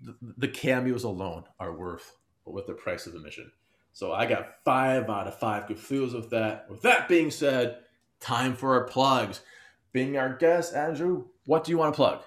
the, 0.00 0.16
the 0.38 0.48
cameos 0.48 1.04
alone 1.04 1.44
are 1.60 1.72
worth 1.72 2.16
with 2.44 2.66
the 2.66 2.72
price 2.72 3.06
of 3.06 3.14
admission. 3.14 3.52
So 3.94 4.12
I 4.12 4.24
got 4.24 4.54
five 4.64 5.10
out 5.10 5.28
of 5.28 5.38
five 5.38 5.68
good 5.68 5.78
feels 5.78 6.14
with 6.14 6.30
that. 6.30 6.66
With 6.70 6.80
that 6.82 7.08
being 7.08 7.30
said, 7.30 7.78
time 8.20 8.56
for 8.56 8.74
our 8.74 8.84
plugs. 8.84 9.42
Being 9.92 10.16
our 10.16 10.34
guest, 10.34 10.74
Andrew, 10.74 11.26
what 11.44 11.64
do 11.64 11.72
you 11.72 11.78
want 11.78 11.92
to 11.92 11.96
plug? 11.96 12.22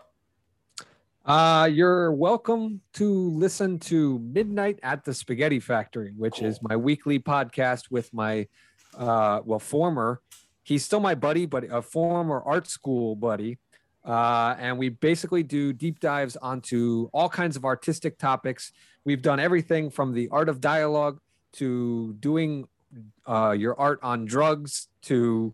Uh, 1.26 1.68
you're 1.72 2.12
welcome 2.12 2.82
to 2.94 3.32
listen 3.32 3.80
to 3.80 4.20
Midnight 4.20 4.80
at 4.84 5.04
the 5.04 5.12
Spaghetti 5.12 5.60
Factory, 5.60 6.14
which 6.16 6.36
cool. 6.36 6.48
is 6.48 6.62
my 6.62 6.76
weekly 6.76 7.18
podcast 7.18 7.90
with 7.90 8.14
my, 8.14 8.48
uh, 8.96 9.42
well, 9.44 9.58
former, 9.58 10.22
he's 10.62 10.86
still 10.86 11.00
my 11.00 11.16
buddy, 11.16 11.48
but 11.48 11.64
a 11.72 11.82
former 11.82 12.44
art 12.46 12.68
school 12.68 13.16
buddy. 13.16 13.58
Uh, 14.06 14.56
and 14.60 14.78
we 14.78 14.90
basically 14.90 15.42
do 15.42 15.74
deep 15.74 16.00
dives 16.00 16.36
onto 16.36 17.10
all 17.12 17.28
kinds 17.28 17.56
of 17.56 17.66
artistic 17.66 18.20
topics. 18.20 18.72
We've 19.04 19.24
done 19.24 19.40
everything 19.40 19.90
from 19.90 20.14
the 20.14 20.30
art 20.30 20.48
of 20.48 20.62
dialogue 20.62 21.20
to 21.58 22.14
doing 22.20 22.68
uh, 23.26 23.56
your 23.58 23.80
art 23.80 24.00
on 24.04 24.26
drugs 24.26 24.88
to 25.04 25.54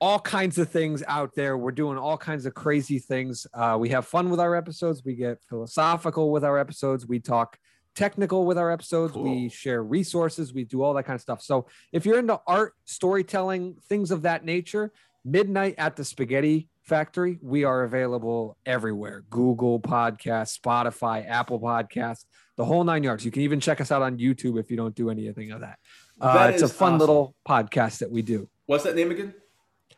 all 0.00 0.18
kinds 0.18 0.58
of 0.58 0.68
things 0.68 1.02
out 1.06 1.34
there. 1.34 1.56
We're 1.56 1.72
doing 1.72 1.96
all 1.96 2.18
kinds 2.18 2.46
of 2.46 2.54
crazy 2.54 2.98
things. 2.98 3.46
Uh, 3.54 3.76
we 3.80 3.88
have 3.90 4.06
fun 4.06 4.30
with 4.30 4.40
our 4.40 4.54
episodes. 4.54 5.02
We 5.04 5.14
get 5.14 5.42
philosophical 5.48 6.30
with 6.30 6.44
our 6.44 6.58
episodes. 6.58 7.06
We 7.06 7.20
talk 7.20 7.58
technical 7.94 8.44
with 8.44 8.58
our 8.58 8.70
episodes. 8.70 9.14
Cool. 9.14 9.22
We 9.22 9.48
share 9.48 9.82
resources. 9.82 10.52
We 10.52 10.64
do 10.64 10.82
all 10.82 10.94
that 10.94 11.04
kind 11.04 11.14
of 11.14 11.20
stuff. 11.20 11.42
So 11.42 11.66
if 11.92 12.04
you're 12.04 12.18
into 12.18 12.40
art, 12.46 12.74
storytelling, 12.84 13.76
things 13.88 14.10
of 14.10 14.22
that 14.22 14.44
nature, 14.44 14.92
Midnight 15.24 15.76
at 15.78 15.96
the 15.96 16.04
Spaghetti 16.04 16.68
Factory, 16.82 17.38
we 17.40 17.64
are 17.64 17.84
available 17.84 18.58
everywhere 18.66 19.24
Google 19.30 19.80
Podcast, 19.80 20.60
Spotify, 20.60 21.26
Apple 21.26 21.58
Podcast, 21.58 22.26
the 22.56 22.64
whole 22.64 22.84
nine 22.84 23.02
yards. 23.02 23.24
You 23.24 23.30
can 23.30 23.42
even 23.42 23.60
check 23.60 23.80
us 23.80 23.90
out 23.90 24.02
on 24.02 24.18
YouTube 24.18 24.58
if 24.58 24.70
you 24.70 24.76
don't 24.76 24.94
do 24.94 25.10
anything 25.10 25.50
of 25.50 25.60
that. 25.60 25.78
Uh, 26.20 26.34
that 26.34 26.54
it's 26.54 26.62
a 26.62 26.68
fun 26.68 26.94
awesome. 26.94 26.98
little 27.00 27.34
podcast 27.46 27.98
that 27.98 28.10
we 28.10 28.22
do. 28.22 28.48
What's 28.66 28.84
that 28.84 28.94
name 28.94 29.10
again? 29.10 29.34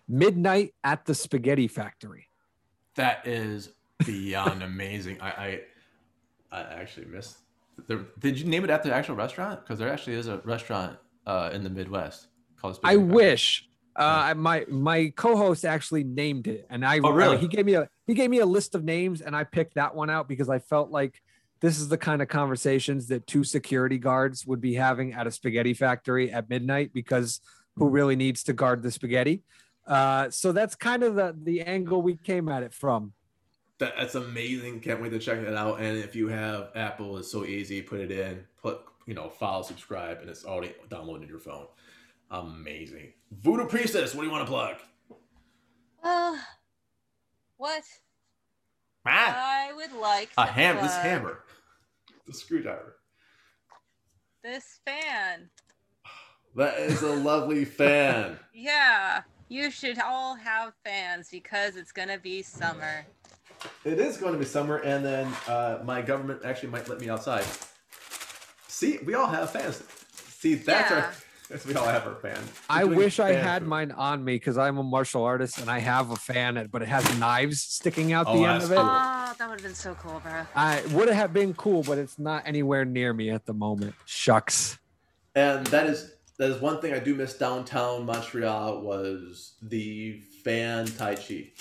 Midnight 0.09 0.75
at 0.83 1.05
the 1.05 1.15
Spaghetti 1.15 1.69
Factory. 1.69 2.29
That 2.95 3.27
is 3.27 3.71
beyond 4.05 4.63
amazing. 4.63 5.21
I, 5.21 5.29
I, 5.29 5.61
I 6.53 6.61
actually 6.75 7.07
missed. 7.07 7.39
The, 7.87 8.07
did 8.19 8.39
you 8.39 8.47
name 8.47 8.65
it 8.65 8.71
after 8.71 8.89
the 8.89 8.95
actual 8.95 9.17
restaurant? 9.17 9.61
Because 9.61 9.79
there 9.79 9.93
actually 9.93 10.17
is 10.17 10.29
a 10.29 10.39
restaurant 10.39 10.97
uh, 11.27 11.51
in 11.53 11.63
the 11.63 11.71
Midwest 11.71 12.29
called. 12.59 12.79
I 12.83 12.95
Factory. 12.95 13.05
wish. 13.05 13.69
Uh, 13.95 14.35
my 14.37 14.65
my 14.69 15.11
co-host 15.17 15.65
actually 15.65 16.05
named 16.05 16.47
it, 16.47 16.67
and 16.69 16.85
I 16.85 17.01
oh, 17.03 17.11
really? 17.11 17.39
he 17.39 17.49
gave 17.49 17.65
me 17.65 17.75
a 17.75 17.89
he 18.07 18.13
gave 18.13 18.29
me 18.29 18.41
a 18.41 18.47
list 18.47 18.75
of 18.75 18.85
names, 18.85 19.23
and 19.23 19.35
I 19.35 19.45
picked 19.45 19.75
that 19.75 19.95
one 19.95 20.11
out 20.11 20.29
because 20.29 20.51
I 20.51 20.59
felt 20.59 20.91
like 20.91 21.23
this 21.61 21.79
is 21.79 21.89
the 21.89 21.99
kind 21.99 22.23
of 22.23 22.29
conversations 22.29 23.09
that 23.09 23.27
two 23.27 23.45
security 23.45 23.99
guards 23.99 24.47
would 24.47 24.61
be 24.61 24.75
having 24.75 25.15
at 25.15 25.27
a 25.27 25.31
spaghetti 25.31 25.75
factory 25.75 26.31
at 26.31 26.49
midnight 26.51 26.93
because 26.93 27.41
who 27.77 27.89
really 27.89 28.17
needs 28.17 28.43
to 28.45 28.53
guard 28.53 28.83
the 28.83 28.91
spaghetti? 28.91 29.43
Uh, 29.87 30.29
so 30.31 30.53
that's 30.53 30.75
kind 30.75 31.03
of 31.03 31.15
the 31.15 31.37
the 31.43 31.61
angle 31.63 32.03
we 32.03 32.17
came 32.17 32.49
at 32.49 32.63
it 32.63 32.75
from. 32.75 33.13
That's 33.79 34.15
amazing. 34.15 34.81
Can't 34.81 35.03
wait 35.03 35.11
to 35.11 35.19
check 35.19 35.39
it 35.39 35.55
out. 35.55 35.81
And 35.81 35.99
if 35.99 36.17
you 36.17 36.29
have 36.29 36.71
Apple, 36.75 37.19
it's 37.19 37.31
so 37.31 37.45
easy. 37.45 37.83
Put 37.83 38.01
it 38.01 38.11
in, 38.11 38.43
put 38.63 38.81
you 39.07 39.15
know, 39.15 39.29
follow, 39.29 39.63
subscribe, 39.63 40.21
and 40.21 40.29
it's 40.29 40.45
already 40.45 40.75
downloaded 40.89 41.23
in 41.23 41.29
your 41.29 41.39
phone. 41.39 41.67
Amazing. 42.31 43.13
Voodoo 43.31 43.67
Priestess, 43.67 44.15
what 44.15 44.23
do 44.23 44.27
you 44.27 44.33
want 44.33 44.45
to 44.47 44.51
plug? 44.51 44.77
Uh, 46.03 46.37
what? 47.57 47.85
Ah, 49.07 49.69
I 49.69 49.73
would 49.73 49.93
like 49.93 50.31
a 50.37 50.47
hammer. 50.47 50.83
This 50.83 50.97
hammer, 50.97 51.41
the 52.27 52.33
screwdriver. 52.33 52.97
This 54.43 54.81
fan. 54.85 55.51
That 56.55 56.79
is 56.79 57.03
a 57.03 57.13
lovely 57.13 57.65
fan. 57.65 58.39
Yeah. 58.55 59.23
You 59.49 59.71
should 59.71 60.01
all 60.01 60.35
have 60.35 60.73
fans 60.85 61.29
because 61.31 61.77
it's 61.77 61.93
gonna 61.93 62.19
be 62.19 62.43
summer. 62.43 63.07
It 63.85 64.01
is 64.01 64.17
going 64.17 64.33
to 64.33 64.39
be 64.39 64.45
summer, 64.45 64.79
and 64.79 65.05
then 65.05 65.33
uh, 65.49 65.79
my 65.85 66.03
government 66.03 66.41
actually 66.45 66.71
might 66.71 66.89
let 66.89 67.01
me 67.01 67.09
outside. 67.09 67.45
See, 68.69 68.99
we 69.05 69.15
all 69.15 69.29
have 69.29 69.51
fans. 69.51 69.83
See, 70.29 70.55
that's 70.55 70.91
yeah. 70.91 70.97
our. 70.97 71.15
That's 71.49 71.65
we 71.65 71.75
all 71.75 71.87
have 71.87 72.07
our 72.07 72.17
fan. 72.17 72.39
I 72.69 72.85
wish 72.85 73.21
I 73.21 73.33
had 73.33 73.63
food. 73.63 73.69
mine 73.69 73.93
on 73.93 74.25
me 74.25 74.35
because 74.35 74.59
I'm 74.59 74.79
a 74.79 74.83
martial 74.83 75.23
artist 75.23 75.59
and 75.59 75.71
I 75.71 75.79
have 75.79 76.11
a 76.11 76.17
fan, 76.17 76.69
but 76.73 76.83
it 76.83 76.89
has 76.89 77.19
knives 77.19 77.63
sticking 77.63 78.13
out 78.13 78.27
oh, 78.29 78.37
the 78.37 78.45
end 78.45 78.63
of 78.65 78.73
it. 78.73 78.75
Cool. 78.75 78.85
Oh, 78.85 79.35
that 79.39 79.49
would 79.49 79.61
have 79.61 79.63
been 79.63 79.75
so 79.75 79.95
cool, 79.95 80.21
bro. 80.21 80.43
I 80.57 80.83
would 80.91 81.09
have 81.09 81.33
been 81.33 81.55
cool, 81.55 81.85
but 81.85 81.99
it's 81.99 82.19
not 82.19 82.43
anywhere 82.47 82.85
near 82.85 83.13
me 83.13 83.31
at 83.31 83.47
the 83.47 83.55
moment. 83.55 83.95
Shucks. 84.07 84.79
And 85.37 85.67
that 85.69 85.87
is 85.87 86.15
that 86.39 86.51
is 86.51 86.61
one 86.61 86.81
thing 86.81 86.93
I 86.93 86.99
do 86.99 87.15
miss 87.15 87.39
downtown 87.39 88.05
Montreal 88.07 88.81
was 88.81 89.55
the 89.63 90.21
fan 90.43 90.87
Tai 90.87 91.15
Chi 91.15 91.53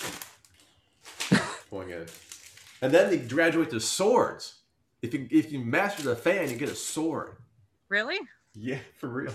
going 1.70 1.90
in, 1.90 2.06
and 2.82 2.92
then 2.92 3.10
they 3.10 3.18
graduate 3.18 3.70
to 3.70 3.80
swords. 3.80 4.54
If 5.00 5.14
you 5.14 5.28
if 5.30 5.52
you 5.52 5.60
master 5.60 6.02
the 6.02 6.16
fan, 6.16 6.50
you 6.50 6.56
get 6.56 6.68
a 6.68 6.74
sword. 6.74 7.36
Really? 7.88 8.18
Yeah, 8.54 8.78
for 8.98 9.08
real. 9.08 9.32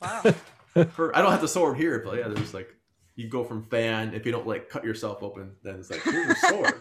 Wow. 0.00 0.22
for, 0.92 1.16
I 1.16 1.22
don't 1.22 1.30
have 1.30 1.40
the 1.40 1.48
sword 1.48 1.76
here, 1.76 2.02
but 2.04 2.18
yeah, 2.18 2.28
there's 2.28 2.54
like 2.54 2.74
you 3.16 3.28
go 3.28 3.44
from 3.44 3.64
fan. 3.64 4.14
If 4.14 4.26
you 4.26 4.32
don't 4.32 4.46
like 4.46 4.68
cut 4.68 4.84
yourself 4.84 5.22
open, 5.22 5.52
then 5.62 5.76
it's 5.76 5.90
like 5.90 6.02
here's 6.02 6.30
a 6.30 6.46
sword. 6.48 6.74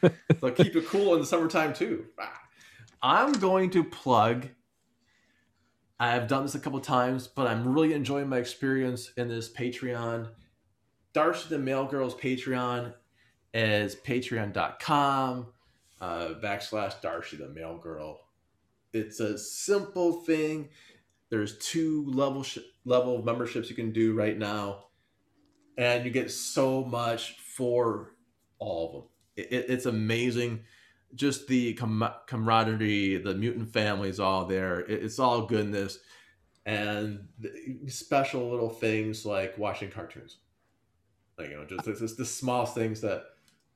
so 0.40 0.50
keep 0.50 0.74
it 0.74 0.86
cool 0.86 1.14
in 1.14 1.20
the 1.20 1.26
summertime 1.26 1.72
too. 1.72 2.06
Ah. 2.20 2.40
I'm 3.02 3.32
going 3.32 3.70
to 3.70 3.84
plug 3.84 4.48
I've 5.98 6.28
done 6.28 6.42
this 6.42 6.54
a 6.54 6.60
couple 6.60 6.80
times, 6.80 7.26
but 7.26 7.46
I'm 7.46 7.72
really 7.72 7.94
enjoying 7.94 8.28
my 8.28 8.36
experience 8.36 9.12
in 9.16 9.28
this 9.28 9.50
Patreon. 9.50 10.28
Darcy 11.14 11.48
the 11.48 11.58
Mail 11.58 11.86
Girl's 11.86 12.14
Patreon 12.14 12.92
is 13.54 13.96
patreon.com 13.96 15.46
uh, 16.02 16.28
backslash 16.42 17.00
Darcy 17.00 17.38
the 17.38 17.48
Mail 17.48 17.78
Girl. 17.78 18.20
It's 18.92 19.20
a 19.20 19.38
simple 19.38 20.20
thing. 20.24 20.68
There's 21.30 21.58
two 21.58 22.04
level 22.06 22.42
sh- 22.42 22.58
level 22.84 23.22
memberships 23.22 23.68
you 23.68 23.76
can 23.76 23.92
do 23.92 24.14
right 24.14 24.38
now, 24.38 24.86
and 25.76 26.04
you 26.04 26.10
get 26.10 26.30
so 26.30 26.84
much 26.84 27.38
for 27.40 28.12
all 28.58 28.86
of 28.86 28.92
them. 28.92 29.02
It, 29.36 29.52
it, 29.52 29.70
it's 29.70 29.86
amazing 29.86 30.64
just 31.14 31.48
the 31.48 31.74
com- 31.74 32.14
camaraderie, 32.26 33.18
the 33.18 33.34
mutant 33.34 33.72
family 33.72 34.08
is 34.08 34.20
all 34.20 34.44
there. 34.44 34.80
It, 34.80 35.04
it's 35.04 35.18
all 35.18 35.46
goodness, 35.46 35.98
and 36.64 37.26
special 37.88 38.50
little 38.50 38.70
things 38.70 39.24
like 39.24 39.56
watching 39.58 39.90
cartoons. 39.90 40.38
Like 41.38 41.50
you 41.50 41.56
know, 41.56 41.64
just 41.64 42.16
the 42.16 42.24
small 42.24 42.66
things 42.66 43.00
that 43.02 43.24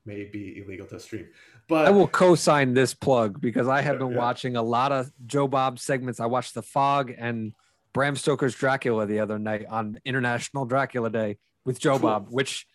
may 0.04 0.24
be 0.24 0.62
illegal 0.64 0.86
to 0.88 1.00
stream. 1.00 1.28
But 1.68 1.86
I 1.86 1.90
will 1.90 2.08
co-sign 2.08 2.74
this 2.74 2.94
plug 2.94 3.40
because 3.40 3.68
I 3.68 3.80
have 3.82 3.98
been 3.98 4.12
yeah. 4.12 4.18
watching 4.18 4.56
a 4.56 4.62
lot 4.62 4.92
of 4.92 5.10
Joe 5.26 5.48
Bob 5.48 5.78
segments. 5.78 6.20
I 6.20 6.26
watched 6.26 6.54
The 6.54 6.62
Fog 6.62 7.12
and 7.16 7.52
Bram 7.92 8.16
Stoker's 8.16 8.54
Dracula 8.54 9.06
the 9.06 9.20
other 9.20 9.38
night 9.38 9.66
on 9.68 9.98
International 10.04 10.64
Dracula 10.64 11.10
Day 11.10 11.38
with 11.64 11.80
Joe 11.80 11.98
cool. 11.98 12.08
Bob, 12.08 12.26
which 12.30 12.66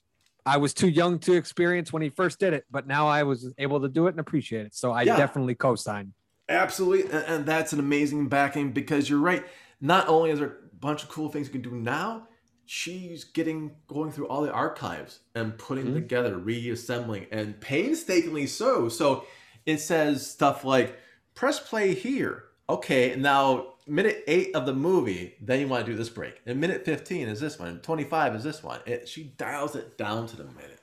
I 0.45 0.57
was 0.57 0.73
too 0.73 0.87
young 0.87 1.19
to 1.19 1.33
experience 1.33 1.91
when 1.91 2.01
he 2.01 2.09
first 2.09 2.39
did 2.39 2.53
it, 2.53 2.65
but 2.69 2.85
now 2.85 3.07
I 3.07 3.23
was 3.23 3.51
able 3.57 3.81
to 3.81 3.89
do 3.89 4.07
it 4.07 4.11
and 4.11 4.19
appreciate 4.19 4.65
it. 4.65 4.75
So 4.75 4.91
I 4.91 5.03
yeah. 5.03 5.17
definitely 5.17 5.55
co-sign. 5.55 6.13
Absolutely, 6.47 7.11
and 7.11 7.45
that's 7.45 7.73
an 7.73 7.79
amazing 7.79 8.27
backing 8.27 8.71
because 8.71 9.09
you're 9.09 9.19
right. 9.19 9.43
Not 9.81 10.07
only 10.07 10.29
is 10.29 10.39
there 10.39 10.47
a 10.47 10.75
bunch 10.79 11.01
of 11.01 11.09
cool 11.09 11.29
things 11.29 11.47
you 11.47 11.53
can 11.53 11.63
do 11.63 11.71
now, 11.71 12.27
she's 12.65 13.23
getting 13.23 13.75
going 13.87 14.11
through 14.11 14.27
all 14.27 14.41
the 14.41 14.51
archives 14.51 15.19
and 15.35 15.57
putting 15.57 15.85
mm-hmm. 15.85 15.95
together, 15.95 16.37
reassembling, 16.37 17.27
and 17.31 17.59
painstakingly 17.59 18.47
so. 18.47 18.89
So 18.89 19.25
it 19.65 19.79
says 19.79 20.29
stuff 20.29 20.63
like 20.63 20.97
press 21.33 21.59
play 21.59 21.93
here. 21.93 22.45
Okay, 22.67 23.15
now 23.15 23.75
minute 23.87 24.23
eight 24.27 24.55
of 24.55 24.65
the 24.65 24.73
movie, 24.73 25.35
then 25.41 25.59
you 25.59 25.67
want 25.67 25.85
to 25.85 25.91
do 25.91 25.97
this 25.97 26.09
break. 26.09 26.41
And 26.45 26.59
minute 26.59 26.85
15 26.85 27.27
is 27.27 27.39
this 27.39 27.59
one. 27.59 27.79
25 27.79 28.35
is 28.35 28.43
this 28.43 28.63
one. 28.63 28.79
It, 28.85 29.07
she 29.07 29.35
dials 29.37 29.75
it 29.75 29.97
down 29.97 30.27
to 30.27 30.35
the 30.35 30.45
minute. 30.45 30.81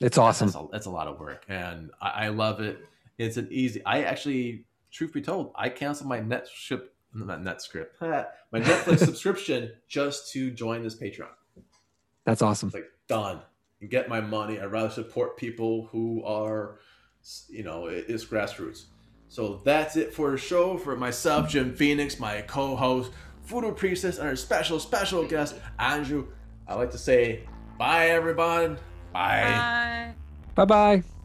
It's 0.00 0.18
awesome. 0.18 0.46
That's 0.46 0.56
a, 0.56 0.68
that's 0.70 0.86
a 0.86 0.90
lot 0.90 1.08
of 1.08 1.18
work. 1.18 1.44
And 1.48 1.90
I, 2.00 2.26
I, 2.26 2.28
love 2.28 2.60
it. 2.60 2.78
It's 3.18 3.36
an 3.36 3.48
easy, 3.50 3.84
I 3.84 4.04
actually, 4.04 4.66
truth 4.92 5.12
be 5.12 5.20
told, 5.20 5.52
I 5.56 5.70
canceled 5.70 6.08
my 6.08 6.20
net 6.20 6.46
ship, 6.52 6.94
not 7.14 7.42
net 7.42 7.62
script, 7.62 8.00
my 8.00 8.60
Netflix 8.60 8.98
subscription 9.04 9.72
just 9.88 10.32
to 10.32 10.50
join 10.50 10.82
this 10.82 10.94
Patreon. 10.94 11.28
That's 12.24 12.42
awesome. 12.42 12.68
It's 12.68 12.74
like 12.74 12.90
done. 13.08 13.40
And 13.80 13.90
get 13.90 14.08
my 14.08 14.20
money. 14.20 14.60
I'd 14.60 14.66
rather 14.66 14.90
support 14.90 15.36
people 15.36 15.88
who 15.92 16.22
are, 16.24 16.78
you 17.48 17.62
know, 17.62 17.86
it's 17.86 18.24
grassroots. 18.24 18.86
So 19.28 19.60
that's 19.64 19.96
it 19.96 20.12
for 20.12 20.30
the 20.30 20.38
show. 20.38 20.76
For 20.78 20.96
myself, 20.96 21.48
Jim 21.48 21.74
Phoenix, 21.74 22.18
my 22.18 22.42
co 22.42 22.76
host, 22.76 23.12
Voodoo 23.44 23.72
Priestess, 23.72 24.18
and 24.18 24.28
our 24.28 24.36
special, 24.36 24.80
special 24.80 25.24
guest, 25.24 25.56
Andrew. 25.78 26.26
I 26.66 26.74
like 26.74 26.90
to 26.90 26.98
say 26.98 27.44
bye, 27.78 28.08
everyone. 28.08 28.78
Bye. 29.12 29.42
Bye. 29.42 30.14
Bye 30.54 30.64
bye. 30.64 31.17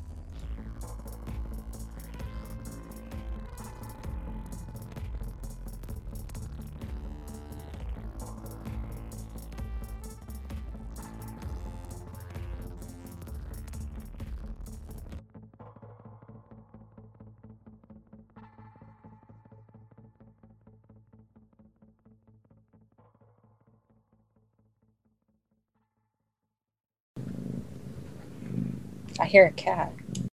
I 29.24 29.28
hear 29.28 29.48
a 29.48 29.54
cat. 29.54 29.94